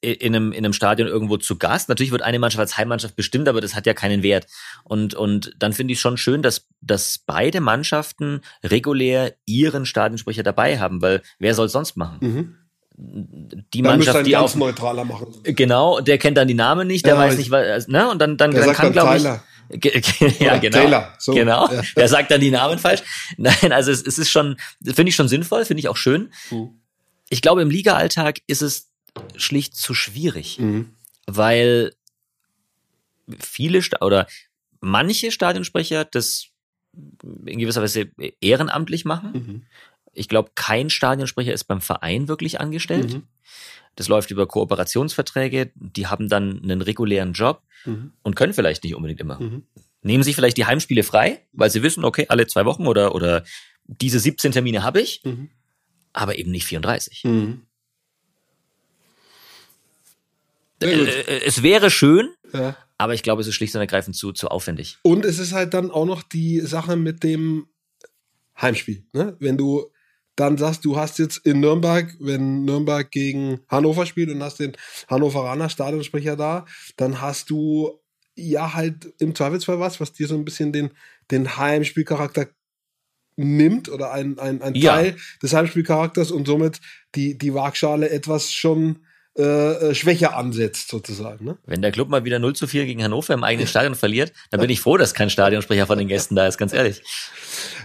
in 0.00 0.34
einem, 0.34 0.52
in 0.52 0.64
einem 0.64 0.72
Stadion 0.72 1.08
irgendwo 1.08 1.36
zu 1.38 1.56
Gast. 1.56 1.88
Natürlich 1.88 2.12
wird 2.12 2.22
eine 2.22 2.38
Mannschaft 2.38 2.60
als 2.60 2.76
Heimmannschaft 2.76 3.16
bestimmt, 3.16 3.48
aber 3.48 3.60
das 3.60 3.74
hat 3.74 3.86
ja 3.86 3.94
keinen 3.94 4.22
Wert. 4.22 4.46
Und, 4.84 5.14
und 5.14 5.54
dann 5.58 5.72
finde 5.72 5.92
ich 5.92 6.00
schon 6.00 6.16
schön, 6.16 6.42
dass, 6.42 6.66
dass 6.80 7.18
beide 7.18 7.60
Mannschaften 7.60 8.42
regulär 8.62 9.34
ihren 9.46 9.86
Stadionsprecher 9.86 10.42
dabei 10.42 10.78
haben, 10.78 11.00
weil 11.00 11.22
wer 11.38 11.54
soll 11.54 11.68
sonst 11.68 11.96
machen? 11.96 12.18
Mhm. 12.20 12.56
Die 13.72 13.80
dann 13.80 13.92
Mannschaft, 13.92 14.26
die 14.26 14.36
auf 14.36 14.54
neutraler 14.56 15.04
machen. 15.04 15.28
Genau, 15.44 16.00
der 16.00 16.18
kennt 16.18 16.36
dann 16.36 16.48
die 16.48 16.54
Namen 16.54 16.86
nicht, 16.86 17.06
der 17.06 17.14
ja, 17.14 17.20
weiß 17.20 17.38
nicht, 17.38 17.50
was, 17.50 17.88
ne? 17.88 18.10
Und 18.10 18.18
dann, 18.18 18.36
dann, 18.36 18.50
dann 18.50 18.72
kann, 18.74 18.92
glaube 18.92 19.16
ich. 19.16 19.22
ja, 20.40 20.58
genau. 20.58 20.76
Taylor, 20.76 21.14
so. 21.18 21.32
Genau. 21.32 21.70
Ja. 21.72 21.82
Der 21.96 22.08
sagt 22.08 22.30
dann 22.30 22.40
die 22.40 22.50
Namen 22.50 22.78
falsch. 22.78 23.02
Nein, 23.38 23.72
also 23.72 23.90
es, 23.90 24.02
es 24.02 24.18
ist 24.18 24.28
schon, 24.28 24.56
finde 24.84 25.08
ich 25.08 25.16
schon 25.16 25.28
sinnvoll, 25.28 25.64
finde 25.64 25.80
ich 25.80 25.88
auch 25.88 25.96
schön. 25.96 26.30
Mhm. 26.50 26.80
Ich 27.30 27.40
glaube, 27.40 27.62
im 27.62 27.70
Liga-Alltag 27.70 28.40
ist 28.48 28.60
es 28.60 28.89
schlicht 29.36 29.76
zu 29.76 29.94
schwierig, 29.94 30.58
mhm. 30.58 30.94
weil 31.26 31.92
viele 33.38 33.82
Sta 33.82 34.04
oder 34.04 34.26
manche 34.80 35.30
Stadionsprecher 35.30 36.04
das 36.04 36.46
in 37.46 37.58
gewisser 37.58 37.82
Weise 37.82 38.10
ehrenamtlich 38.40 39.04
machen. 39.04 39.32
Mhm. 39.32 39.62
Ich 40.12 40.28
glaube, 40.28 40.50
kein 40.54 40.90
Stadionsprecher 40.90 41.52
ist 41.52 41.64
beim 41.64 41.80
Verein 41.80 42.28
wirklich 42.28 42.60
angestellt. 42.60 43.14
Mhm. 43.14 43.22
Das 43.96 44.08
läuft 44.08 44.30
über 44.30 44.46
Kooperationsverträge. 44.46 45.72
Die 45.74 46.06
haben 46.06 46.28
dann 46.28 46.62
einen 46.62 46.82
regulären 46.82 47.32
Job 47.32 47.62
mhm. 47.84 48.12
und 48.22 48.34
können 48.34 48.52
vielleicht 48.52 48.82
nicht 48.82 48.94
unbedingt 48.94 49.20
immer. 49.20 49.40
Mhm. 49.40 49.64
Nehmen 50.02 50.22
sich 50.22 50.34
vielleicht 50.34 50.56
die 50.56 50.64
Heimspiele 50.64 51.02
frei, 51.02 51.46
weil 51.52 51.70
sie 51.70 51.82
wissen, 51.82 52.04
okay, 52.04 52.26
alle 52.28 52.46
zwei 52.46 52.64
Wochen 52.64 52.86
oder, 52.86 53.14
oder 53.14 53.44
diese 53.84 54.18
17 54.18 54.52
Termine 54.52 54.82
habe 54.82 55.00
ich, 55.00 55.22
Mhm. 55.24 55.50
aber 56.12 56.38
eben 56.38 56.50
nicht 56.50 56.66
34. 56.66 57.24
Mhm. 57.24 57.30
Sehr 57.32 57.46
gut. 57.46 57.66
Äh, 60.82 60.86
äh, 61.04 61.40
es 61.46 61.62
wäre 61.62 61.90
schön, 61.90 62.30
Ja. 62.52 62.76
aber 62.98 63.14
ich 63.14 63.22
glaube, 63.22 63.42
es 63.42 63.48
ist 63.48 63.54
schlicht 63.54 63.74
und 63.74 63.80
ergreifend 63.80 64.16
zu, 64.16 64.32
zu 64.32 64.48
aufwendig. 64.48 64.98
Und 65.02 65.24
es 65.24 65.38
ist 65.38 65.52
halt 65.52 65.74
dann 65.74 65.90
auch 65.90 66.06
noch 66.06 66.22
die 66.22 66.60
Sache 66.60 66.96
mit 66.96 67.22
dem 67.22 67.66
Heimspiel. 68.60 69.04
Ne? 69.12 69.36
Wenn 69.40 69.56
du 69.56 69.90
dann 70.36 70.56
sagst, 70.56 70.84
du 70.84 70.96
hast 70.96 71.18
jetzt 71.18 71.38
in 71.46 71.60
Nürnberg, 71.60 72.14
wenn 72.18 72.64
Nürnberg 72.64 73.10
gegen 73.10 73.60
Hannover 73.68 74.06
spielt 74.06 74.30
und 74.30 74.42
hast 74.42 74.58
den 74.60 74.72
Hannoveraner 75.08 75.68
Stadionsprecher 75.68 76.36
da, 76.36 76.64
dann 76.96 77.20
hast 77.20 77.50
du 77.50 78.00
ja 78.36 78.72
halt 78.72 79.12
im 79.18 79.34
Zweifelsfall 79.34 79.80
was, 79.80 80.00
was 80.00 80.12
dir 80.12 80.26
so 80.26 80.34
ein 80.34 80.44
bisschen 80.46 80.72
den, 80.72 80.90
den 81.30 81.58
Heimspielcharakter 81.58 82.48
nimmt 83.36 83.88
oder 83.90 84.12
ein, 84.12 84.38
ein, 84.38 84.62
ein 84.62 84.74
Ja. 84.74 84.94
Teil 84.94 85.16
des 85.42 85.52
Heimspielcharakters 85.52 86.30
und 86.30 86.46
somit 86.46 86.80
die, 87.14 87.36
die 87.36 87.52
Waagschale 87.54 88.08
etwas 88.10 88.52
schon 88.52 89.00
äh, 89.38 89.42
äh, 89.42 89.94
schwächer 89.94 90.36
ansetzt, 90.36 90.88
sozusagen. 90.88 91.44
Ne? 91.44 91.58
Wenn 91.64 91.82
der 91.82 91.92
Club 91.92 92.08
mal 92.08 92.24
wieder 92.24 92.38
0 92.38 92.56
zu 92.56 92.66
4 92.66 92.84
gegen 92.84 93.02
Hannover 93.02 93.32
im 93.32 93.44
eigenen 93.44 93.68
Stadion 93.68 93.94
verliert, 93.94 94.32
dann 94.50 94.60
bin 94.60 94.70
ich 94.70 94.80
froh, 94.80 94.96
dass 94.96 95.14
kein 95.14 95.30
Stadionsprecher 95.30 95.86
von 95.86 95.98
den 95.98 96.08
Gästen 96.08 96.34
da 96.34 96.46
ist, 96.46 96.58
ganz 96.58 96.72
ehrlich. 96.72 97.02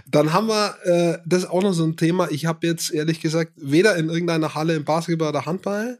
Dann 0.08 0.32
haben 0.32 0.48
wir, 0.48 0.76
äh, 0.84 1.18
das 1.24 1.44
ist 1.44 1.50
auch 1.50 1.62
noch 1.62 1.72
so 1.72 1.84
ein 1.84 1.96
Thema. 1.96 2.28
Ich 2.30 2.46
habe 2.46 2.66
jetzt 2.66 2.90
ehrlich 2.90 3.20
gesagt 3.20 3.52
weder 3.56 3.96
in 3.96 4.08
irgendeiner 4.08 4.54
Halle 4.54 4.74
im 4.74 4.84
Basketball 4.84 5.28
oder 5.28 5.46
Handball 5.46 5.98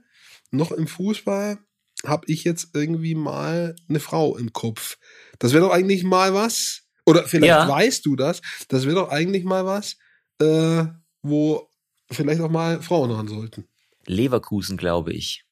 noch 0.51 0.73
im 0.73 0.87
Fußball 0.87 1.59
habe 2.05 2.25
ich 2.27 2.45
jetzt 2.45 2.69
irgendwie 2.75 3.15
mal 3.15 3.75
eine 3.89 4.01
Frau 4.01 4.37
im 4.37 4.53
Kopf. 4.53 4.99
Das 5.39 5.53
wäre 5.53 5.65
doch 5.65 5.73
eigentlich 5.73 6.05
mal 6.05 6.35
was. 6.35 6.83
Oder 7.07 7.25
vielleicht 7.25 7.49
Ja. 7.51 7.69
weißt 7.69 8.05
du 8.05 8.17
das. 8.17 8.43
Das 8.69 8.85
wäre 8.85 8.97
doch 8.97 9.11
eigentlich 9.11 9.45
mal 9.45 9.65
was, 9.65 9.97
äh, 10.41 10.85
wo 11.23 11.69
vielleicht 12.11 12.41
auch 12.41 12.51
mal 12.51 12.83
Frauen 12.83 13.13
ran 13.13 13.29
sollten. 13.29 13.69
Leverkusen, 14.07 14.77
glaube 14.77 15.13
ich. 15.13 15.45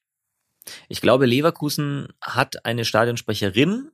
Ich 0.89 1.01
glaube, 1.01 1.25
Leverkusen 1.25 2.07
hat 2.21 2.65
eine 2.65 2.85
Stadionsprecherin 2.85 3.91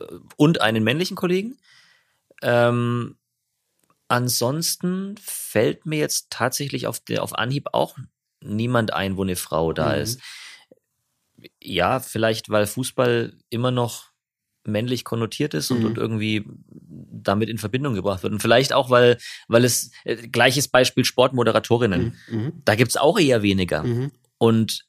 äh, 0.00 0.04
und 0.36 0.60
einen 0.60 0.82
männlichen 0.84 1.16
Kollegen. 1.16 1.58
Ähm, 2.42 3.16
ansonsten 4.08 5.16
fällt 5.22 5.86
mir 5.86 5.98
jetzt 5.98 6.28
tatsächlich 6.30 6.86
auf, 6.86 7.02
auf 7.18 7.34
Anhieb 7.38 7.68
auch 7.72 7.96
niemand 8.42 8.92
ein, 8.92 9.16
wo 9.16 9.22
eine 9.22 9.36
Frau 9.36 9.72
da 9.72 9.94
Mhm. 9.94 10.02
ist. 10.02 10.20
Ja, 11.62 12.00
vielleicht, 12.00 12.48
weil 12.48 12.66
Fußball 12.66 13.36
immer 13.50 13.70
noch 13.70 14.10
männlich 14.68 15.04
konnotiert 15.04 15.54
ist 15.54 15.70
und, 15.70 15.80
Mhm. 15.80 15.84
und 15.86 15.98
irgendwie 15.98 16.44
damit 16.78 17.48
in 17.48 17.58
Verbindung 17.58 17.94
gebracht 17.94 18.22
wird. 18.22 18.32
Und 18.32 18.40
vielleicht 18.40 18.72
auch, 18.72 18.90
weil, 18.90 19.18
weil 19.48 19.64
es, 19.64 19.90
äh, 20.04 20.16
gleiches 20.28 20.68
Beispiel 20.68 21.04
Sportmoderatorinnen. 21.04 22.14
Mhm. 22.30 22.52
Da 22.64 22.74
gibt's 22.74 22.96
auch 22.96 23.18
eher 23.18 23.42
weniger. 23.42 23.82
Mhm. 23.82 24.10
Und 24.38 24.84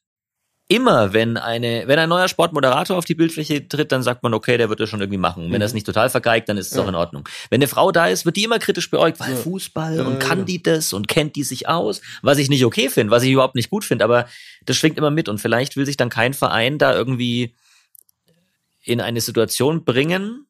immer, 0.69 1.13
wenn 1.13 1.37
eine, 1.37 1.83
wenn 1.87 1.97
ein 1.97 2.09
neuer 2.09 2.27
Sportmoderator 2.27 2.97
auf 2.97 3.05
die 3.05 3.15
Bildfläche 3.15 3.69
tritt, 3.69 3.93
dann 3.93 4.03
sagt 4.03 4.21
man, 4.21 4.33
okay, 4.33 4.57
der 4.57 4.67
wird 4.67 4.81
das 4.81 4.89
schon 4.89 4.99
irgendwie 4.99 5.17
machen. 5.17 5.45
Und 5.45 5.51
wenn 5.51 5.59
Mhm. 5.59 5.61
er 5.61 5.65
es 5.67 5.73
nicht 5.73 5.85
total 5.85 6.09
vergeigt, 6.09 6.49
dann 6.49 6.57
ist 6.57 6.71
es 6.71 6.75
Ja. 6.77 6.83
auch 6.83 6.89
in 6.89 6.95
Ordnung. 6.95 7.27
Wenn 7.49 7.59
eine 7.59 7.69
Frau 7.69 7.93
da 7.93 8.07
ist, 8.07 8.25
wird 8.25 8.35
die 8.35 8.43
immer 8.43 8.59
kritisch 8.59 8.91
beäugt, 8.91 9.19
weil 9.21 9.31
Ja. 9.31 9.35
Fußball 9.37 9.95
Ja, 9.97 10.03
und 10.03 10.19
kann 10.19 10.45
die 10.45 10.61
das 10.61 10.91
und 10.91 11.07
kennt 11.07 11.37
die 11.37 11.43
sich 11.43 11.69
aus, 11.69 12.01
was 12.21 12.37
ich 12.37 12.49
nicht 12.49 12.65
okay 12.65 12.89
finde, 12.89 13.11
was 13.11 13.23
ich 13.23 13.31
überhaupt 13.31 13.55
nicht 13.55 13.69
gut 13.69 13.85
finde, 13.85 14.03
aber 14.03 14.27
das 14.65 14.75
schwingt 14.75 14.97
immer 14.97 15.09
mit 15.11 15.29
und 15.29 15.39
vielleicht 15.39 15.77
will 15.77 15.85
sich 15.85 15.95
dann 15.95 16.09
kein 16.09 16.33
Verein 16.33 16.77
da 16.77 16.93
irgendwie 16.93 17.55
in 18.87 19.01
eine 19.01 19.21
Situation 19.21 19.83
bringen, 19.83 20.47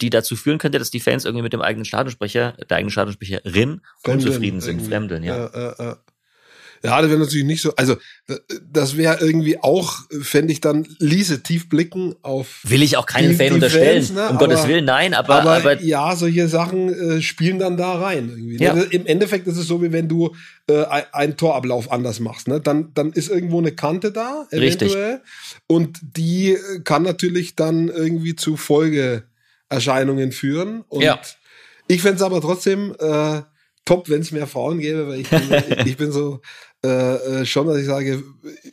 die 0.00 0.10
dazu 0.10 0.34
führen 0.34 0.58
könnte, 0.58 0.78
dass 0.78 0.90
die 0.90 1.00
Fans 1.00 1.24
irgendwie 1.24 1.42
mit 1.42 1.52
dem 1.52 1.60
eigenen 1.60 1.84
Stadionsprecher, 1.84 2.52
der 2.52 2.76
eigenen 2.76 2.90
Stadionsprecherin 2.90 3.82
unzufrieden 4.06 4.60
sind, 4.60 4.82
fremdeln, 4.82 5.22
ja. 5.22 5.36
Ja, 5.36 5.74
ja, 5.78 5.98
ja. 6.82 7.00
das 7.00 7.10
wäre 7.10 7.20
natürlich 7.20 7.44
nicht 7.46 7.62
so. 7.62 7.74
Also, 7.76 7.96
d- 8.28 8.38
das 8.72 8.96
wäre 8.96 9.18
irgendwie 9.20 9.58
auch, 9.58 9.98
fände 10.22 10.52
ich 10.52 10.60
dann, 10.60 10.86
ließe 10.98 11.42
tief 11.42 11.68
blicken 11.68 12.14
auf. 12.22 12.60
Will 12.64 12.82
ich 12.82 12.96
auch 12.96 13.06
keinen 13.06 13.30
Die- 13.30 13.34
Fan 13.36 13.48
die 13.48 13.52
unterstellen, 13.54 14.02
Fans, 14.02 14.12
ne? 14.14 14.28
um 14.28 14.36
Aber- 14.36 14.46
Gottes 14.46 14.66
Willen, 14.68 14.84
nein, 14.84 15.14
aber, 15.14 15.34
Aber, 15.42 15.52
aber, 15.56 15.80
ja, 15.82 16.14
solche 16.16 16.48
Sachen 16.48 16.88
äh, 17.18 17.22
spielen 17.22 17.58
dann 17.58 17.76
da 17.76 17.94
rein. 18.00 18.28
Irgendwie, 18.30 18.56
ne? 18.58 18.64
Ja. 18.64 18.74
Das- 18.74 18.86
Im 18.86 19.06
Endeffekt 19.06 19.46
ist 19.46 19.56
es 19.56 19.66
so, 19.66 19.82
wie 19.82 19.92
wenn 19.92 20.08
du 20.08 20.34
äh, 20.68 20.84
ein- 20.84 21.04
einen 21.12 21.36
Torablauf 21.36 21.90
anders 21.90 22.20
machst. 22.20 22.46
Ne? 22.48 22.60
Dann, 22.60 22.92
dann 22.94 23.12
ist 23.12 23.28
irgendwo 23.28 23.58
eine 23.58 23.72
Kante 23.72 24.12
da, 24.12 24.46
Richtig. 24.52 24.90
eventuell. 24.92 25.20
Und 25.66 25.98
die 26.16 26.52
äh, 26.52 26.80
kann 26.84 27.02
natürlich 27.02 27.56
dann 27.56 27.88
irgendwie 27.88 28.36
zu 28.36 28.56
Folgeerscheinungen 28.56 30.32
führen. 30.32 30.84
Und 30.88 31.02
Ja. 31.02 31.20
ich 31.88 32.02
fände 32.02 32.16
es 32.16 32.22
aber 32.22 32.40
trotzdem 32.40 32.94
äh, 32.98 33.42
top, 33.84 34.08
wenn 34.08 34.20
es 34.20 34.30
mehr 34.32 34.46
Frauen 34.46 34.78
gäbe, 34.78 35.08
weil 35.08 35.20
ich 35.20 35.28
bin, 35.30 35.42
ich, 35.42 35.86
ich 35.86 35.96
bin 35.96 36.12
so 36.12 36.40
äh, 36.82 36.88
äh, 37.42 37.46
schon, 37.46 37.66
dass 37.66 37.76
ich 37.76 37.86
sage, 37.86 38.22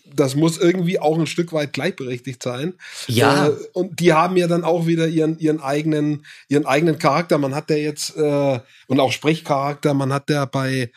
das 0.05 0.35
muss 0.35 0.57
irgendwie 0.57 0.97
auch 0.97 1.19
ein 1.19 1.27
Stück 1.27 1.51
weit 1.51 1.73
gleichberechtigt 1.73 2.41
sein. 2.41 2.73
Ja. 3.07 3.47
Äh, 3.47 3.51
und 3.73 3.99
die 3.99 4.13
haben 4.13 4.37
ja 4.37 4.47
dann 4.47 4.63
auch 4.63 4.87
wieder 4.87 5.07
ihren, 5.07 5.37
ihren 5.39 5.59
eigenen, 5.59 6.25
ihren 6.47 6.65
eigenen 6.65 6.99
Charakter. 6.99 7.37
Man 7.37 7.53
hat 7.53 7.69
ja 7.69 7.75
jetzt, 7.75 8.15
äh, 8.15 8.59
und 8.87 8.99
auch 9.01 9.11
Sprechcharakter, 9.11 9.93
man 9.93 10.13
hat 10.13 10.29
ja 10.29 10.45
bei 10.45 10.89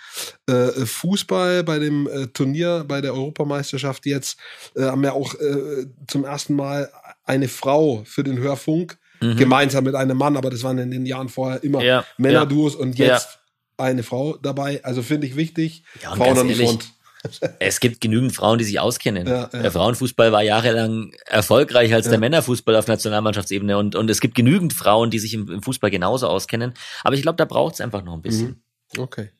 äh, 0.47 0.69
Fußball, 0.87 1.65
bei 1.65 1.79
dem 1.81 2.07
äh, 2.07 2.29
Turnier, 2.29 2.85
bei 2.87 3.01
der 3.01 3.13
Europameisterschaft 3.15 4.07
jetzt, 4.07 4.39
haben 4.79 5.03
ja 5.03 5.13
auch 5.13 5.35
zum 6.07 6.25
ersten 6.25 6.55
Mal 6.55 6.91
eine 7.25 7.49
Frau 7.49 8.03
für 8.05 8.23
den 8.23 8.39
Hörfunk, 8.39 8.99
Mhm. 9.23 9.37
gemeinsam 9.37 9.85
mit 9.85 9.95
einem 9.95 10.17
Mann, 10.17 10.37
aber 10.39 10.49
das 10.49 10.63
waren 10.63 10.79
in 10.79 10.91
den 10.91 11.05
Jahren 11.05 11.29
vorher 11.29 11.63
immer 11.63 11.83
Ja, 11.83 12.07
Männerduos 12.17 12.75
und 12.75 12.99
Ja. 12.99 13.07
jetzt 13.09 13.39
eine 13.77 14.03
Frau 14.03 14.37
dabei. 14.39 14.83
Also 14.83 15.03
finde 15.03 15.27
ich 15.27 15.37
wichtig. 15.37 15.83
Ja, 16.03 16.13
und 16.13 16.17
Frauen 16.19 16.39
an 16.39 16.49
die 16.49 16.55
Front. 16.55 16.89
es 17.59 17.81
gibt 17.81 18.01
genügend 18.01 18.35
Frauen, 18.35 18.59
die 18.59 18.65
sich 18.65 18.81
auskennen. 18.81 19.27
Ja, 19.27 19.51
ja. 19.53 19.63
Der 19.63 19.71
Frauenfußball 19.73 20.33
war 20.33 20.43
jahrelang 20.43 21.13
erfolgreicher 21.27 21.97
als 21.97 22.07
Ja. 22.07 22.11
der 22.13 22.21
Männerfußball 22.21 22.75
auf 22.77 22.87
Nationalmannschaftsebene 22.87 23.77
und, 23.77 23.95
und 23.95 24.09
es 24.11 24.21
gibt 24.21 24.35
genügend 24.35 24.73
Frauen, 24.73 25.11
die 25.11 25.19
sich 25.19 25.35
im, 25.35 25.51
im 25.51 25.63
Fußball 25.63 25.91
genauso 25.91 26.27
auskennen. 26.29 26.73
Aber 27.05 27.15
ich 27.15 27.23
glaube, 27.23 27.37
da 27.37 27.45
braucht 27.45 27.75
es 27.75 27.81
einfach 27.81 28.03
noch 28.03 28.15
ein 28.15 28.23
bisschen. 28.23 28.63
Okay. 28.97 29.31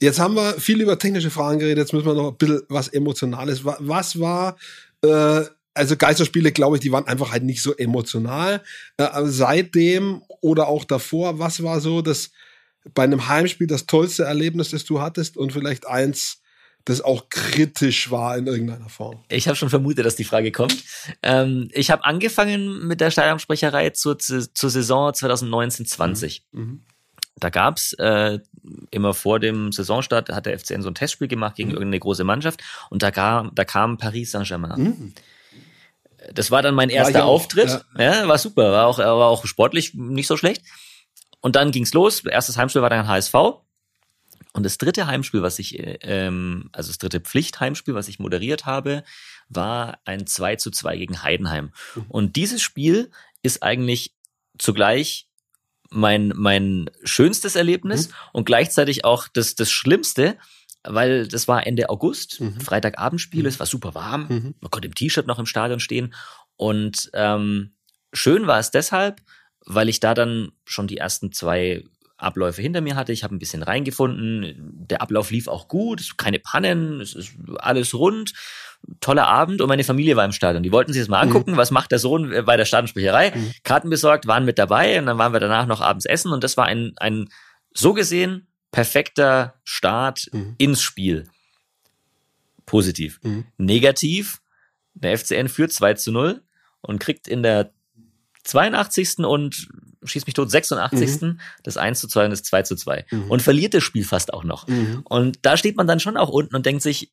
Jetzt 0.00 0.20
haben 0.20 0.34
wir 0.34 0.54
viel 0.60 0.80
über 0.80 0.98
technische 0.98 1.30
Fragen 1.30 1.58
geredet, 1.58 1.78
jetzt 1.78 1.92
müssen 1.92 2.06
wir 2.06 2.14
noch 2.14 2.30
ein 2.32 2.36
bisschen 2.36 2.62
was 2.68 2.88
Emotionales. 2.88 3.64
Wa- 3.64 3.78
Was 3.80 4.20
war, 4.20 4.56
äh, 5.02 5.42
also 5.74 5.96
Geisterspiele, 5.96 6.52
glaube 6.52 6.76
ich, 6.76 6.82
die 6.82 6.92
waren 6.92 7.06
einfach 7.06 7.32
halt 7.32 7.42
nicht 7.44 7.62
so 7.62 7.74
emotional. 7.76 8.62
Äh, 8.96 9.08
seitdem 9.24 10.22
oder 10.40 10.68
auch 10.68 10.84
davor, 10.84 11.38
was 11.38 11.62
war 11.62 11.80
so 11.80 12.02
das 12.02 12.30
bei 12.94 13.02
einem 13.04 13.28
Heimspiel 13.28 13.66
das 13.66 13.86
tollste 13.86 14.24
Erlebnis, 14.24 14.70
das 14.70 14.84
du 14.84 15.00
hattest 15.00 15.36
und 15.36 15.52
vielleicht 15.52 15.86
eins, 15.86 16.40
das 16.88 17.00
auch 17.00 17.28
kritisch 17.28 18.10
war 18.10 18.36
in 18.36 18.46
irgendeiner 18.46 18.88
Form? 18.88 19.22
Ich 19.28 19.46
habe 19.48 19.56
schon 19.56 19.70
vermutet, 19.70 20.04
dass 20.06 20.16
die 20.16 20.24
Frage 20.24 20.52
kommt. 20.52 20.76
Ähm, 21.22 21.68
ich 21.72 21.90
habe 21.90 22.04
angefangen 22.04 22.86
mit 22.86 23.00
der 23.00 23.10
Stadionsprecherei 23.10 23.90
zur, 23.90 24.18
zur 24.18 24.70
Saison 24.70 25.10
2019-20. 25.10 26.42
Mhm. 26.52 26.82
Da 27.36 27.50
gab's 27.50 27.92
äh, 27.94 28.40
immer 28.90 29.14
vor 29.14 29.38
dem 29.38 29.70
Saisonstart, 29.70 30.28
hat 30.30 30.46
der 30.46 30.58
FCN 30.58 30.82
so 30.82 30.88
ein 30.90 30.94
Testspiel 30.94 31.28
gemacht 31.28 31.54
gegen 31.56 31.68
Mhm. 31.68 31.74
irgendeine 31.74 32.00
große 32.00 32.24
Mannschaft 32.24 32.60
und 32.90 33.02
da 33.02 33.10
kam, 33.10 33.52
da 33.54 33.64
kam 33.64 33.96
Paris 33.96 34.32
Saint-Germain. 34.32 34.80
Mhm. 34.82 35.14
Das 36.34 36.50
war 36.50 36.62
dann 36.62 36.74
mein 36.74 36.90
erster 36.90 37.24
auch, 37.24 37.34
Auftritt. 37.34 37.84
Ja. 37.96 38.26
war 38.26 38.38
super, 38.38 38.72
war 38.72 38.86
auch, 38.86 38.98
war 38.98 39.28
auch 39.28 39.46
sportlich 39.46 39.94
nicht 39.94 40.26
so 40.26 40.36
schlecht. 40.36 40.62
Und 41.40 41.54
dann 41.54 41.70
ging's 41.70 41.94
los. 41.94 42.24
Erstes 42.24 42.56
Heimspiel 42.56 42.82
war 42.82 42.90
dann 42.90 43.06
HSV. 43.06 43.34
Und 44.58 44.64
das 44.64 44.76
dritte 44.78 45.06
Heimspiel, 45.06 45.42
was 45.42 45.58
ich, 45.58 45.78
äh, 45.78 45.98
ähm, 46.02 46.68
also 46.72 46.88
das 46.90 46.98
dritte 46.98 47.20
Pflichtheimspiel, 47.20 47.94
was 47.94 48.08
ich 48.08 48.18
moderiert 48.18 48.66
habe, 48.66 49.02
war 49.48 49.98
ein 50.04 50.26
2 50.26 50.56
zu 50.56 50.70
2 50.70 50.96
gegen 50.98 51.22
Heidenheim. 51.22 51.72
Und 52.08 52.36
dieses 52.36 52.60
Spiel 52.62 53.10
ist 53.42 53.62
eigentlich 53.62 54.14
zugleich 54.58 55.28
mein, 55.90 56.32
mein 56.36 56.90
schönstes 57.04 57.56
Erlebnis 57.56 58.10
und 58.32 58.44
gleichzeitig 58.44 59.04
auch 59.04 59.26
das, 59.28 59.54
das 59.54 59.70
Schlimmste, 59.70 60.36
weil 60.84 61.26
das 61.28 61.48
war 61.48 61.66
Ende 61.66 61.88
August, 61.88 62.40
Mhm. 62.40 62.60
Freitagabendspiel, 62.60 63.40
Mhm. 63.42 63.46
es 63.48 63.58
war 63.58 63.66
super 63.66 63.94
warm, 63.94 64.26
Mhm. 64.28 64.54
man 64.60 64.70
konnte 64.70 64.86
im 64.88 64.94
T-Shirt 64.94 65.26
noch 65.26 65.38
im 65.38 65.46
Stadion 65.46 65.80
stehen 65.80 66.14
und 66.56 67.10
ähm, 67.14 67.72
schön 68.12 68.46
war 68.46 68.58
es 68.58 68.70
deshalb, 68.70 69.22
weil 69.64 69.88
ich 69.88 70.00
da 70.00 70.14
dann 70.14 70.52
schon 70.66 70.86
die 70.88 70.98
ersten 70.98 71.32
zwei 71.32 71.84
Abläufe 72.18 72.60
hinter 72.60 72.80
mir 72.80 72.96
hatte. 72.96 73.12
Ich 73.12 73.24
habe 73.24 73.34
ein 73.34 73.38
bisschen 73.38 73.62
reingefunden. 73.62 74.86
Der 74.88 75.00
Ablauf 75.00 75.30
lief 75.30 75.48
auch 75.48 75.68
gut, 75.68 76.18
keine 76.18 76.38
Pannen, 76.38 77.00
es 77.00 77.14
ist 77.14 77.32
alles 77.58 77.94
rund. 77.94 78.32
Toller 79.00 79.26
Abend 79.26 79.60
und 79.60 79.68
meine 79.68 79.82
Familie 79.84 80.16
war 80.16 80.24
im 80.24 80.32
Stadion. 80.32 80.62
Die 80.62 80.70
wollten 80.72 80.92
sich 80.92 81.02
das 81.02 81.08
mal 81.08 81.20
angucken, 81.20 81.56
was 81.56 81.70
macht 81.70 81.90
der 81.90 81.98
Sohn 81.98 82.44
bei 82.44 82.56
der 82.56 82.64
Stadionsprecherei. 82.64 83.32
Mhm. 83.34 83.52
Karten 83.64 83.90
besorgt, 83.90 84.26
waren 84.26 84.44
mit 84.44 84.58
dabei 84.58 84.98
und 84.98 85.06
dann 85.06 85.18
waren 85.18 85.32
wir 85.32 85.40
danach 85.40 85.66
noch 85.66 85.80
abends 85.80 86.04
essen 86.06 86.32
und 86.32 86.44
das 86.44 86.56
war 86.56 86.66
ein, 86.66 86.92
ein 86.98 87.28
so 87.74 87.92
gesehen 87.94 88.46
perfekter 88.70 89.54
Start 89.64 90.28
Mhm. 90.32 90.54
ins 90.58 90.82
Spiel. 90.82 91.28
Positiv. 92.66 93.18
Mhm. 93.22 93.46
Negativ, 93.56 94.40
der 94.94 95.16
FCN 95.16 95.48
führt 95.48 95.72
2 95.72 95.94
zu 95.94 96.12
0 96.12 96.42
und 96.80 96.98
kriegt 97.00 97.26
in 97.28 97.42
der 97.42 97.72
82. 98.44 99.24
und 99.24 99.68
schieß 100.04 100.26
mich 100.26 100.34
tot, 100.34 100.50
86. 100.50 101.22
Mhm. 101.22 101.40
das 101.62 101.76
1 101.76 102.00
zu 102.00 102.08
2 102.08 102.24
und 102.24 102.30
das 102.30 102.42
2 102.42 102.62
zu 102.62 102.76
2 102.76 103.06
mhm. 103.10 103.30
und 103.30 103.42
verliert 103.42 103.74
das 103.74 103.82
Spiel 103.82 104.04
fast 104.04 104.32
auch 104.32 104.44
noch. 104.44 104.66
Mhm. 104.68 105.02
Und 105.04 105.38
da 105.42 105.56
steht 105.56 105.76
man 105.76 105.86
dann 105.86 106.00
schon 106.00 106.16
auch 106.16 106.28
unten 106.28 106.56
und 106.56 106.66
denkt 106.66 106.82
sich, 106.82 107.12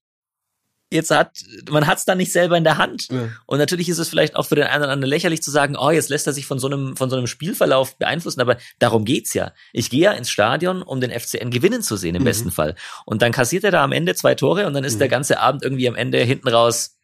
jetzt 0.92 1.12
hat, 1.12 1.44
man 1.70 1.88
hat 1.88 1.98
es 1.98 2.06
dann 2.06 2.18
nicht 2.18 2.32
selber 2.32 2.58
in 2.58 2.64
der 2.64 2.78
Hand. 2.78 3.10
Ja. 3.10 3.30
Und 3.46 3.58
natürlich 3.58 3.90
ist 3.90 3.98
es 3.98 4.10
vielleicht 4.10 4.36
auch 4.36 4.46
für 4.46 4.56
den 4.56 4.66
einen 4.66 4.84
oder 4.84 4.92
anderen 4.92 5.10
lächerlich 5.10 5.42
zu 5.42 5.52
sagen, 5.52 5.76
oh, 5.78 5.92
jetzt 5.92 6.10
lässt 6.10 6.28
er 6.28 6.34
sich 6.34 6.46
von 6.46 6.60
so 6.60 6.68
einem, 6.68 6.96
von 6.96 7.10
so 7.10 7.16
einem 7.16 7.28
Spielverlauf 7.28 7.98
beeinflussen, 7.98 8.42
aber 8.42 8.58
darum 8.80 9.06
geht's 9.06 9.34
ja. 9.34 9.52
Ich 9.74 9.90
gehe 9.90 10.02
ja 10.02 10.12
ins 10.12 10.30
Stadion, 10.30 10.82
um 10.82 11.02
den 11.02 11.12
FCN 11.12 11.52
gewinnen 11.52 11.82
zu 11.82 11.98
sehen, 11.98 12.16
im 12.16 12.22
mhm. 12.22 12.26
besten 12.26 12.52
Fall. 12.52 12.76
Und 13.06 13.22
dann 13.22 13.32
kassiert 13.32 13.64
er 13.64 13.72
da 13.72 13.84
am 13.84 13.92
Ende 13.92 14.16
zwei 14.16 14.36
Tore 14.36 14.68
und 14.68 14.74
dann 14.74 14.84
ist 14.84 14.96
mhm. 14.96 15.00
der 15.00 15.10
ganze 15.10 15.40
Abend 15.40 15.64
irgendwie 15.64 15.88
am 15.88 15.96
Ende 15.96 16.20
hinten 16.20 16.48
raus, 16.48 16.98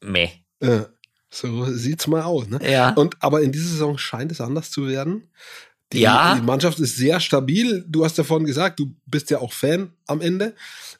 meh. 0.00 0.30
Ja. 0.62 0.86
So 1.30 1.66
sieht's 1.66 2.06
mal 2.06 2.22
aus, 2.22 2.48
ne? 2.48 2.58
Ja. 2.62 2.90
Und, 2.94 3.16
aber 3.20 3.42
in 3.42 3.52
dieser 3.52 3.68
Saison 3.68 3.98
scheint 3.98 4.32
es 4.32 4.40
anders 4.40 4.70
zu 4.70 4.86
werden. 4.86 5.28
Die, 5.92 6.00
ja. 6.00 6.34
die 6.34 6.42
Mannschaft 6.42 6.78
ist 6.80 6.96
sehr 6.96 7.20
stabil. 7.20 7.84
Du 7.88 8.04
hast 8.04 8.18
ja 8.18 8.24
vorhin 8.24 8.46
gesagt, 8.46 8.80
du 8.80 8.94
bist 9.06 9.30
ja 9.30 9.38
auch 9.38 9.52
Fan 9.52 9.92
am 10.06 10.20
Ende. 10.20 10.54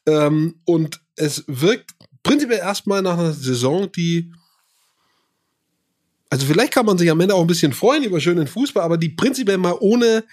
Ähm, 0.07 0.57
und 0.65 1.01
es 1.17 1.45
wirkt 1.47 1.93
prinzipiell 2.23 2.59
erstmal 2.59 3.03
nach 3.03 3.19
einer 3.19 3.33
Saison, 3.33 3.91
die 3.91 4.33
also 6.29 6.45
vielleicht 6.47 6.73
kann 6.73 6.87
man 6.87 6.99
sich 6.99 7.11
am 7.11 7.21
Ende 7.21 7.35
auch 7.35 7.41
ein 7.41 7.47
bisschen 7.47 7.73
freuen 7.73 8.03
über 8.03 8.21
schönen 8.21 8.49
Fußball, 8.49 8.83
aber 8.83 8.99
die 8.99 9.11
prinzipiell 9.11 9.59
mal 9.59 9.77
ohne, 9.79 10.25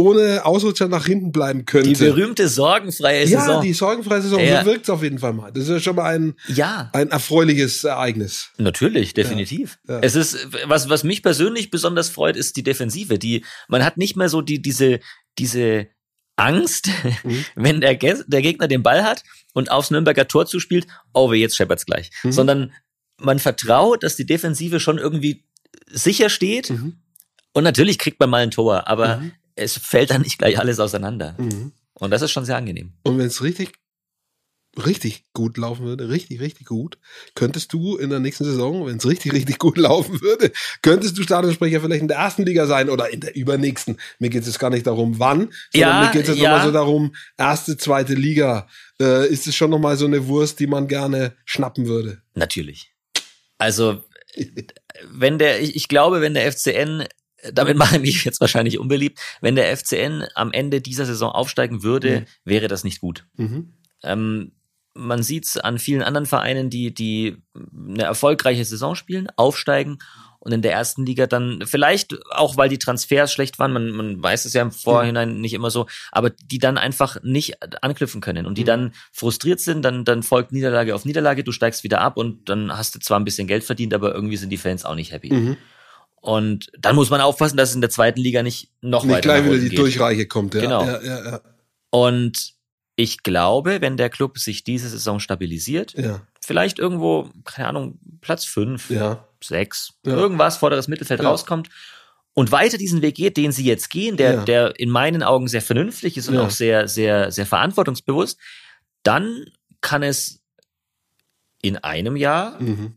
ohne 0.00 0.44
Ausrutscher 0.44 0.88
nach 0.88 1.06
hinten 1.06 1.32
bleiben 1.32 1.64
könnte. 1.64 1.88
Die 1.88 1.94
berühmte 1.94 2.48
sorgenfreie 2.48 3.26
Saison. 3.26 3.48
Ja, 3.48 3.60
die 3.60 3.72
sorgenfreie 3.72 4.22
Saison, 4.22 4.40
ja. 4.40 4.60
so 4.60 4.70
wirkt 4.70 4.84
es 4.84 4.90
auf 4.90 5.02
jeden 5.02 5.18
Fall 5.18 5.32
mal. 5.32 5.52
Das 5.52 5.64
ist 5.64 5.70
ja 5.70 5.80
schon 5.80 5.96
mal 5.96 6.14
ein, 6.14 6.34
ja. 6.48 6.90
ein 6.92 7.10
erfreuliches 7.10 7.84
Ereignis. 7.84 8.50
Natürlich, 8.58 9.14
definitiv. 9.14 9.78
Ja. 9.86 9.94
Ja. 9.94 10.00
Es 10.02 10.16
ist, 10.16 10.48
was, 10.64 10.88
was 10.88 11.04
mich 11.04 11.22
persönlich 11.22 11.70
besonders 11.70 12.08
freut, 12.08 12.36
ist 12.36 12.56
die 12.56 12.62
Defensive. 12.62 13.18
Die, 13.18 13.44
man 13.68 13.84
hat 13.84 13.96
nicht 13.96 14.16
mehr 14.16 14.28
so 14.28 14.42
die, 14.42 14.60
diese, 14.60 15.00
diese 15.38 15.88
Angst, 16.36 16.88
mhm. 17.22 17.44
wenn 17.54 17.80
der, 17.80 17.94
der 17.94 18.42
Gegner 18.42 18.68
den 18.68 18.82
Ball 18.82 19.04
hat 19.04 19.22
und 19.52 19.70
aufs 19.70 19.90
Nürnberger 19.90 20.26
Tor 20.26 20.46
zuspielt, 20.46 20.86
oh, 21.12 21.32
jetzt 21.32 21.56
scheppert's 21.56 21.86
gleich. 21.86 22.10
Mhm. 22.22 22.32
Sondern 22.32 22.72
man 23.18 23.38
vertraut, 23.38 24.02
dass 24.02 24.16
die 24.16 24.26
Defensive 24.26 24.80
schon 24.80 24.98
irgendwie 24.98 25.44
sicher 25.86 26.30
steht. 26.30 26.70
Mhm. 26.70 27.00
Und 27.52 27.64
natürlich 27.64 27.98
kriegt 27.98 28.20
man 28.20 28.30
mal 28.30 28.42
ein 28.42 28.50
Tor, 28.50 28.86
aber 28.88 29.18
mhm. 29.18 29.32
Es 29.60 29.78
fällt 29.78 30.10
dann 30.10 30.22
nicht 30.22 30.38
gleich 30.38 30.58
alles 30.58 30.80
auseinander. 30.80 31.36
Mhm. 31.38 31.72
Und 31.94 32.10
das 32.10 32.22
ist 32.22 32.30
schon 32.30 32.44
sehr 32.44 32.56
angenehm. 32.56 32.94
Und 33.02 33.18
wenn 33.18 33.26
es 33.26 33.42
richtig 33.42 33.72
richtig 34.78 35.24
gut 35.32 35.56
laufen 35.56 35.84
würde, 35.84 36.08
richtig, 36.08 36.40
richtig 36.40 36.66
gut, 36.66 36.98
könntest 37.34 37.72
du 37.72 37.96
in 37.96 38.10
der 38.10 38.20
nächsten 38.20 38.44
Saison, 38.44 38.86
wenn 38.86 38.98
es 38.98 39.06
richtig, 39.06 39.32
richtig 39.32 39.58
gut 39.58 39.76
laufen 39.78 40.20
würde, 40.20 40.52
könntest 40.82 41.18
du 41.18 41.22
Stadionsprecher 41.22 41.80
vielleicht 41.80 42.02
in 42.02 42.08
der 42.08 42.18
ersten 42.18 42.44
Liga 42.44 42.66
sein 42.66 42.88
oder 42.88 43.10
in 43.10 43.20
der 43.20 43.34
übernächsten. 43.34 43.98
Mir 44.18 44.30
geht 44.30 44.46
es 44.46 44.58
gar 44.58 44.70
nicht 44.70 44.86
darum, 44.86 45.18
wann, 45.18 45.50
sondern 45.72 45.90
ja, 45.90 46.00
mir 46.04 46.10
geht 46.12 46.28
es 46.28 46.38
ja. 46.38 46.50
nochmal 46.50 46.66
so 46.66 46.72
darum, 46.72 47.14
erste, 47.36 47.76
zweite 47.76 48.14
Liga. 48.14 48.68
Äh, 49.00 49.28
ist 49.28 49.46
es 49.46 49.56
schon 49.56 49.70
nochmal 49.70 49.96
so 49.96 50.06
eine 50.06 50.26
Wurst, 50.28 50.60
die 50.60 50.66
man 50.66 50.88
gerne 50.88 51.34
schnappen 51.44 51.86
würde? 51.86 52.22
Natürlich. 52.34 52.92
Also, 53.58 54.04
wenn 55.10 55.38
der, 55.38 55.60
ich, 55.60 55.74
ich 55.74 55.88
glaube, 55.88 56.20
wenn 56.20 56.34
der 56.34 56.50
FCN 56.50 57.06
damit 57.52 57.76
mache 57.76 57.96
ich 57.96 58.02
mich 58.02 58.24
jetzt 58.24 58.40
wahrscheinlich 58.40 58.78
unbeliebt. 58.78 59.18
Wenn 59.40 59.56
der 59.56 59.76
FCN 59.76 60.24
am 60.34 60.52
Ende 60.52 60.80
dieser 60.80 61.06
Saison 61.06 61.32
aufsteigen 61.32 61.82
würde, 61.82 62.20
mhm. 62.20 62.24
wäre 62.44 62.68
das 62.68 62.84
nicht 62.84 63.00
gut. 63.00 63.26
Mhm. 63.36 63.74
Ähm, 64.02 64.52
man 64.94 65.22
sieht 65.22 65.46
es 65.46 65.56
an 65.56 65.78
vielen 65.78 66.02
anderen 66.02 66.26
Vereinen, 66.26 66.68
die, 66.68 66.92
die 66.92 67.36
eine 67.54 68.02
erfolgreiche 68.02 68.64
Saison 68.64 68.94
spielen, 68.94 69.28
aufsteigen 69.36 69.98
und 70.40 70.52
in 70.52 70.62
der 70.62 70.72
ersten 70.72 71.04
Liga 71.04 71.26
dann 71.26 71.62
vielleicht 71.66 72.18
auch, 72.30 72.56
weil 72.56 72.70
die 72.70 72.78
Transfers 72.78 73.32
schlecht 73.32 73.58
waren, 73.58 73.72
man, 73.72 73.90
man 73.90 74.22
weiß 74.22 74.46
es 74.46 74.54
ja 74.54 74.62
im 74.62 74.72
Vorhinein 74.72 75.34
mhm. 75.34 75.40
nicht 75.40 75.52
immer 75.52 75.70
so, 75.70 75.86
aber 76.10 76.30
die 76.30 76.58
dann 76.58 76.78
einfach 76.78 77.18
nicht 77.22 77.58
anknüpfen 77.82 78.20
können 78.20 78.46
und 78.46 78.56
die 78.56 78.62
mhm. 78.62 78.66
dann 78.66 78.92
frustriert 79.12 79.60
sind, 79.60 79.82
dann, 79.82 80.04
dann 80.04 80.22
folgt 80.22 80.52
Niederlage 80.52 80.94
auf 80.94 81.04
Niederlage, 81.04 81.44
du 81.44 81.52
steigst 81.52 81.84
wieder 81.84 82.00
ab 82.00 82.16
und 82.16 82.48
dann 82.48 82.76
hast 82.76 82.94
du 82.94 82.98
zwar 82.98 83.20
ein 83.20 83.24
bisschen 83.24 83.46
Geld 83.46 83.64
verdient, 83.64 83.92
aber 83.92 84.14
irgendwie 84.14 84.38
sind 84.38 84.50
die 84.50 84.56
Fans 84.56 84.84
auch 84.84 84.94
nicht 84.94 85.12
happy. 85.12 85.32
Mhm. 85.32 85.56
Und 86.20 86.70
dann 86.78 86.96
muss 86.96 87.08
man 87.08 87.20
aufpassen, 87.20 87.56
dass 87.56 87.70
es 87.70 87.74
in 87.74 87.80
der 87.80 87.90
zweiten 87.90 88.20
Liga 88.20 88.42
nicht 88.42 88.70
noch 88.82 89.04
nicht 89.04 89.14
weiter 89.14 89.40
gleich 89.40 89.44
wieder 89.44 89.58
die 89.58 89.68
geht. 89.70 89.78
Durchreiche 89.78 90.26
kommt, 90.26 90.54
ja. 90.54 90.60
Genau. 90.60 90.84
Ja, 90.84 91.02
ja, 91.02 91.24
ja. 91.24 91.40
Und 91.88 92.54
ich 92.94 93.22
glaube, 93.22 93.80
wenn 93.80 93.96
der 93.96 94.10
Club 94.10 94.38
sich 94.38 94.62
diese 94.62 94.90
Saison 94.90 95.18
stabilisiert, 95.18 95.94
ja. 95.94 96.20
vielleicht 96.42 96.78
irgendwo, 96.78 97.30
keine 97.44 97.68
Ahnung, 97.68 97.98
Platz 98.20 98.44
fünf, 98.44 98.90
ja. 98.90 99.26
sechs, 99.42 99.94
ja. 100.04 100.12
irgendwas, 100.14 100.58
vorderes 100.58 100.88
Mittelfeld 100.88 101.24
rauskommt 101.24 101.70
und 102.34 102.52
weiter 102.52 102.76
diesen 102.76 103.00
Weg 103.00 103.14
geht, 103.14 103.38
den 103.38 103.52
sie 103.52 103.64
jetzt 103.64 103.88
gehen, 103.88 104.18
der, 104.18 104.44
der 104.44 104.78
in 104.78 104.90
meinen 104.90 105.22
Augen 105.22 105.48
sehr 105.48 105.62
vernünftig 105.62 106.18
ist 106.18 106.28
und 106.28 106.36
auch 106.36 106.50
sehr, 106.50 106.86
sehr, 106.86 107.32
sehr 107.32 107.46
verantwortungsbewusst, 107.46 108.38
dann 109.02 109.46
kann 109.80 110.02
es 110.02 110.42
in 111.62 111.78
einem 111.78 112.16
Jahr 112.16 112.60
mhm 112.60 112.96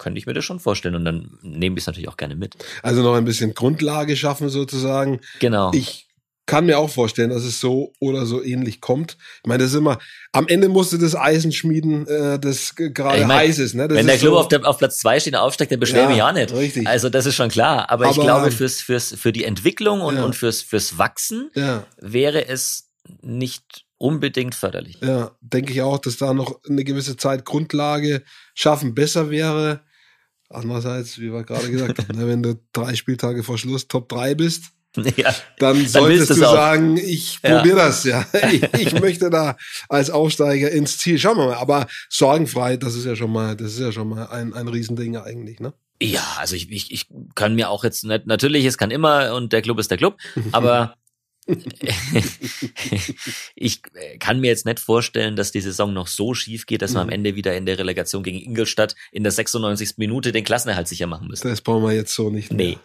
könnte 0.00 0.18
ich 0.18 0.26
mir 0.26 0.32
das 0.32 0.44
schon 0.44 0.58
vorstellen 0.58 0.96
und 0.96 1.04
dann 1.04 1.38
nehme 1.42 1.76
ich 1.76 1.82
es 1.82 1.86
natürlich 1.86 2.08
auch 2.08 2.16
gerne 2.16 2.34
mit. 2.34 2.56
Also 2.82 3.02
noch 3.02 3.14
ein 3.14 3.24
bisschen 3.24 3.54
Grundlage 3.54 4.16
schaffen 4.16 4.48
sozusagen. 4.48 5.20
Genau. 5.38 5.70
Ich 5.72 6.08
kann 6.46 6.66
mir 6.66 6.78
auch 6.78 6.90
vorstellen, 6.90 7.30
dass 7.30 7.44
es 7.44 7.60
so 7.60 7.92
oder 8.00 8.26
so 8.26 8.42
ähnlich 8.42 8.80
kommt. 8.80 9.18
Ich 9.42 9.46
meine, 9.46 9.62
das 9.62 9.70
ist 9.70 9.78
immer, 9.78 9.98
am 10.32 10.48
Ende 10.48 10.68
musste 10.68 10.98
das 10.98 11.14
Eisen 11.14 11.52
schmieden, 11.52 12.08
äh, 12.08 12.40
das 12.40 12.74
gerade 12.74 13.28
heiß 13.28 13.60
ist. 13.60 13.74
Ne? 13.74 13.86
Das 13.86 13.96
wenn 13.96 14.06
der 14.06 14.18
Club 14.18 14.32
so, 14.32 14.38
auf, 14.40 14.48
der, 14.48 14.66
auf 14.66 14.78
Platz 14.78 14.98
zwei 14.98 15.20
steht 15.20 15.34
und 15.34 15.40
aufsteigt, 15.40 15.70
dann 15.70 15.78
beschweren 15.78 16.08
wir 16.08 16.16
ja 16.16 16.32
nicht. 16.32 16.52
Richtig. 16.52 16.88
Also 16.88 17.08
das 17.08 17.26
ist 17.26 17.36
schon 17.36 17.50
klar. 17.50 17.88
Aber, 17.90 18.06
Aber 18.06 18.16
ich 18.16 18.20
glaube, 18.20 18.50
fürs, 18.50 18.80
fürs, 18.80 19.14
für 19.14 19.32
die 19.32 19.44
Entwicklung 19.44 20.00
und, 20.00 20.16
ja. 20.16 20.24
und 20.24 20.34
fürs, 20.34 20.62
fürs 20.62 20.98
Wachsen 20.98 21.50
ja. 21.54 21.84
wäre 22.00 22.48
es 22.48 22.90
nicht 23.20 23.84
unbedingt 23.98 24.54
förderlich. 24.54 24.98
Ja, 25.02 25.32
denke 25.40 25.72
ich 25.72 25.82
auch, 25.82 25.98
dass 25.98 26.16
da 26.16 26.32
noch 26.32 26.58
eine 26.68 26.84
gewisse 26.84 27.16
Zeit 27.16 27.44
Grundlage 27.44 28.22
schaffen 28.54 28.94
besser 28.94 29.30
wäre. 29.30 29.82
Andererseits, 30.50 31.18
wie 31.18 31.32
wir 31.32 31.44
gerade 31.44 31.70
gesagt 31.70 31.98
haben, 31.98 32.18
ne, 32.18 32.26
wenn 32.26 32.42
du 32.42 32.60
drei 32.72 32.94
Spieltage 32.94 33.42
vor 33.42 33.56
Schluss 33.56 33.88
Top 33.88 34.08
3 34.08 34.34
bist, 34.34 34.72
Ja, 35.16 35.34
dann 35.58 35.86
solltest 35.86 36.30
du 36.30 36.34
sagen, 36.34 36.96
ich 36.96 37.38
ja. 37.42 37.56
probiere 37.56 37.76
das, 37.76 38.04
ja. 38.04 38.26
Ich, 38.52 38.62
ich, 38.74 39.00
möchte 39.00 39.30
da 39.30 39.56
als 39.88 40.10
Aufsteiger 40.10 40.70
ins 40.70 40.98
Ziel. 40.98 41.18
Schauen 41.18 41.36
wir 41.36 41.46
mal. 41.46 41.56
Aber 41.56 41.86
sorgenfrei, 42.08 42.76
das 42.76 42.94
ist 42.94 43.04
ja 43.04 43.14
schon 43.14 43.32
mal, 43.32 43.56
das 43.56 43.74
ist 43.74 43.80
ja 43.80 43.92
schon 43.92 44.08
mal 44.08 44.26
ein, 44.26 44.52
ein 44.52 44.68
Riesending 44.68 45.16
eigentlich, 45.16 45.60
ne? 45.60 45.72
Ja, 46.02 46.24
also 46.38 46.56
ich, 46.56 46.70
ich, 46.72 46.90
ich 46.92 47.08
kann 47.34 47.54
mir 47.54 47.68
auch 47.68 47.84
jetzt 47.84 48.04
nicht, 48.04 48.26
natürlich, 48.26 48.64
es 48.64 48.78
kann 48.78 48.90
immer 48.90 49.34
und 49.34 49.52
der 49.52 49.60
Club 49.60 49.78
ist 49.78 49.90
der 49.90 49.98
Club, 49.98 50.16
aber 50.52 50.94
ich 53.54 53.82
kann 54.18 54.40
mir 54.40 54.48
jetzt 54.48 54.66
nicht 54.66 54.80
vorstellen, 54.80 55.36
dass 55.36 55.52
die 55.52 55.60
Saison 55.60 55.92
noch 55.92 56.06
so 56.06 56.34
schief 56.34 56.66
geht, 56.66 56.82
dass 56.82 56.94
wir 56.94 57.00
am 57.00 57.08
mhm. 57.08 57.14
Ende 57.14 57.36
wieder 57.36 57.56
in 57.56 57.66
der 57.66 57.78
Relegation 57.78 58.22
gegen 58.22 58.38
Ingolstadt 58.38 58.94
in 59.12 59.22
der 59.22 59.32
96. 59.32 59.94
Minute 59.96 60.32
den 60.32 60.44
Klassenerhalt 60.44 60.88
sicher 60.88 61.06
machen 61.06 61.28
müssen. 61.28 61.48
Das 61.48 61.60
brauchen 61.60 61.82
wir 61.82 61.92
jetzt 61.92 62.14
so 62.14 62.30
nicht. 62.30 62.52
Mehr. 62.52 62.66
Nee. 62.66 62.78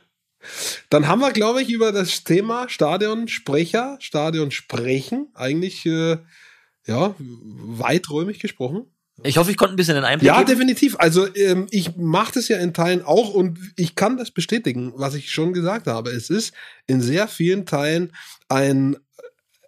Dann 0.90 1.08
haben 1.08 1.22
wir, 1.22 1.32
glaube 1.32 1.62
ich, 1.62 1.70
über 1.70 1.92
das 1.92 2.24
Thema 2.24 2.70
Stadionsprecher, 2.70 3.98
Stadionsprechen 4.00 5.30
eigentlich 5.34 5.86
äh, 5.86 6.18
ja 6.86 7.16
weiträumig 7.18 8.40
gesprochen. 8.40 8.86
Ich 9.24 9.38
hoffe, 9.38 9.50
ich 9.50 9.58
konnte 9.58 9.74
ein 9.74 9.78
bisschen 9.78 9.96
den 9.96 10.04
Einblick 10.04 10.28
Ja, 10.28 10.40
geben. 10.40 10.50
definitiv. 10.50 10.96
Also 11.00 11.34
ähm, 11.36 11.68
ich 11.72 11.96
mache 11.96 12.34
das 12.34 12.48
ja 12.48 12.58
in 12.58 12.74
Teilen 12.74 13.02
auch 13.04 13.34
und 13.34 13.58
ich 13.78 13.96
kann 13.96 14.18
das 14.18 14.32
bestätigen, 14.32 14.92
was 14.96 15.16
ich 15.16 15.32
schon 15.32 15.54
gesagt 15.54 15.88
habe. 15.88 16.10
Es 16.12 16.30
ist 16.30 16.54
in 16.86 17.02
sehr 17.02 17.28
vielen 17.28 17.66
Teilen 17.66 18.12
ein 18.50 18.98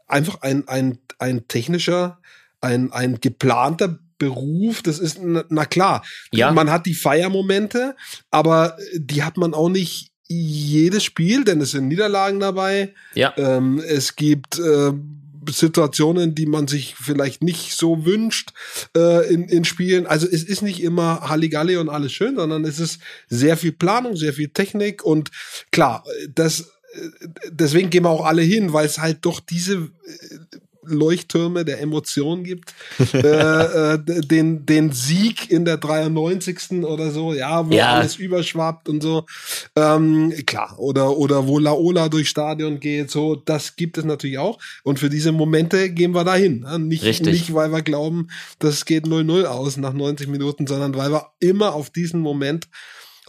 einfach 0.08 0.42
ein, 0.42 0.68
ein, 0.68 1.00
ein 1.20 1.48
technischer, 1.48 2.20
ein, 2.62 2.92
ein 2.92 3.20
geplanter 3.20 4.00
Beruf, 4.18 4.82
das 4.82 4.98
ist, 4.98 5.20
na 5.22 5.66
klar, 5.66 6.04
ja. 6.32 6.52
man 6.52 6.72
hat 6.72 6.88
die 6.88 6.96
Feiermomente, 6.96 7.96
aber 8.32 8.76
die 8.96 9.24
hat 9.24 9.38
man 9.38 9.54
auch 9.54 9.70
nicht 9.70 10.12
jedes 10.28 11.04
Spiel, 11.04 11.44
denn 11.44 11.62
es 11.62 11.72
sind 11.72 11.88
Niederlagen 11.88 12.40
dabei. 12.40 12.94
Ja. 13.14 13.34
Ähm, 13.38 13.80
es 13.86 14.16
gibt 14.16 14.58
äh, 14.60 14.92
Situationen, 15.52 16.36
die 16.36 16.46
man 16.46 16.68
sich 16.68 16.96
vielleicht 16.96 17.44
nicht 17.44 17.76
so 17.76 18.06
wünscht 18.06 18.52
äh, 18.96 19.32
in, 19.32 19.48
in 19.48 19.66
Spielen. 19.66 20.08
Also 20.08 20.28
es 20.28 20.44
ist 20.44 20.62
nicht 20.62 20.82
immer 20.82 21.30
Halligalli 21.30 21.78
und 21.78 21.90
alles 21.90 22.12
schön, 22.12 22.36
sondern 22.36 22.66
es 22.66 22.80
ist 22.80 23.00
sehr 23.28 23.58
viel 23.58 23.72
Planung, 23.72 24.16
sehr 24.16 24.34
viel 24.34 24.50
Technik 24.50 25.04
und 25.04 25.32
klar, 25.72 26.04
das 26.34 26.62
äh, 26.94 27.28
deswegen 27.50 27.90
gehen 27.90 28.04
wir 28.04 28.10
auch 28.10 28.26
alle 28.26 28.42
hin, 28.42 28.74
weil 28.74 28.86
es 28.86 29.00
halt 29.00 29.20
doch 29.22 29.40
diese 29.40 29.74
äh, 29.76 30.58
Leuchttürme 30.88 31.66
der 31.66 31.82
Emotionen 31.82 32.44
gibt. 32.44 32.74
äh, 33.14 33.94
äh, 33.94 34.00
den, 34.00 34.66
den 34.66 34.92
Sieg 34.92 35.50
in 35.50 35.66
der 35.66 35.78
93. 35.78 36.84
oder 36.84 37.12
so, 37.12 37.34
ja, 37.34 37.68
wo 37.68 37.74
ja. 37.74 37.94
alles 37.94 38.18
überschwappt 38.18 38.90
und 38.90 39.02
so. 39.02 39.26
Ähm, 39.76 40.34
klar, 40.46 40.78
oder, 40.80 41.18
oder 41.18 41.48
wo 41.48 41.60
Laola 41.60 42.10
durchs 42.10 42.30
Stadion 42.30 42.80
geht, 42.80 43.12
so, 43.12 43.36
das 43.36 43.76
gibt 43.76 43.98
es 43.98 44.06
natürlich 44.06 44.38
auch. 44.38 44.60
Und 44.84 45.00
für 45.00 45.10
diese 45.10 45.32
Momente 45.32 45.90
gehen 45.90 46.12
wir 46.12 46.24
dahin. 46.24 46.62
Ne? 46.62 46.80
Nicht, 46.80 47.04
Richtig. 47.04 47.28
nicht, 47.28 47.54
weil 47.54 47.72
wir 47.72 47.82
glauben, 47.82 48.28
das 48.60 48.86
geht 48.86 49.06
0-0 49.06 49.46
aus 49.46 49.78
nach 49.78 49.94
90 49.94 50.28
Minuten, 50.28 50.68
sondern 50.68 50.96
weil 50.96 51.12
wir 51.12 51.32
immer 51.40 51.74
auf 51.74 51.90
diesen 51.90 52.22
Moment 52.22 52.68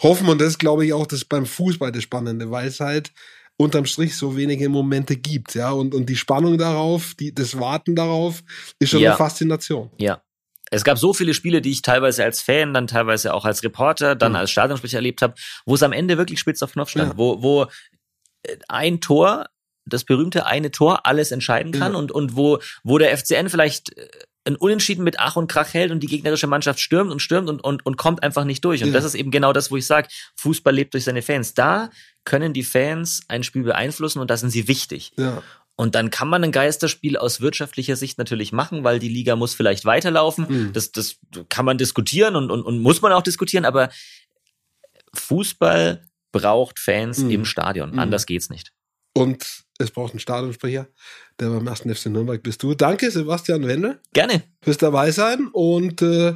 hoffen. 0.01 0.29
Und 0.29 0.41
das 0.41 0.59
glaube 0.59 0.87
ich 0.87 0.93
auch, 0.93 1.07
das 1.07 1.25
beim 1.25 1.47
Fußball 1.47 1.93
das 1.93 2.03
Spannende, 2.03 2.51
weil 2.51 2.69
es 2.69 2.81
halt 2.81 3.13
unterm 3.59 3.85
Strich 3.87 4.17
so 4.17 4.37
wenige 4.37 4.69
Momente 4.69 5.17
gibt, 5.17 5.55
ja, 5.55 5.71
und, 5.73 5.95
und 5.95 6.07
die 6.07 6.17
Spannung 6.17 6.57
darauf, 6.59 7.15
die, 7.15 7.35
das 7.35 7.59
Warten 7.59 7.95
darauf, 7.97 8.43
ist 8.79 8.91
schon 8.91 9.01
Ja. 9.01 9.11
eine 9.11 9.17
Faszination. 9.19 9.91
Ja. 9.99 10.23
Es 10.71 10.85
gab 10.85 10.99
so 10.99 11.13
viele 11.13 11.35
Spiele, 11.35 11.61
die 11.61 11.71
ich 11.71 11.83
teilweise 11.83 12.23
als 12.25 12.41
Fan, 12.43 12.73
dann 12.75 12.87
teilweise 12.87 13.35
auch 13.35 13.45
als 13.45 13.63
Reporter, 13.65 14.15
dann 14.15 14.33
Mhm. 14.33 14.37
als 14.37 14.51
Stadionsprecher 14.51 14.99
erlebt 14.99 15.23
habe, 15.23 15.35
wo 15.67 15.75
es 15.75 15.83
am 15.83 15.93
Ende 15.93 16.19
wirklich 16.19 16.39
spitz 16.39 16.63
auf 16.63 16.73
Knopf 16.73 16.91
stand, 16.91 17.13
Ja. 17.13 17.19
wo, 17.19 17.43
wo 17.43 17.65
äh, 18.45 18.57
ein 18.69 19.01
Tor, 19.01 19.47
das 19.87 20.05
berühmte 20.05 20.45
eine 20.47 20.71
Tor, 20.71 21.07
alles 21.07 21.33
entscheiden 21.33 21.73
kann 21.73 21.93
Ja. 21.95 21.99
und, 21.99 22.13
und 22.13 22.37
wo, 22.37 22.59
wo 22.85 22.99
der 22.99 23.17
FCN 23.17 23.49
vielleicht 23.49 23.97
äh, 23.97 24.09
ein 24.45 24.57
Unentschieden 24.57 25.05
mit 25.05 25.19
Ach 25.19 25.37
und 25.37 25.49
Krach 25.51 25.75
hält 25.75 25.91
und 25.91 26.01
die 26.01 26.07
gegnerische 26.07 26.47
Mannschaft 26.47 26.81
stürmt 26.81 27.11
und 27.11 27.21
stürmt 27.21 27.49
und, 27.51 27.63
und, 27.63 27.85
und 27.85 27.97
kommt 27.99 28.23
einfach 28.23 28.45
nicht 28.45 28.65
durch. 28.65 28.83
Und 28.83 28.89
Ja. 28.89 28.95
das 28.95 29.05
ist 29.05 29.15
eben 29.15 29.31
genau 29.31 29.53
das, 29.53 29.71
wo 29.71 29.77
ich 29.77 29.87
sage, 29.87 30.09
Fußball 30.37 30.75
lebt 30.75 30.95
durch 30.95 31.05
seine 31.05 31.23
Fans. 31.23 31.53
Da 31.55 31.91
können 32.25 32.53
die 32.55 32.65
Fans 32.65 33.23
ein 33.29 33.43
Spiel 33.43 33.63
beeinflussen 33.63 34.21
und 34.21 34.31
da 34.31 34.37
sind 34.37 34.51
sie 34.51 34.67
wichtig. 34.69 35.13
Ja. 35.17 35.43
Und 35.77 35.95
dann 35.95 36.11
kann 36.11 36.29
man 36.29 36.43
ein 36.43 36.51
Geisterspiel 36.51 37.17
aus 37.17 37.41
wirtschaftlicher 37.41 37.95
Sicht 37.95 38.19
natürlich 38.19 38.51
machen, 38.53 38.83
weil 38.85 38.99
die 38.99 39.09
Liga 39.09 39.37
muss 39.37 39.55
vielleicht 39.55 39.85
weiterlaufen. 39.85 40.47
Mhm. 40.49 40.73
Das, 40.73 40.91
das 40.93 41.17
kann 41.51 41.65
man 41.65 41.79
diskutieren 41.79 42.35
und, 42.35 42.51
und, 42.51 42.63
und 42.63 42.81
muss 42.81 43.01
man 43.03 43.13
auch 43.13 43.23
diskutieren, 43.23 43.65
aber 43.65 43.91
Fußball 45.15 46.05
braucht 46.33 46.79
Fans 46.79 47.19
Mhm. 47.19 47.31
im 47.31 47.45
Stadion. 47.45 47.93
Mhm. 47.93 47.99
Anders 47.99 48.27
geht's 48.27 48.51
nicht. 48.51 48.73
Und 49.15 49.65
es 49.79 49.91
braucht 49.91 50.13
einen 50.13 50.21
Stadionsprecher, 50.21 50.89
der 51.41 51.51
beim 51.51 51.67
ersten 51.67 51.95
FC 51.95 52.07
Nürnberg 52.07 52.43
bist 52.43 52.63
du. 52.63 52.75
Danke, 52.75 53.11
Sebastian 53.11 53.67
Wendel, 53.67 54.01
Gerne. 54.13 54.43
fürs 54.61 54.79
dabei 54.79 55.11
sein 55.11 55.49
und 55.53 56.03
äh, 56.03 56.35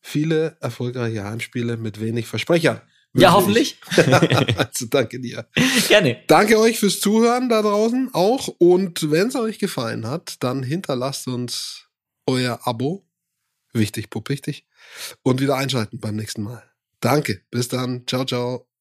viele 0.00 0.56
erfolgreiche 0.60 1.24
Heimspiele 1.24 1.76
mit 1.76 2.00
wenig 2.00 2.26
Versprechern. 2.26 2.80
Ja, 3.14 3.34
hoffentlich. 3.34 3.78
also 4.56 4.86
danke 4.88 5.20
dir. 5.20 5.46
Gerne. 5.88 6.22
Danke 6.28 6.58
euch 6.58 6.78
fürs 6.78 7.00
Zuhören 7.00 7.50
da 7.50 7.60
draußen 7.60 8.10
auch. 8.14 8.48
Und 8.58 9.10
wenn 9.10 9.28
es 9.28 9.36
euch 9.36 9.58
gefallen 9.58 10.06
hat, 10.06 10.42
dann 10.42 10.62
hinterlasst 10.62 11.28
uns 11.28 11.88
euer 12.26 12.60
Abo. 12.64 13.06
Wichtig, 13.74 14.08
pup, 14.08 14.28
wichtig. 14.30 14.66
Und 15.22 15.40
wieder 15.40 15.56
einschalten 15.56 15.98
beim 15.98 16.16
nächsten 16.16 16.42
Mal. 16.42 16.62
Danke. 17.00 17.42
Bis 17.50 17.68
dann. 17.68 18.06
Ciao, 18.06 18.24
ciao. 18.24 18.71